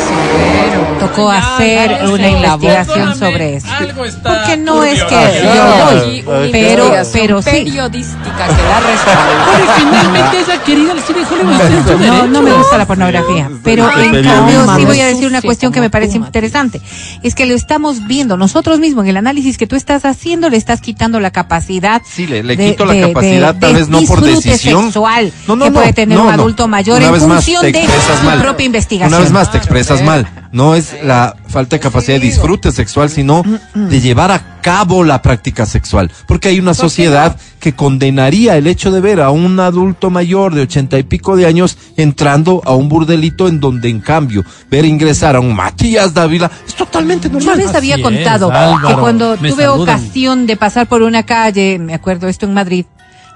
[0.99, 1.07] pero.
[1.09, 3.67] tocó Ya, hacer eso, una investigación perdóname, sobre eso.
[3.79, 5.43] algo está Porque no es que turbio.
[5.55, 7.51] yo Ah, doy, pero, pero sí.
[7.51, 9.77] periodística que la respalda.
[9.79, 15.01] Finalmente el cine Hollywood No, no me gusta la pornografía, pero en cambio sí voy
[15.01, 16.81] a decir una cuestión que me parece interesante.
[17.23, 20.59] Es que lo estamos viendo nosotros mismos en el análisis que tú estás haciendo, le
[20.59, 22.01] estás quitando la capacidad.
[22.05, 24.85] Sí, le, le de- quito la de- capacidad, de- tal de vez no por decisión.
[24.85, 26.35] sexual No, no, que no, puede tener no, un no.
[26.35, 28.41] adulto mayor Una en vez más, función te de su mal.
[28.41, 29.13] propia investigación.
[29.15, 30.42] Una vez más, te expresas Claro, mal.
[30.53, 33.43] No es la falta de capacidad de disfrute sexual, sino
[33.75, 36.11] de llevar a cabo la práctica sexual.
[36.29, 40.63] Porque hay una sociedad que condenaría el hecho de ver a un adulto mayor de
[40.63, 45.37] ochenta y pico de años entrando a un burdelito en donde, en cambio, ver ingresar
[45.37, 47.59] a un Matías Dávila es totalmente Yo normal.
[47.59, 48.53] les había Así es, contado
[48.87, 49.81] que cuando me tuve saludan.
[49.97, 52.85] ocasión de pasar por una calle, me acuerdo esto en Madrid,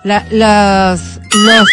[0.06, 1.68] la- las, los,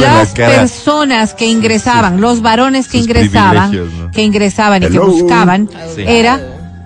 [0.00, 0.56] la las cara.
[0.56, 6.02] personas que ingresaban, los varones que Sus ingresaban, que ingresaban y que buscaban, Sí.
[6.06, 6.40] era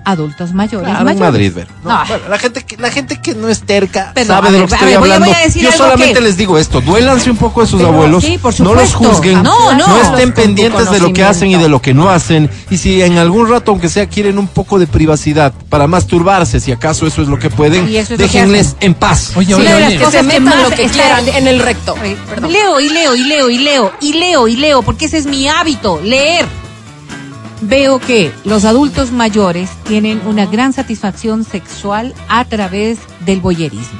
[0.05, 0.89] adultos mayores.
[0.89, 1.19] Claro, en.
[1.19, 1.67] Madrid, ver.
[1.83, 2.05] No, No.
[2.07, 4.73] bueno, la gente que la gente que no es terca sabe de ver, lo que
[4.75, 5.33] estoy ver, voy a- hablando.
[5.33, 7.93] voy a decir Yo solamente que- les digo esto, duélanse un poco de sus Pero,
[7.93, 9.97] abuelos, sí, por no los juzguen, No, no.
[10.01, 12.77] estén Con tu pendientes de lo que hacen y de lo que no hacen, y
[12.77, 17.07] si en algún rato, aunque sea, quieren un poco de privacidad para masturbarse, si acaso
[17.07, 19.31] eso es lo que pueden, es que déjenles en paz.
[19.35, 19.89] Oye, Sí, oye, oye.
[19.97, 21.95] Que cosas se metan lo que quieran en el recto.
[22.47, 25.47] Leo y leo y leo y leo y leo y leo, porque ese es mi
[25.47, 26.45] hábito, leer.
[27.65, 33.99] Veo que los adultos mayores tienen una gran satisfacción sexual a través del boyerismo.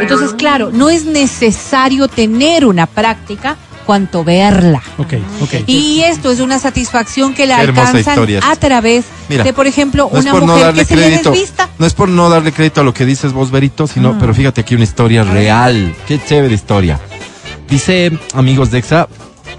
[0.00, 4.82] Entonces, claro, no es necesario tener una práctica cuanto verla.
[4.98, 5.54] Ok, ok.
[5.68, 10.18] Y esto es una satisfacción que la alcanzan a través Mira, de, por ejemplo, No
[10.20, 11.30] una por no mujer darle que se crédito.
[11.30, 11.68] le desvista.
[11.78, 14.18] No es por no darle crédito a lo que dices vos, Berito, sino, Mm.
[14.18, 15.94] pero fíjate aquí una historia real.
[16.08, 16.98] Qué chévere historia.
[17.68, 19.08] Dice, amigos de EXA,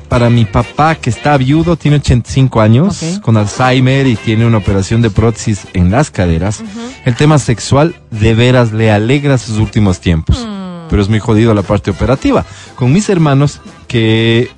[0.09, 5.01] para mi papá que está viudo, tiene 85 años, con Alzheimer y tiene una operación
[5.01, 6.63] de prótesis en las caderas.
[7.05, 10.47] El tema sexual de veras le alegra sus últimos tiempos.
[10.89, 12.45] Pero es muy jodido la parte operativa.
[12.75, 14.49] Con mis hermanos, que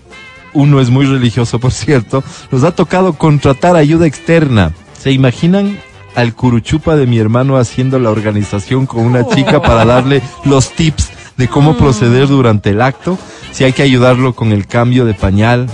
[0.54, 4.74] uno es muy religioso, por cierto, nos ha tocado contratar ayuda externa.
[4.98, 5.80] ¿Se imaginan
[6.16, 11.12] al curuchupa de mi hermano haciendo la organización con una chica para darle los tips
[11.40, 13.18] de cómo proceder durante el acto?
[13.52, 15.68] Si hay que ayudarlo con el cambio de pañal,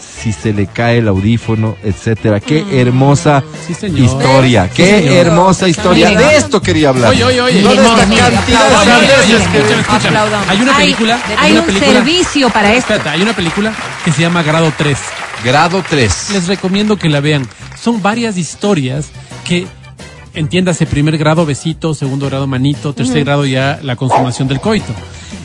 [0.00, 2.40] si se le cae el audífono, etcétera.
[2.40, 4.00] Qué hermosa Sí, señor.
[4.00, 5.14] historia, Sí, qué señor.
[5.26, 6.10] hermosa historia.
[6.10, 7.10] De esto quería hablar.
[7.10, 7.62] Oye, oye, oye.
[7.62, 8.52] No de esta cantidad que-
[9.80, 10.18] Escúchame.
[10.48, 11.18] Hay una Hay- película.
[11.38, 12.92] hay una un película- servicio para esto.
[12.94, 13.72] Espérate, hay una película
[14.04, 14.98] que se llama Grado 3.
[15.44, 16.30] Grado 3.
[16.32, 17.46] Les recomiendo que la vean.
[17.80, 19.06] Son varias historias
[19.44, 19.66] que,
[20.34, 24.92] entiéndase, primer grado besito, segundo grado manito, tercer grado ya la consumación del coito.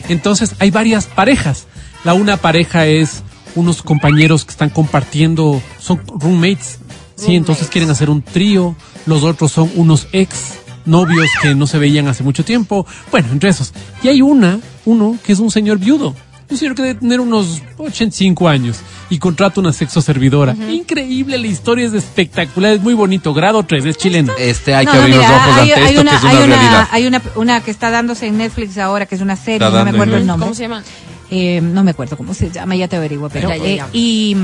[0.08, 1.66] Entonces, hay varias parejas.
[2.04, 3.22] La una pareja es
[3.54, 6.78] unos compañeros que están compartiendo, son roommates,
[7.16, 8.76] sí, entonces quieren hacer un trío.
[9.06, 12.86] Los otros son unos ex novios que no se veían hace mucho tiempo.
[13.10, 13.72] Bueno, entre esos.
[14.02, 16.14] Y hay una, uno que es un señor viudo.
[16.50, 18.78] Un señor que debe tener unos 85 años
[19.10, 20.54] y contrata una sexo servidora.
[20.54, 23.34] Increíble, la historia es espectacular, es muy bonito.
[23.34, 24.32] Grado 3, es chileno.
[24.38, 26.24] Este hay No, que no, abrir los ojos hay, ante hay esto una, que es
[26.24, 26.88] hay una una- realidad.
[26.90, 29.84] hay una, una que está dándose en Netflix ahora, que es una serie, Está no
[29.84, 30.46] me acuerdo el nombre.
[30.46, 30.82] ¿Cómo se llama?
[31.30, 34.34] Eh, no me acuerdo cómo se llama, ya te averiguo, pero eh, y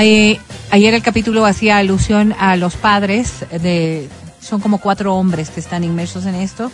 [0.00, 0.38] eh,
[0.70, 4.08] ayer el capítulo hacía alusión a los padres de
[4.40, 6.72] son como cuatro hombres que están inmersos en esto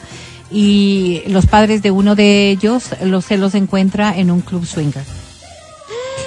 [0.55, 5.03] y los padres de uno de ellos los se los encuentra en un club swinger.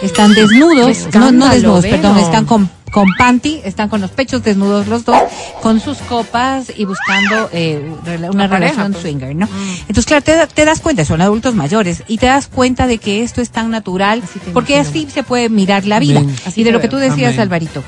[0.02, 4.88] Están desnudos, no, no desnudos, perdón, están con, con panty, están con los pechos desnudos
[4.88, 5.18] los dos,
[5.62, 9.02] con sus copas y buscando eh, una Una pareja, relación pues.
[9.02, 9.48] swinger, ¿no?
[9.82, 13.24] Entonces, claro, te, te das cuenta, son adultos mayores, y te das cuenta de que
[13.24, 14.90] esto es tan natural, Así porque imagino.
[15.06, 16.22] así se puede mirar la vida.
[16.46, 17.42] Así y de lo que tú decías, Amén.
[17.42, 17.82] Alvarito,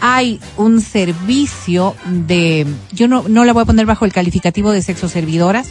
[0.00, 4.82] hay un servicio de, yo no, no la voy a poner bajo el calificativo de
[4.82, 5.68] sexo servidoras,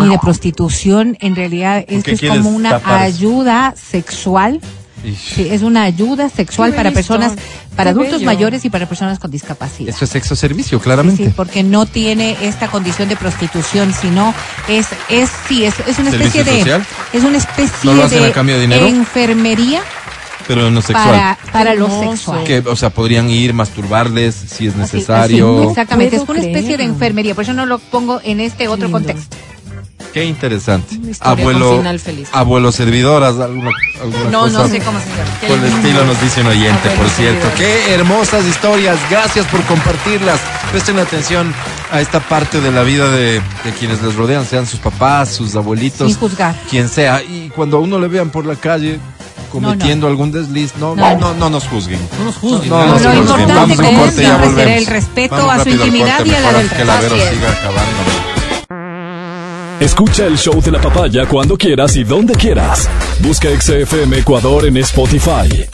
[0.00, 4.60] ni de prostitución, en realidad esto es como una tapar ayuda sexual.
[5.16, 7.34] Sí, es una ayuda sexual para personas,
[7.76, 8.26] para Qué adultos bello.
[8.26, 9.94] mayores y para personas con discapacidad.
[9.94, 11.26] Eso es sexo servicio, claramente.
[11.26, 14.34] sí, porque no tiene esta condición de prostitución, sino
[14.66, 16.86] es, es, sí, es, es una ¿Servicio especie de, social?
[17.12, 18.86] es una especie ¿No lo hacen de a cambio de dinero?
[18.88, 19.82] enfermería
[20.48, 21.06] Pero no sexual.
[21.10, 22.42] para, para lo sexual.
[22.44, 25.58] Que, o sea, podrían ir, masturbarles si es necesario.
[25.60, 28.86] así, exactamente, es una especie de enfermería, por eso no lo pongo en este otro
[28.88, 28.98] lindo.
[28.98, 29.36] contexto.
[30.12, 30.96] Qué interesante.
[31.20, 32.28] Abuelo, feliz.
[32.32, 33.70] abuelo servidoras, alguna,
[34.00, 35.30] alguna No, cosa no sé cómo se llama.
[35.46, 37.48] Por el estilo nos dice un oyente, Abuelo por cierto.
[37.50, 37.84] servidores.
[37.86, 38.98] Qué hermosas historias.
[39.10, 40.40] Gracias por compartirlas.
[40.72, 41.52] Presten atención
[41.92, 43.34] a esta parte de la vida de,
[43.64, 46.54] de quienes les rodean, sean sus papás, sus abuelitos, Sin juzgar.
[46.70, 47.22] quien sea.
[47.22, 48.98] Y cuando a uno le vean por la calle
[49.48, 52.00] cometiendo algún desliz, no, No, no, no, no nos juzguen.
[52.18, 52.68] No nos juzguen.
[52.70, 54.76] No, No, no, lo no, importante Vamos a un corte ya volvemos.
[54.76, 57.00] el respeto Vamos a su intimidad corte, y a la del que la.
[57.00, 57.98] Vero siga acabando.
[59.80, 62.88] Escucha el show de la papaya cuando quieras y donde quieras.
[63.20, 65.66] Busca XFM Ecuador en Spotify.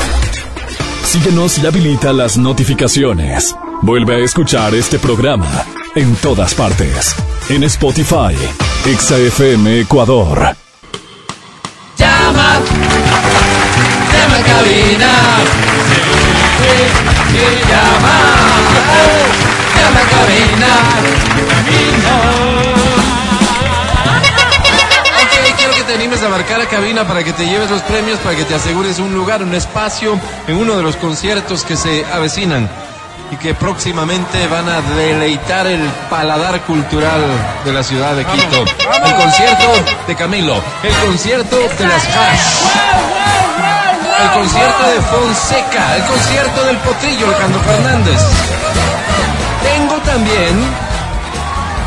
[1.04, 3.54] Síguenos y habilita las notificaciones.
[3.82, 5.64] Vuelve a escuchar este programa
[5.94, 7.14] en todas partes.
[7.48, 8.34] En Spotify,
[8.84, 10.54] XFM Ecuador.
[11.96, 12.58] Llama,
[14.14, 15.10] llama a cabina.
[17.68, 18.16] Llama,
[19.76, 20.24] llama a
[25.22, 28.18] Ok, quiero que te animes a marcar a cabina para que te lleves los premios,
[28.20, 32.04] para que te asegures un lugar, un espacio en uno de los conciertos que se
[32.12, 32.68] avecinan
[33.30, 35.80] y que próximamente van a deleitar el
[36.10, 37.20] paladar cultural
[37.64, 38.64] de la ciudad de Quito.
[39.04, 39.66] El concierto
[40.06, 43.43] de Camilo, el concierto de las Hash,
[44.20, 48.20] el concierto de Fonseca, el concierto del Potrillo, Alejandro Fernández.
[49.62, 50.54] Tengo también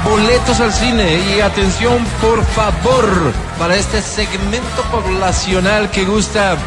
[0.04, 6.58] boletos al cine y atención por favor para este segmento poblacional que gusta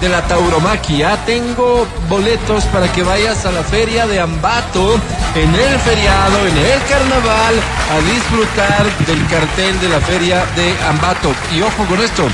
[0.00, 1.16] de la tauromaquia.
[1.24, 4.94] Tengo boletos para que vayas a la feria de Ambato
[5.34, 7.54] en el feriado, en el carnaval,
[7.90, 11.32] a disfrutar del cartel de la feria de Ambato.
[11.54, 12.26] Y ojo con esto,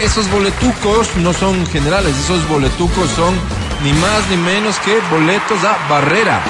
[0.00, 3.34] esos boletucos no son generales, esos boletucos son
[3.84, 6.40] ni más ni menos que boletos a barrera.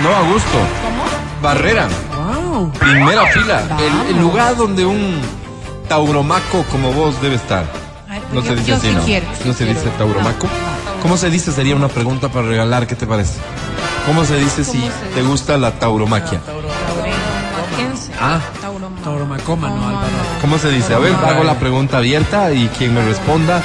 [0.00, 0.58] No a gusto.
[1.42, 1.88] Barrera.
[2.16, 2.70] Wow.
[2.72, 3.62] Primera fila.
[4.08, 5.20] El, el lugar donde un
[5.88, 7.64] tauromaco como vos debe estar.
[8.08, 9.04] Ay, No se dice así, sí ¿no?
[9.04, 9.80] quiero, sí no se quiero.
[9.80, 10.46] dice tauromaco.
[11.02, 11.52] ¿Cómo se dice?
[11.52, 12.86] Sería una pregunta para regalar.
[12.86, 13.34] ¿Qué te parece?
[14.06, 14.82] ¿Cómo se dice si
[15.14, 16.40] te gusta la tauromaquia?
[16.40, 18.12] Tauromaquense.
[18.20, 18.40] Ah,
[19.02, 20.06] Tauromacoma, no, Álvaro.
[20.40, 20.94] ¿cómo se dice?
[20.94, 23.62] A ver, hago la pregunta abierta y quien me responda,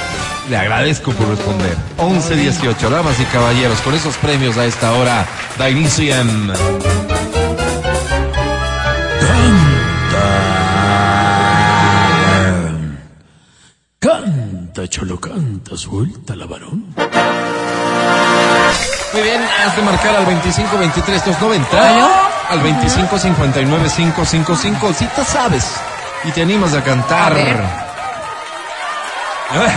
[0.50, 1.76] le agradezco por responder.
[1.98, 5.26] 11 18, damas y caballeros, con esos premios a esta hora
[5.58, 6.52] da inicio en...
[13.98, 16.86] Canta, cholo, canta, suelta la varón.
[19.12, 25.24] Muy bien, has de marcar al 25 23 290 al 25 59 555 si te
[25.24, 25.64] sabes
[26.24, 27.32] y te animas a cantar.
[27.32, 27.60] A ver.
[29.50, 29.70] A ver.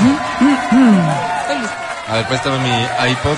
[2.10, 3.38] A ver, préstame mi iPod.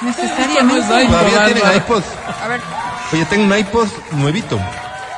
[0.00, 1.06] Necesariamente.
[1.06, 2.02] Todavía tienen iPod.
[2.42, 2.60] A ver.
[3.12, 4.58] Oye, tengo un iPod nuevito.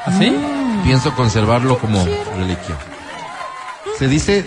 [0.05, 0.37] ¿Así?
[0.83, 2.05] Pienso conservarlo como
[2.37, 2.77] reliquia.
[3.97, 4.45] Se dice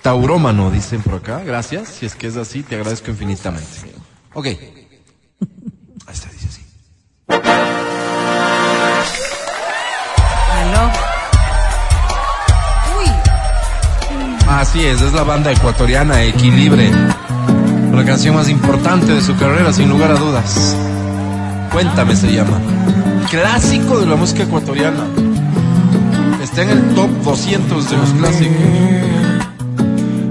[0.00, 1.42] taurómano, dicen por acá.
[1.44, 1.88] Gracias.
[1.88, 3.92] Si es que es así, te agradezco infinitamente.
[4.32, 4.46] Ok.
[14.56, 16.90] Así es, es la banda ecuatoriana Equilibre.
[17.92, 20.74] La canción más importante de su carrera, sin lugar a dudas.
[21.70, 22.58] Cuéntame se llama.
[23.30, 25.04] Clásico de la música ecuatoriana.
[26.42, 28.56] Está en el top 200 de los clásicos.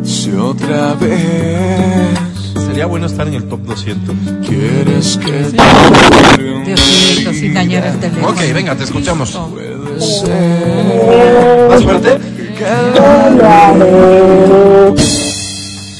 [0.04, 2.26] Si otra vez
[2.66, 4.16] Sería bueno estar en el top 200.
[4.48, 5.32] quieres que
[6.66, 8.30] Diosito, sin dañar el teléfono.
[8.30, 9.32] Ok, venga, te escuchamos.
[9.32, 12.35] puede ser Más fuerte.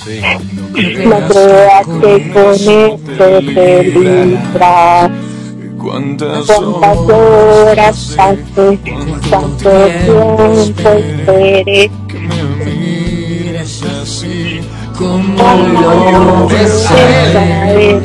[0.06, 0.22] Sí.
[1.06, 5.12] No creas que con esto te libras
[5.78, 8.80] ¿Cuántas horas pasé,
[9.30, 14.62] cuánto tiempo esperé que me mires así
[14.98, 15.44] como
[15.74, 18.02] lo deseé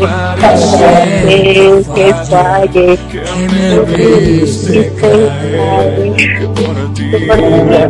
[1.95, 7.83] que fallé, que me viste caer Que por ti me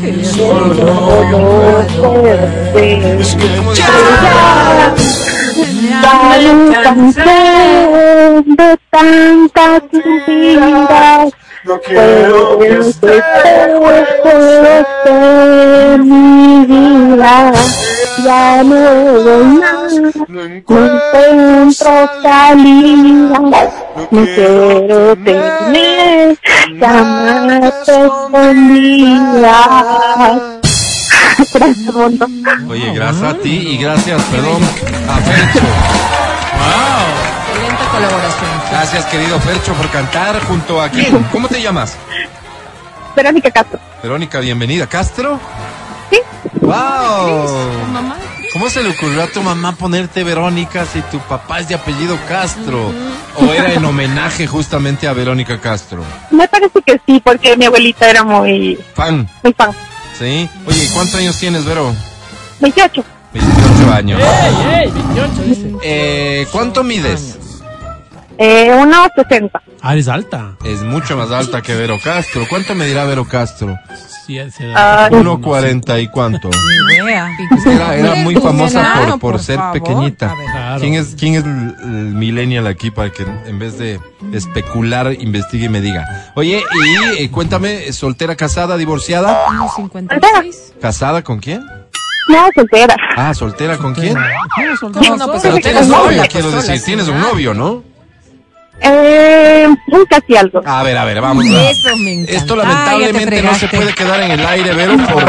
[0.00, 2.12] que solo no
[2.72, 2.88] perdí
[3.74, 3.90] Ya,
[5.90, 7.42] ya me cansé
[8.46, 11.29] de tantas mentiras
[11.64, 13.24] No quiero que Puedes estés
[15.04, 17.52] de mi vida
[18.24, 19.88] Ya no doy nada
[20.28, 23.38] No encuentro salida
[24.10, 26.38] No quiero tener
[31.52, 32.26] Gracias, mundo.
[32.68, 34.62] Oye, gracias a ti y gracias, perdón,
[35.08, 35.60] a Fercho.
[36.60, 36.99] Excelente
[38.00, 38.50] colaboración.
[38.70, 41.22] Gracias, querido Fercho, por cantar junto a quién.
[41.32, 41.96] ¿Cómo te llamas?
[43.14, 43.78] Verónica Castro.
[44.02, 44.86] Verónica, bienvenida.
[44.86, 45.38] ¿Castro?
[46.10, 46.18] Sí.
[46.60, 46.72] ¡Wow!
[47.92, 48.16] Mamá.
[48.52, 52.18] ¿Cómo se le ocurrió a tu mamá ponerte Verónica si tu papá es de apellido
[52.26, 52.92] Castro?
[53.36, 56.02] ¿O era en homenaje justamente a Verónica Castro?
[56.30, 59.70] Me parece que sí, porque mi abuelita era muy, Fan, muy fan.
[60.18, 60.48] ¿sí?
[60.66, 61.94] Oye, ¿cuántos años tienes, Vero?
[62.60, 63.04] 28.
[63.32, 64.20] 28 años.
[64.20, 64.90] ¡Ey, ey!
[64.90, 65.72] 28 dice.
[65.82, 67.38] Eh, ¿Cuánto mides?
[68.42, 69.62] Eh, unos 60.
[69.82, 70.56] Ah, eres alta.
[70.64, 72.46] Es mucho más alta que Vero Castro.
[72.48, 73.78] ¿Cuánto medirá Vero Castro?
[74.26, 75.04] Sí, se da.
[75.04, 76.48] Ah, 1.40 y cuánto.
[76.48, 79.72] Es que era, era muy famosa por, por por ser favor.
[79.74, 80.34] pequeñita.
[80.78, 84.00] ¿Quién es, quién es el, el millennial aquí para que en vez de
[84.32, 86.32] especular, investigue y me diga?
[86.34, 86.62] Oye,
[87.18, 89.48] y eh, cuéntame, ¿soltera, casada, divorciada?
[89.50, 90.74] Unos 56.
[90.80, 91.62] ¿Casada con quién?
[92.28, 92.96] No, soltera.
[93.16, 94.14] Ah, ¿soltera con quién?
[94.14, 95.16] No, soltero.
[95.16, 96.84] No, pues Pero soltera tienes novio, pues quiero sola, decir.
[96.86, 97.89] Tienes un novio, ¿no?
[98.82, 100.62] Eh, un casi algo.
[100.64, 101.70] A ver, a ver, vamos a...
[101.70, 102.22] Eso me.
[102.22, 105.24] Esto lamentablemente no se puede quedar en el aire, Vero, por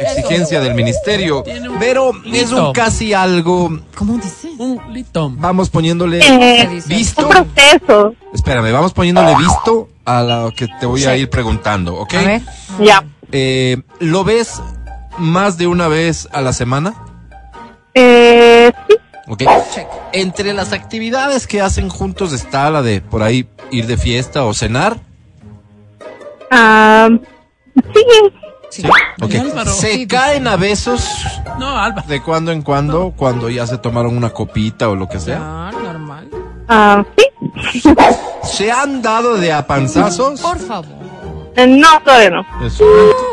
[0.00, 1.44] exigencia del ministerio.
[1.78, 3.78] Pero es un casi algo.
[3.94, 4.48] ¿Cómo dice?
[4.58, 5.30] Un lito.
[5.36, 7.26] Vamos poniéndole Eh, visto.
[7.26, 8.14] un proceso.
[8.32, 12.14] Espérame, vamos poniéndole visto a lo que te voy a ir preguntando, ¿ok?
[12.14, 12.42] A ver.
[12.80, 13.04] Ya.
[13.32, 14.62] Eh, ¿Lo ves
[15.18, 16.94] más de una vez a la semana?
[17.94, 18.95] Eh, sí.
[19.28, 19.42] ¿Ok?
[20.12, 24.54] Entre las actividades que hacen juntos está la de por ahí ir de fiesta o
[24.54, 24.98] cenar.
[26.50, 27.08] Ah,
[27.94, 28.04] sí.
[28.70, 28.82] Sí.
[29.22, 29.32] Ok.
[29.32, 29.72] Y Álvaro.
[29.72, 31.08] Se Sí, caen a besos
[31.58, 32.02] No, Alba.
[32.06, 35.38] de cuando en cuando, cuando ya se tomaron una copita o lo que sea.
[35.38, 36.30] Claro, normal.
[36.68, 37.82] Ah, sí.
[38.42, 40.40] ¿Se han dado de apanzazos?
[40.40, 40.86] Por favor.
[41.66, 42.66] No, todavía no.
[42.66, 42.84] Eso.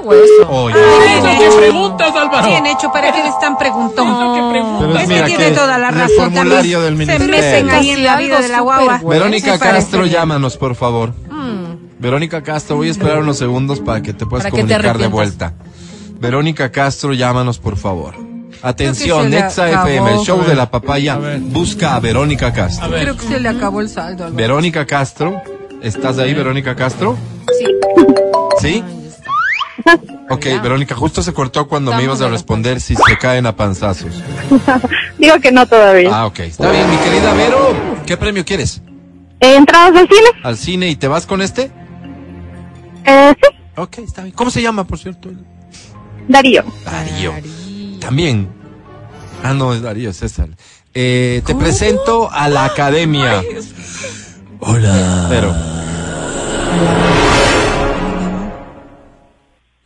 [0.06, 0.50] O eso.
[0.50, 0.76] Oye.
[0.76, 2.48] Eso que preguntas, Álvaro.
[2.48, 4.08] Bien hecho, ¿para qué eres tan preguntón?
[4.80, 6.34] Pero Es mira que tiene toda la el razón.
[6.34, 9.02] formulario del También se meten ahí en la vida de la guagua.
[9.04, 11.14] Verónica Castro, llámanos, por favor.
[12.00, 15.54] Verónica Castro, voy a esperar unos segundos para que te puedas comunicar de vuelta.
[16.20, 18.16] Verónica Castro, llámanos por favor.
[18.62, 19.88] Atención, acabó.
[19.88, 22.90] FM, el show de la papaya, busca a Verónica Castro.
[22.90, 24.30] Creo que se le acabó el saldo.
[24.32, 25.42] Verónica Castro,
[25.82, 27.18] ¿estás ahí, Verónica Castro?
[27.58, 27.66] Sí.
[28.62, 28.84] ¿Sí?
[30.30, 34.14] Ok, Verónica, justo se cortó cuando me ibas a responder si se caen a panzazos.
[35.18, 36.10] Digo que no todavía.
[36.12, 36.40] Ah, ok.
[36.40, 37.76] Está bien, mi querida Vero.
[38.06, 38.82] ¿Qué premio quieres?
[39.40, 40.28] Eh, ¿Entradas al cine?
[40.44, 41.72] ¿Al cine y te vas con este?
[43.06, 44.34] Eh, sí, Ok, está bien.
[44.36, 45.30] ¿Cómo se llama, por cierto?
[46.28, 46.64] Darío.
[46.86, 47.34] Darío.
[48.00, 48.48] También.
[49.44, 50.50] Ah, no, es Darío, César.
[50.94, 53.44] Eh, te presento a la academia.
[54.60, 55.26] Hola.
[55.28, 55.54] Pero,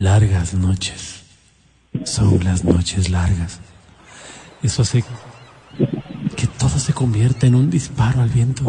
[0.00, 1.24] Largas noches.
[2.04, 3.58] Son las noches largas.
[4.62, 5.02] Eso hace
[6.36, 8.64] que todo se convierta en un disparo al viento.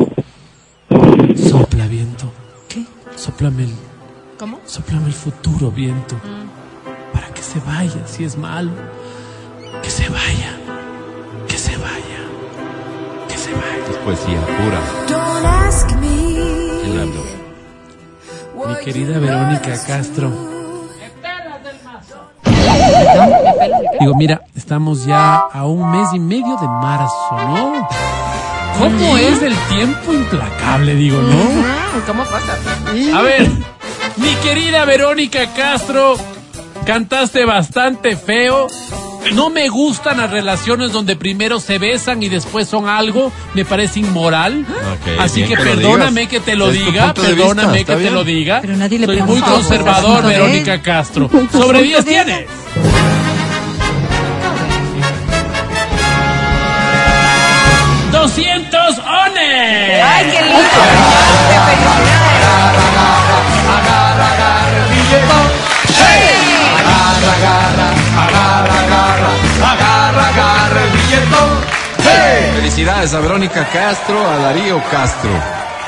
[1.36, 2.34] Sopla viento.
[2.68, 2.84] ¿Qué?
[3.16, 3.74] Sóplame el,
[4.40, 4.60] ¿Cómo?
[4.66, 6.20] sóplame el futuro viento.
[7.14, 8.72] Para que se vaya si es malo.
[9.84, 10.58] Que se vaya.
[11.48, 12.22] Que se vaya.
[13.28, 13.88] Que se vaya.
[13.88, 14.82] es poesía pura.
[16.82, 17.24] ¿Quién habló?
[18.68, 20.49] Mi querida Verónica Castro.
[24.00, 27.88] Digo, mira, estamos ya a un mes y medio de marzo, ¿no?
[28.80, 31.38] ¿Cómo es el tiempo implacable, digo, no?
[32.08, 32.58] ¿Cómo pasa?
[33.14, 33.50] A ver,
[34.18, 36.16] mi querida Verónica Castro,
[36.86, 38.68] cantaste bastante feo.
[39.34, 43.32] No me gustan las relaciones donde primero se besan y después son algo.
[43.54, 44.66] Me parece inmoral.
[45.20, 47.14] Así bien que perdóname que te lo diga.
[47.14, 48.60] Perdóname vista, que te lo diga.
[48.62, 50.82] Pero nadie le Soy muy conservador, ¿estás haciendo de Verónica él?
[50.82, 51.30] Castro.
[51.52, 52.46] Sobre 10 tienes.
[58.12, 60.04] ¡200 ones!
[60.04, 61.86] ¡Ay, qué lindo!
[72.56, 75.30] Felicidades a Verónica Castro, a Darío Castro,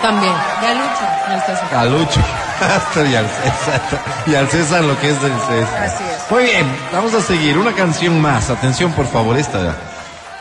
[0.01, 0.33] También.
[0.61, 1.25] Ya lucha.
[1.27, 2.21] Ahí está su- a Lucho
[2.59, 3.81] Castro y al César.
[4.25, 5.83] Y al César lo que es del César.
[5.83, 6.31] Así es.
[6.31, 7.57] Muy bien, vamos a seguir.
[7.57, 8.49] Una canción más.
[8.49, 9.75] Atención, por favor, esta.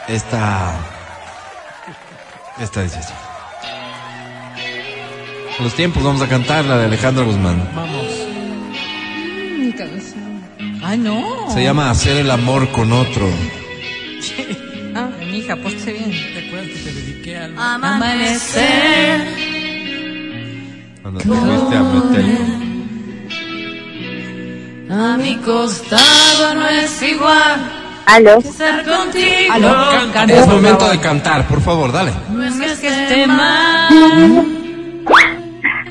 [0.09, 0.73] Esta.
[2.59, 3.13] Esta dice así.
[5.61, 7.69] Los tiempos vamos a cantar la de Alejandra Guzmán.
[9.59, 10.30] Mi canción.
[10.91, 11.49] Ay, no.
[11.55, 13.29] Se llama Hacer el amor con otro.
[14.93, 16.11] Ah, mija, póstese bien.
[16.11, 17.57] ¿Te acuerdas que te dediqué al...
[17.57, 19.21] Amanecer.
[21.01, 22.37] Cuando te fuiste a meter.
[24.91, 27.71] A mi costado no es igual
[28.07, 28.39] ¿Aló?
[28.39, 29.53] estar contigo.
[29.53, 30.35] Aló, Canta.
[30.35, 32.13] Es momento de cantar, por favor, dale.
[32.31, 34.59] No es que esté mal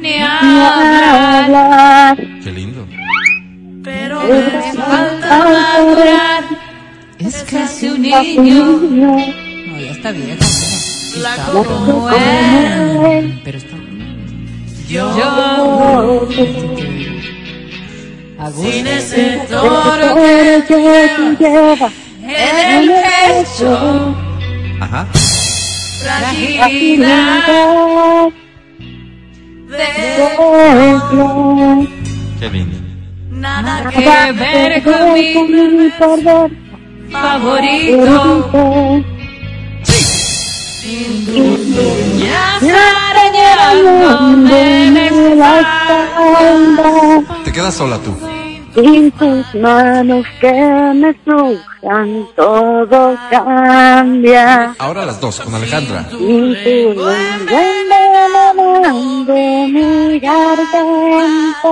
[0.01, 2.85] ni hablar, Qué lindo.
[3.84, 6.43] Pero me falta madurar.
[7.18, 8.65] Es casi un niño.
[9.68, 10.45] No, ya está vieja.
[11.14, 13.41] Flaco como él.
[13.43, 13.76] Pero está.
[14.88, 16.27] Yo.
[18.56, 20.64] Sin ese toro que
[21.39, 21.91] lleva
[22.22, 24.15] en el pecho.
[24.80, 25.06] Ajá.
[26.01, 27.10] Fragilidad
[29.68, 29.89] de
[32.39, 32.89] Qué lindo.
[33.40, 35.90] Nada que ver con mi
[37.11, 39.03] favorito.
[39.84, 42.80] Sin duda
[43.10, 44.61] arañándome
[45.36, 46.91] la espalda.
[47.45, 48.16] Te quedas sola tú.
[48.76, 54.76] Sin tus manos que me sujan, todo cambia.
[54.78, 56.07] Ahora las dos, con Alejandra.
[56.10, 56.94] Sin tu
[57.49, 58.94] lengua
[59.68, 61.70] mi garganta.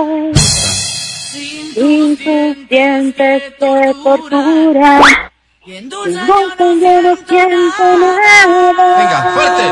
[1.78, 5.00] Sin tus dientes de tortura.
[5.64, 8.38] Sin voz yo no siento nada.
[8.98, 9.64] Venga, fuerte.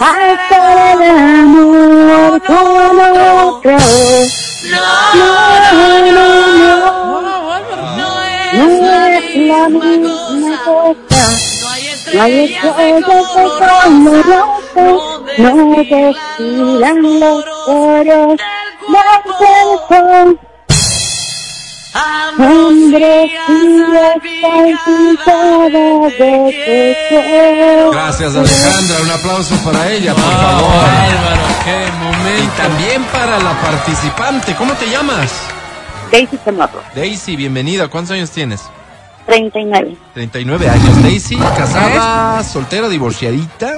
[0.00, 3.76] Hacer el amor con otro.
[4.68, 4.84] No,
[5.72, 6.78] no, no.
[8.52, 8.66] No
[9.06, 11.22] es la misma cosa.
[12.12, 13.88] No hay estrellas de color
[15.38, 18.40] No desfilan los coros
[25.24, 25.98] sol.
[27.92, 29.00] Gracias, Alejandra.
[29.02, 30.72] Un aplauso para ella, por favor.
[30.72, 32.44] Álvaro, qué momento.
[32.44, 34.54] Y también para la participante.
[34.54, 35.32] ¿Cómo te llamas?
[36.10, 36.82] Daisy Chamorro.
[36.94, 37.88] Daisy, bienvenida.
[37.88, 38.62] ¿Cuántos años tienes?
[39.28, 39.94] 39.
[40.14, 41.02] 39 años.
[41.02, 43.74] Daisy, casada, soltera, divorciadita.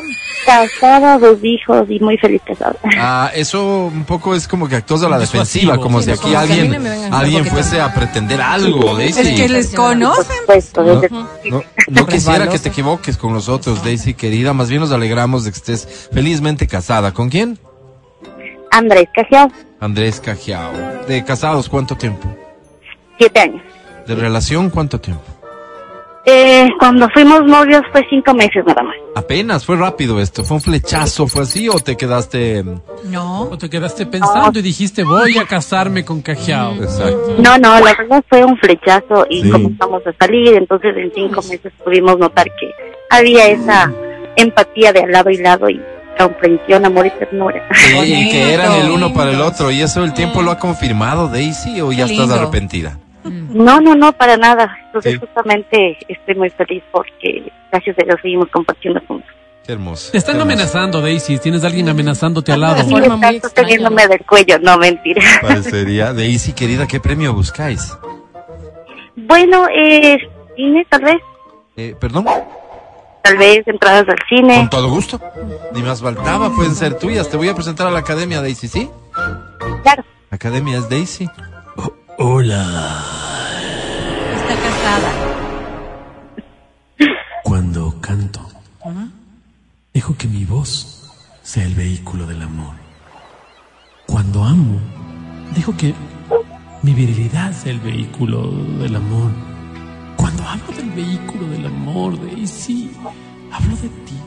[0.46, 2.76] Casada, dos hijos y muy feliz casada.
[2.96, 6.82] Ah, eso un poco es como que actúas a la defensiva, como si aquí alguien,
[7.10, 9.20] no alguien fuese a pretender algo, Daisy.
[9.20, 10.36] Es que les conocen.
[11.50, 14.52] No, no quisiera que te equivoques con nosotros, Daisy, querida.
[14.52, 17.12] Más bien nos alegramos de que estés felizmente casada.
[17.12, 17.58] ¿Con quién?
[18.70, 19.50] Andrés Cajiao,
[19.80, 20.72] Andrés Cajiao.
[21.08, 22.32] ¿De casados cuánto tiempo?
[23.18, 23.62] siete años.
[24.06, 25.39] ¿De relación cuánto tiempo?
[26.26, 28.94] Eh, cuando fuimos novios fue cinco meses nada más.
[29.14, 30.44] Apenas, fue rápido esto.
[30.44, 31.26] ¿Fue un flechazo?
[31.26, 32.62] ¿Fue así o te quedaste...?
[33.04, 33.42] No.
[33.44, 36.74] O te quedaste pensando y dijiste, voy a casarme con Cajiao.
[36.74, 37.36] Exacto.
[37.38, 39.50] No, no, la verdad fue un flechazo y Sí.
[39.50, 42.70] comenzamos a salir, entonces en cinco meses pudimos notar que
[43.08, 43.90] había esa
[44.36, 45.80] empatía de al lado y lado y
[46.18, 47.66] comprensión, amor y ternura.
[47.74, 49.14] Sí, y que eran el uno Bonito.
[49.14, 49.70] para el otro.
[49.70, 52.98] ¿Y eso el tiempo lo ha confirmado, Daisy, o ya estás arrepentida?
[53.24, 54.76] No, no, no, para nada.
[54.86, 55.18] Entonces Sí.
[55.18, 59.30] justamente estoy muy feliz porque gracias a Dios seguimos compartiendo juntos.
[59.66, 60.10] Qué hermoso.
[60.12, 60.52] Te están hermoso.
[60.54, 61.38] amenazando, Daisy.
[61.38, 62.82] Tienes a alguien amenazándote al lado.
[62.82, 65.22] Sí, estás sosteniéndome del cuello, no mentira.
[65.42, 66.12] Parecería.
[66.12, 67.96] Daisy, querida, ¿qué premio buscáis?
[69.16, 70.18] bueno, eh,
[70.56, 71.16] cine tal vez,
[71.76, 72.24] Eh, ¿Perdón?
[73.22, 74.56] tal vez entradas al cine.
[74.56, 75.20] Con todo gusto.
[75.72, 77.28] Ni más faltaba, pueden ser tuyas.
[77.28, 78.90] Te voy a presentar a la academia, Daisy, ¿sí?
[79.82, 80.04] Claro.
[80.30, 81.28] La academia es Daisy.
[82.22, 83.02] Hola.
[84.34, 85.10] Está casada.
[87.42, 88.46] Cuando canto,
[89.94, 91.10] dejo que mi voz
[91.42, 92.74] sea el vehículo del amor.
[94.06, 94.78] Cuando amo,
[95.54, 95.94] dejo que
[96.82, 99.30] mi virilidad sea el vehículo del amor.
[100.18, 102.90] Cuando hablo del vehículo del amor, Daisy,
[103.50, 104.18] hablo de ti,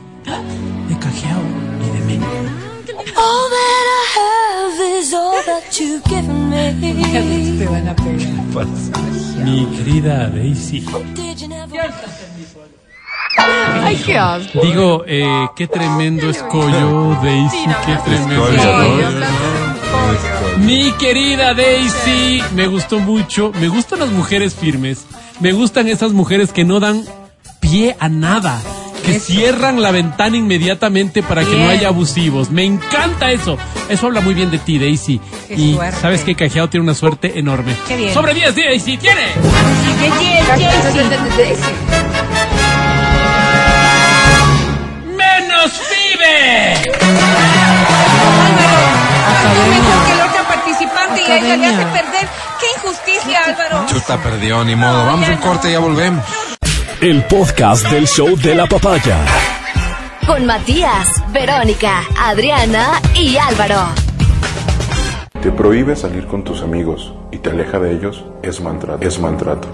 [0.88, 1.42] de Cajiao
[1.80, 2.73] y de mí.
[2.86, 7.58] All that I have is all that you've given me.
[7.58, 8.66] Te van a pegar.
[9.42, 10.84] Mi querida Daisy.
[13.38, 14.60] Ay, qué asco.
[14.60, 19.08] Digo, eh, qué tremendo escollo, Daisy, qué tremendo Escollo.
[20.58, 23.50] Mi querida Daisy, me gustó mucho.
[23.60, 25.06] Me gustan las mujeres firmes.
[25.40, 27.02] Me gustan esas mujeres que no dan
[27.60, 28.60] pie a nada.
[29.04, 32.50] Que cierran la ventana inmediatamente para que no haya abusivos.
[32.50, 33.58] Me encanta eso.
[33.88, 35.20] Eso habla muy bien de ti, Daisy.
[35.48, 36.00] Qué y suerte.
[36.00, 37.74] sabes que Cajeado tiene una suerte enorme.
[37.86, 38.14] Qué bien.
[38.14, 39.20] Sobre 10, Daisy, tiene.
[40.00, 40.44] ¿Qué quieres,
[45.06, 46.74] ¡Menos vive!
[49.70, 52.28] mejor que la otra participante y ella le hace perder.
[52.60, 53.86] ¡Qué injusticia, Álvaro!
[53.86, 55.06] Chuta, perdió, ni modo.
[55.06, 56.24] Vamos a un corte y ya volvemos.
[57.00, 59.18] El podcast del show de la papaya.
[60.26, 63.88] Con Matías, Verónica, Adriana y Álvaro.
[65.42, 69.06] Te prohíbe salir con tus amigos y te aleja de ellos, es maltrato.
[69.06, 69.68] Es maltrato.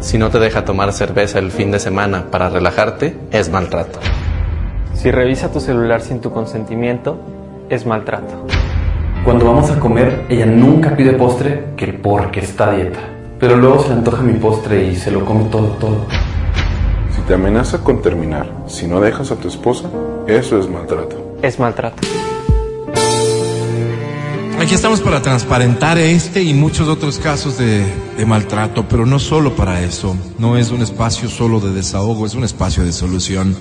[0.00, 3.98] Si no te deja tomar cerveza el fin de semana para relajarte, es maltrato.
[4.94, 7.20] Si revisa tu celular sin tu consentimiento,
[7.68, 8.46] es maltrato.
[9.24, 13.00] Cuando vamos a comer, ella nunca pide postre que porque está a dieta.
[13.38, 16.06] Pero luego se le antoja mi postre y se lo come todo, todo.
[17.28, 19.90] Te amenaza con terminar, si no dejas a tu esposa,
[20.26, 21.36] eso es maltrato.
[21.42, 22.00] Es maltrato.
[24.58, 27.84] Aquí estamos para transparentar este y muchos otros casos de,
[28.16, 30.16] de maltrato, pero no solo para eso.
[30.38, 33.54] No es un espacio solo de desahogo, es un espacio de solución.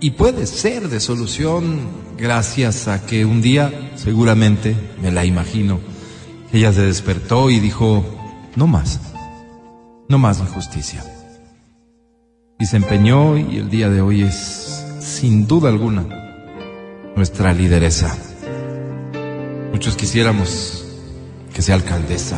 [0.00, 1.80] Y puede ser de solución
[2.16, 5.80] gracias a que un día, seguramente, me la imagino,
[6.50, 8.02] ella se despertó y dijo,
[8.56, 9.00] no más,
[10.08, 11.04] no más injusticia.
[12.60, 16.04] Y se empeñó y el día de hoy es, sin duda alguna,
[17.16, 18.14] nuestra lideresa.
[19.72, 20.84] Muchos quisiéramos
[21.54, 22.36] que sea alcaldesa,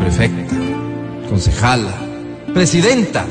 [0.00, 0.56] prefecta,
[1.30, 1.92] concejala,
[2.52, 3.24] presidenta,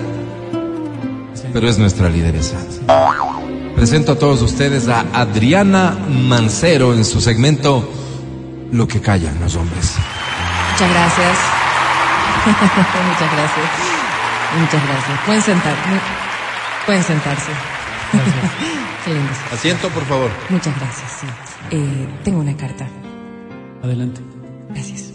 [1.52, 2.58] pero es nuestra lideresa.
[3.76, 7.92] Presento a todos ustedes a Adriana Mancero en su segmento
[8.72, 9.96] Lo que callan los hombres.
[10.72, 11.38] Muchas gracias.
[12.46, 13.95] Muchas gracias.
[14.60, 15.20] Muchas gracias.
[15.26, 15.76] Pueden sentar.
[16.86, 17.52] Pueden sentarse.
[19.06, 19.38] Qué lindos.
[19.52, 20.32] Asiento, por favor.
[20.50, 21.12] Muchas gracias.
[21.22, 21.28] sí.
[21.72, 22.88] Eh, tengo una carta.
[23.84, 24.22] Adelante.
[24.70, 25.12] Gracias.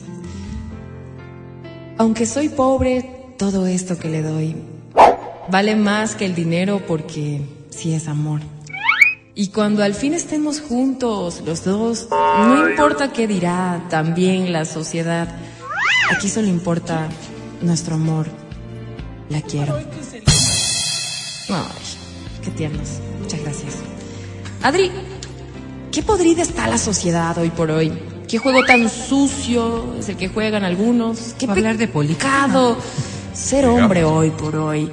[1.99, 4.57] Aunque soy pobre, todo esto que le doy
[5.51, 8.41] vale más que el dinero porque sí es amor.
[9.35, 15.29] Y cuando al fin estemos juntos, los dos, no importa qué dirá también la sociedad,
[16.15, 17.09] aquí solo importa
[17.63, 18.27] nuestro amor.
[19.31, 19.77] La quiero.
[21.49, 21.65] Ay,
[22.43, 22.89] qué tiernos.
[23.23, 23.77] Muchas gracias.
[24.63, 24.91] Adri,
[25.91, 27.93] ¿qué podrida está la sociedad hoy por hoy?
[28.29, 31.35] ¿Qué juego tan sucio es el que juegan algunos?
[31.39, 32.77] ¿Qué hablar de pecado
[33.35, 34.91] ser hombre hoy por hoy.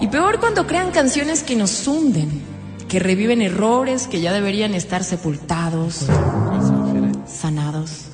[0.00, 2.42] Y peor cuando crean canciones que nos hunden,
[2.88, 6.06] que reviven errores que ya deberían estar sepultados,
[7.26, 8.06] sanados,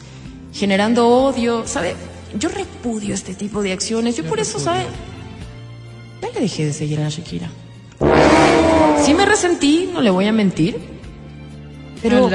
[0.53, 1.67] generando odio.
[1.67, 1.97] ¿Sabe?
[2.39, 4.17] Yo repudio este tipo de acciones.
[4.17, 4.87] Yo por eso, ¿sabe?
[6.23, 7.51] Ya le dejé de seguir a la Shakira.
[9.05, 10.79] Sí me resentí, no le voy a mentir.
[12.01, 12.31] Pero,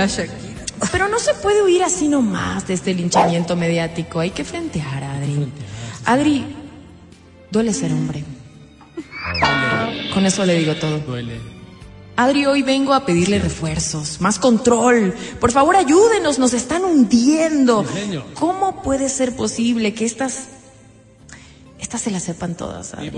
[0.91, 4.19] pero no se puede huir así nomás de este linchamiento mediático.
[4.19, 5.47] Hay que frentear, Adri.
[6.05, 6.45] Adri,
[7.49, 8.23] duele ser hombre.
[10.13, 11.01] Con eso le digo todo.
[12.17, 15.13] Adri, hoy vengo a pedirle refuerzos, más control.
[15.39, 17.85] Por favor, ayúdenos, nos están hundiendo.
[18.33, 20.47] ¿Cómo puede ser posible que estas,
[21.79, 22.93] estas se las sepan todas?
[22.93, 23.11] Adri?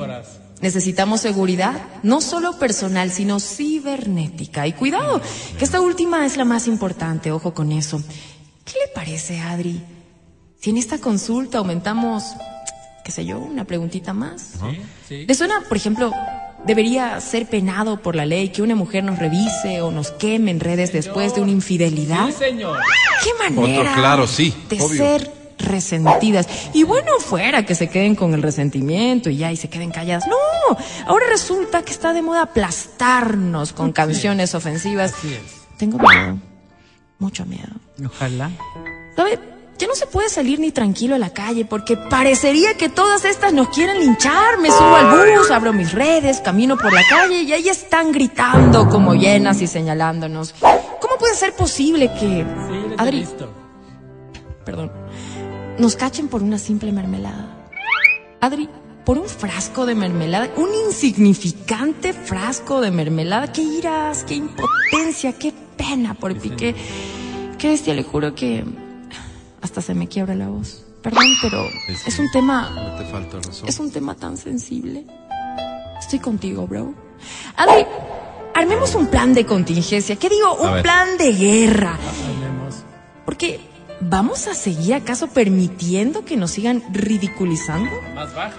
[0.62, 4.68] Necesitamos seguridad, no solo personal, sino cibernética.
[4.68, 5.22] Y cuidado,
[5.58, 8.02] que esta última es la más importante, ojo con eso.
[8.66, 9.82] ¿Qué le parece, Adri?
[10.60, 12.24] Si en esta consulta aumentamos,
[13.06, 14.56] qué sé yo, una preguntita más.
[15.10, 16.12] ¿Le suena, por ejemplo,
[16.68, 20.60] debería ser penado por la ley que una mujer nos revise o nos queme en
[20.60, 22.30] redes después de una infidelidad?
[22.32, 22.78] señor.
[23.24, 24.98] ¿Qué manera Otro claro, sí, de obvio.
[24.98, 25.39] ser
[25.70, 26.48] resentidas?
[26.74, 30.28] Y bueno, fuera que se queden con el resentimiento y ya y se queden calladas.
[30.28, 35.14] No, ahora resulta que está de moda aplastarnos con canciones ofensivas.
[35.78, 36.38] Tengo miedo,
[37.20, 37.72] mucho miedo.
[38.06, 38.52] Ojalá.
[39.16, 39.40] ¿Sabe?
[39.80, 43.54] Ya no se puede salir ni tranquilo a la calle porque parecería que todas estas
[43.54, 44.60] nos quieren linchar.
[44.60, 48.90] Me subo al bus, abro mis redes, camino por la calle y ahí están gritando
[48.90, 50.54] como llenas y señalándonos.
[50.60, 52.46] ¿Cómo puede ser posible que...
[52.98, 53.26] Adri,
[54.66, 54.92] perdón,
[55.80, 57.56] nos cachen por una simple mermelada?
[58.42, 58.70] Adri,
[59.06, 63.52] por un frasco de mermelada, un insignificante frasco de mermelada.
[63.52, 66.76] Qué iras, qué impotencia, qué pena por Piqué.
[67.58, 68.64] Qué bestia, le juro que
[69.62, 70.86] hasta se me quiebra la voz.
[71.02, 71.66] Perdón, pero
[72.06, 73.68] es un tema, No te falta razón.
[73.70, 75.06] es un tema tan sensible.
[76.00, 76.94] Estoy contigo, bro.
[77.56, 77.86] Adri,
[78.54, 80.16] armemos un plan de contingencia.
[80.18, 80.48] ¿Qué digo?
[80.48, 80.84] A Un ver.
[80.84, 81.98] plan de guerra.
[83.26, 83.60] Porque,
[84.02, 87.92] ¿vamos a seguir acaso permitiendo que nos sigan ridiculizando?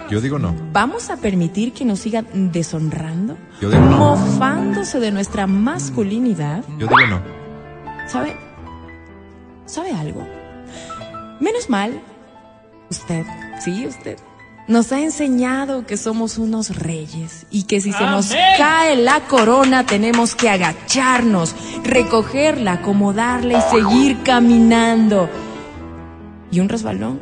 [0.09, 0.55] Yo digo no.
[0.71, 3.37] ¿Vamos a permitir que nos sigan deshonrando?
[3.61, 3.97] Yo digo no.
[3.97, 6.63] Mofándose de nuestra masculinidad.
[6.77, 7.21] Yo digo no.
[8.07, 8.35] ¿Sabe?
[9.65, 10.27] ¿Sabe algo?
[11.39, 12.01] Menos mal,
[12.89, 13.25] usted,
[13.63, 14.17] sí, usted,
[14.71, 18.43] nos ha enseñado que somos unos reyes y que si se nos Amén.
[18.57, 21.53] cae la corona tenemos que agacharnos,
[21.83, 25.29] recogerla, acomodarla y seguir caminando.
[26.51, 27.19] Y un resbalón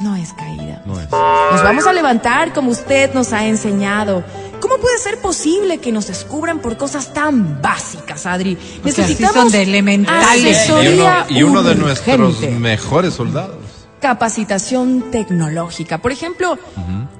[0.00, 0.82] no es caída.
[0.86, 1.10] No es.
[1.10, 4.24] Nos vamos a levantar como usted nos ha enseñado.
[4.60, 8.56] ¿Cómo puede ser posible que nos descubran por cosas tan básicas, Adri?
[8.82, 10.66] Necesitamos son de elementales.
[10.66, 13.59] Y uno, asesoría y uno de nuestros mejores soldados.
[14.00, 15.98] Capacitación tecnológica.
[15.98, 16.58] Por ejemplo,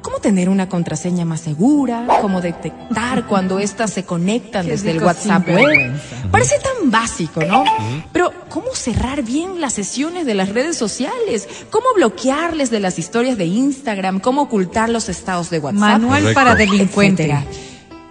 [0.03, 5.03] cómo tener una contraseña más segura, cómo detectar cuando éstas se conectan Qué desde el
[5.03, 6.01] WhatsApp web.
[6.31, 7.65] Parece tan básico, ¿no?
[8.13, 11.49] Pero, ¿cómo cerrar bien las sesiones de las redes sociales?
[11.71, 14.21] ¿Cómo bloquearles de las historias de Instagram?
[14.21, 15.81] ¿Cómo ocultar los estados de WhatsApp?
[15.81, 16.35] Manual Correcto.
[16.35, 17.25] para delincuente.
[17.25, 17.45] Etcétera.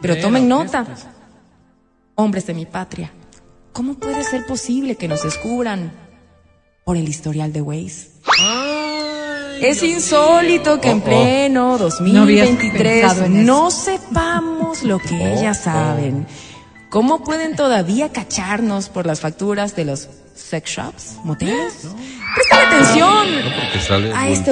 [0.02, 0.86] Pero tomen nota.
[2.16, 3.12] Hombres de mi patria,
[3.72, 6.09] ¿cómo puede ser posible que nos descubran
[6.90, 8.08] por el historial de Waze?
[9.62, 11.06] Es insólito que en Oh, oh.
[11.06, 16.26] pleno No habías 2023 pensado en no sepamos lo que Oh, ellas saben.
[16.90, 21.88] ¿Cómo pueden todavía cacharnos por las facturas de los sex shops, moteles?
[22.34, 23.28] Presten atención
[23.60, 24.52] Porque sale a este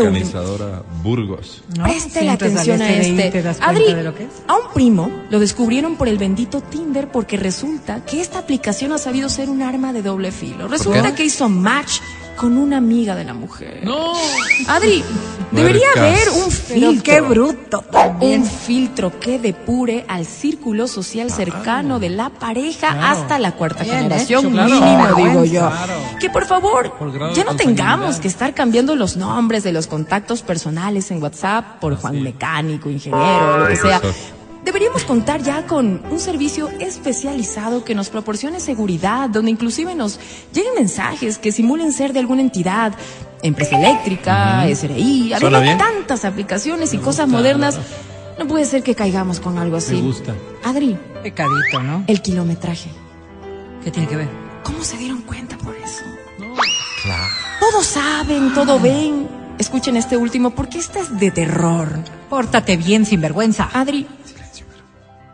[1.02, 1.64] Burgos.
[1.82, 3.32] Preste la atención a este de ahí, este.
[3.32, 4.30] ¿te das cuenta Adri, de lo que es?
[4.48, 9.00] a un primo lo descubrieron por el bendito Tinder porque resulta que esta aplicación ha
[9.00, 10.68] sabido ser un arma de doble filo.
[10.68, 12.00] Resulta que hizo match
[12.38, 13.82] con una amiga de la mujer.
[13.84, 14.14] No.
[14.68, 15.04] Adri,
[15.52, 17.04] debería haber un Pero filtro.
[17.04, 17.84] qué bruto
[18.22, 23.08] Un filtro que depure al círculo social cercano de la pareja Claro.
[23.08, 24.70] hasta la cuarta Bien generación hecho, claro.
[24.70, 25.68] mínimo, digo yo.
[25.68, 25.94] Claro.
[26.20, 30.42] Que por favor, Por ya no tengamos que estar cambiando los nombres de los contactos
[30.44, 34.02] personales en WhatsApp por Juan Mecánico, ingeniero, lo que sea.
[34.68, 40.20] Deberíamos contar ya con un servicio especializado que nos proporcione seguridad, donde inclusive nos
[40.52, 42.92] lleguen mensajes que simulen ser de alguna entidad,
[43.44, 44.76] empresa eléctrica, Ujú.
[44.76, 45.78] SRI, Suena habiendo bien.
[45.78, 47.80] tantas aplicaciones y cosas modernas.
[48.38, 49.96] No puede ser que caigamos con algo así.
[49.96, 50.36] Me gusta.
[50.66, 50.98] Adri.
[51.24, 52.04] Pecadito, ¿no?
[52.06, 52.90] El kilometraje.
[53.86, 54.30] ¿Qué tiene que ver?
[54.64, 56.04] ¿Cómo se dieron cuenta por eso?
[57.04, 57.34] Claro.
[57.62, 59.30] Todos saben, todo ven.
[59.60, 61.88] Escuchen este último porque este es de terror.
[62.30, 63.70] Pórtate bien, sinvergüenza.
[63.74, 64.06] Adri,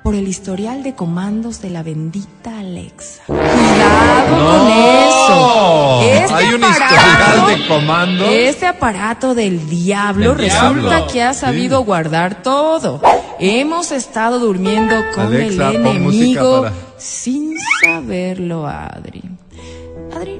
[0.03, 3.23] por el historial de comandos de la bendita Alexa.
[3.25, 6.01] Cuidado con eso.
[6.03, 8.25] Este Hay un aparato historial de comando.
[8.25, 13.01] Este aparato del diablo Del resulta diablo, que ha sabido guardar todo.
[13.39, 17.53] Hemos estado durmiendo con Alexa, el enemigo para- sin
[17.83, 19.23] saberlo, Adri.
[20.15, 20.39] Adri,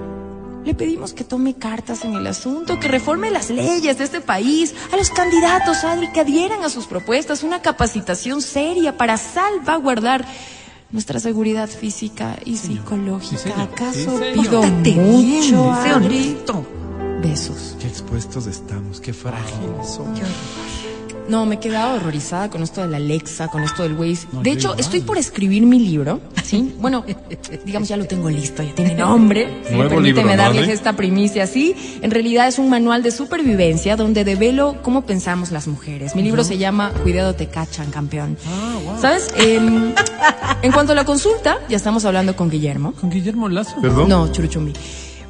[0.66, 4.74] le pedimos que tome cartas en el asunto, que reforme las leyes de este país,
[4.92, 10.26] a los candidatos, Adri, que adhieran a sus propuestas, una capacitación seria para salvaguardar
[10.92, 13.64] nuestra seguridad física y psicológica.
[13.64, 16.38] ¿Acaso Sí, pido mucho, Adri?
[17.22, 17.76] Besos.
[17.80, 20.20] Qué expuestos estamos, qué frágiles somos.
[21.28, 24.28] No, me he quedado horrorizada con esto de la Alexa, con esto del Waze.
[24.32, 24.80] No, de hecho, igual.
[24.80, 26.74] estoy por escribir mi libro, ¿sí?
[26.80, 27.06] Bueno,
[27.66, 29.62] digamos, ya lo tengo listo, ya tiene nombre.
[29.64, 31.76] Sí, Nuevo permíteme libro, ¿no, darles esta primicia, sí.
[32.02, 36.16] En realidad es un manual de supervivencia donde develo cómo pensamos las mujeres.
[36.16, 38.38] Mi libro se llama Cuidado te cachan, campeón.
[38.48, 39.30] Ah, ¿Sabes?
[39.38, 39.94] Em,
[40.62, 42.94] en cuanto a la consulta, ya estamos hablando con Guillermo.
[43.00, 43.78] ¿Con Guillermo Lazo?
[43.82, 44.74] No, Churuchumbi.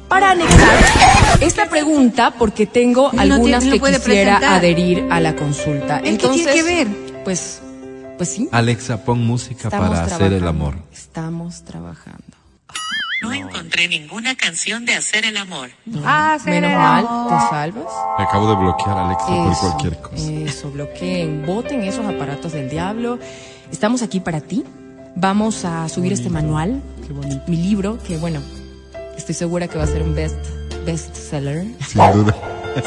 [0.08, 0.78] Para anexar
[1.40, 4.58] esta pregunta, porque tengo No algunas tiene- no que quisiera presentar.
[4.58, 5.98] adherir a la consulta.
[5.98, 6.88] ¿El qué tiene que ver?
[7.24, 7.60] Pues,
[8.16, 10.76] pues sí, Alexa, pon música Estamos para hacer el amor.
[10.92, 12.22] estamos trabajando.
[13.22, 15.70] No encontré ninguna canción de hacer el amor.
[15.86, 16.02] Menos
[16.74, 17.84] mal, te salvas.
[18.18, 20.30] Me acabo de bloquear a Alexa por cualquier cosa.
[20.30, 23.18] Eso, bloqueen, voten esos aparatos del diablo.
[23.72, 24.62] Estamos aquí para ti.
[25.16, 26.82] Vamos a subir este manual,
[27.46, 28.40] mi libro, que bueno,
[29.16, 30.36] estoy segura que va a ser un best
[30.86, 31.66] bestseller.
[31.86, 32.34] Sin duda.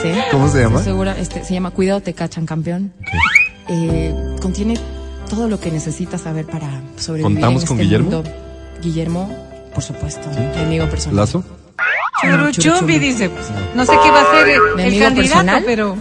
[0.02, 0.10] ¿Sí?
[0.32, 0.80] ¿Cómo se llama?
[0.80, 2.92] Estoy segura, este, se llama Cuidado te cachan campeón.
[3.70, 4.78] Eh, contiene
[5.30, 8.12] todo lo que necesitas saber para sobrevivir ¿Contamos en con este Guillermo?
[8.12, 8.30] mundo.
[8.82, 9.36] Guillermo,
[9.74, 11.16] por supuesto, mi amigo personal.
[11.18, 11.44] ¿Lazo?
[12.22, 13.30] Churuchumbi dice,
[13.76, 15.98] no sé qué va a ser el, Mi el amigo candidato, personal, pero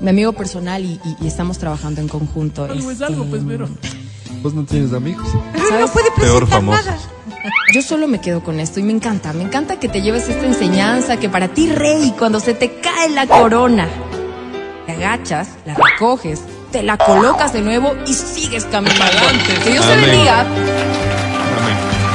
[0.00, 2.64] mi amigo personal y, y- y estamos trabajando en conjunto.
[2.64, 3.68] Algo es algo, pues, Vero.
[4.42, 5.26] Vos no tienes amigos.
[5.68, 5.80] ¿Sabes?
[5.80, 6.86] no puede Peor presentar famosos.
[6.86, 6.98] nada.
[7.72, 10.46] Yo solo me quedo con esto y me encanta, me encanta que te lleves esta
[10.46, 13.88] enseñanza que para ti, rey, cuando se te cae la corona,
[14.86, 16.40] te agachas, la recoges,
[16.72, 19.22] te la colocas de nuevo y sigues caminando.
[19.64, 20.06] Que Dios te Amén.
[20.06, 20.46] bendiga.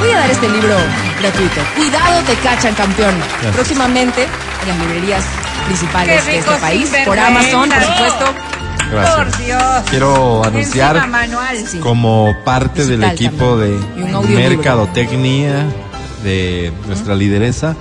[0.00, 0.74] Voy a dar este libro
[1.20, 1.60] gratuito.
[1.76, 3.14] Cuidado, te cachan, campeón.
[3.18, 3.54] Gracias.
[3.54, 5.24] Próximamente en las librerías
[5.66, 7.18] principales de este país, por.
[7.18, 8.24] Amazon, por supuesto.
[8.94, 9.16] Gracias.
[9.16, 9.62] Por Dios.
[9.90, 11.56] Quiero anunciar manual.
[11.80, 14.48] como parte del equipo de un audiolibro.
[14.50, 15.66] mercadotecnia
[16.22, 17.76] de nuestra lideresa,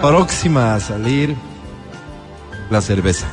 [0.00, 1.36] próxima a salir
[2.70, 3.26] la cerveza.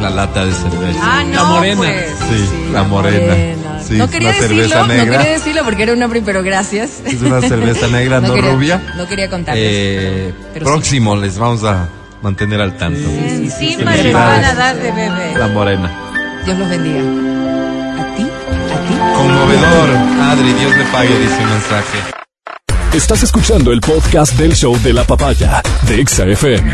[0.00, 0.98] La lata de cerveza.
[1.02, 1.76] Ah, no, La morena.
[1.76, 2.06] pues.
[2.28, 3.34] Sí, la morena.
[3.86, 5.18] Sí, no quería una decirlo, cerveza no negra.
[5.18, 7.00] quería decirlo porque era una pero gracias.
[7.04, 8.82] Es una cerveza negra, no, quería- rubia.
[8.96, 9.64] No quería contarles.
[9.66, 11.88] Eh, Pero próximo les vamos a
[12.24, 13.06] mantener al tanto.
[13.10, 15.34] Encima le van a dar de bebé.
[15.38, 15.90] La morena.
[16.46, 17.00] Dios los bendiga.
[17.00, 18.94] A ti, a ti.
[19.14, 19.90] Conmovedor.
[20.30, 21.98] Adri, Dios le pague, dice un mensaje.
[22.94, 26.72] Estás escuchando el podcast del show de la papaya de Exa FM.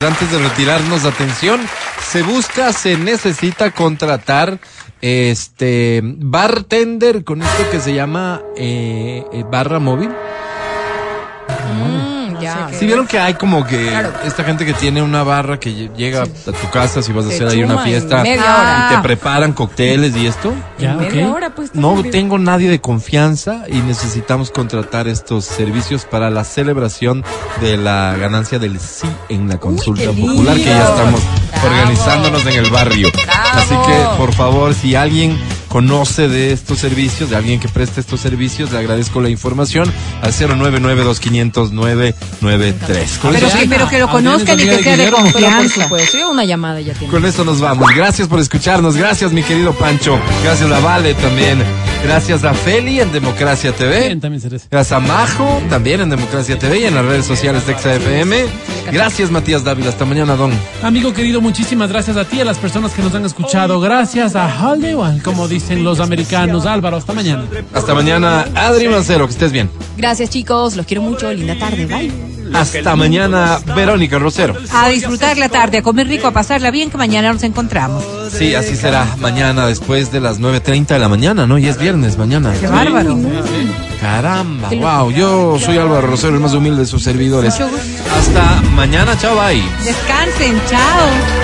[0.00, 1.60] Antes de retirarnos, atención,
[2.06, 4.58] se busca, se necesita contratar
[5.00, 10.10] este bartender con esto que se llama eh, eh, barra móvil.
[10.10, 12.03] Mm,
[12.44, 12.78] ya.
[12.78, 14.12] Si vieron que hay como que Claro.
[14.24, 17.28] esta gente que tiene una barra que lle- llega a tu casa si vas a
[17.28, 18.88] hacer ahí una fiesta media hora.
[18.92, 20.52] y te preparan cócteles y esto.
[20.78, 21.34] Ya, Media ok.
[21.36, 21.74] hora, pues.
[21.74, 27.24] No tengo nadie de confianza y necesitamos contratar estos servicios para la celebración
[27.60, 31.66] de la ganancia del sí en la consulta popular que ya estamos Bravo.
[31.66, 33.10] organizándonos en el barrio.
[33.12, 33.58] Bravo.
[33.58, 35.38] Así que, por favor, si alguien
[35.74, 39.92] conoce de estos servicios, de alguien que preste estos servicios, le agradezco la información
[40.22, 43.18] al 099-200-993.
[43.18, 45.82] Con Pero eso, que, pero que lo conozcan y que sea de confianza.
[45.82, 47.12] supuesto, yo una llamada ya tiene.
[47.12, 47.90] con esto nos vamos.
[47.92, 48.96] Gracias por escucharnos.
[48.96, 50.16] Gracias, mi querido Pancho.
[50.44, 51.64] Gracias a Vale también.
[52.04, 54.06] Gracias a Feli en Democracia TV.
[54.08, 54.68] Bien, también serás.
[54.70, 58.44] Gracias a Majo, también en Democracia TV y en las redes sociales de XAFM.
[58.92, 59.88] Gracias, Matías Dávila.
[59.88, 60.52] Hasta mañana, Don.
[60.82, 63.80] Amigo querido, muchísimas gracias a ti, a las personas que nos han escuchado.
[63.80, 66.66] Gracias a Hollywood, como dicen los americanos.
[66.66, 67.44] Álvaro, hasta mañana.
[67.72, 69.26] Hasta mañana, Adri Mancero.
[69.26, 69.70] Que estés bien.
[69.96, 70.76] Gracias, chicos.
[70.76, 71.32] Los quiero mucho.
[71.32, 71.86] Linda tarde.
[71.86, 72.12] Bye.
[72.52, 74.54] Hasta mañana, Verónica Rosero.
[74.72, 78.04] A disfrutar la tarde, a comer rico, a pasarla bien, que mañana nos encontramos.
[78.30, 81.58] Sí, así será mañana después de las 9.30 de la mañana, ¿no?
[81.58, 82.52] Y es viernes mañana.
[82.60, 83.18] Qué bárbaro.
[84.00, 85.10] Caramba, wow.
[85.10, 87.54] Yo soy Álvaro Rosero, el más humilde de sus servidores.
[87.54, 88.14] Mucho gusto.
[88.18, 89.62] Hasta mañana, chao, bye.
[89.82, 91.43] Descansen, chao.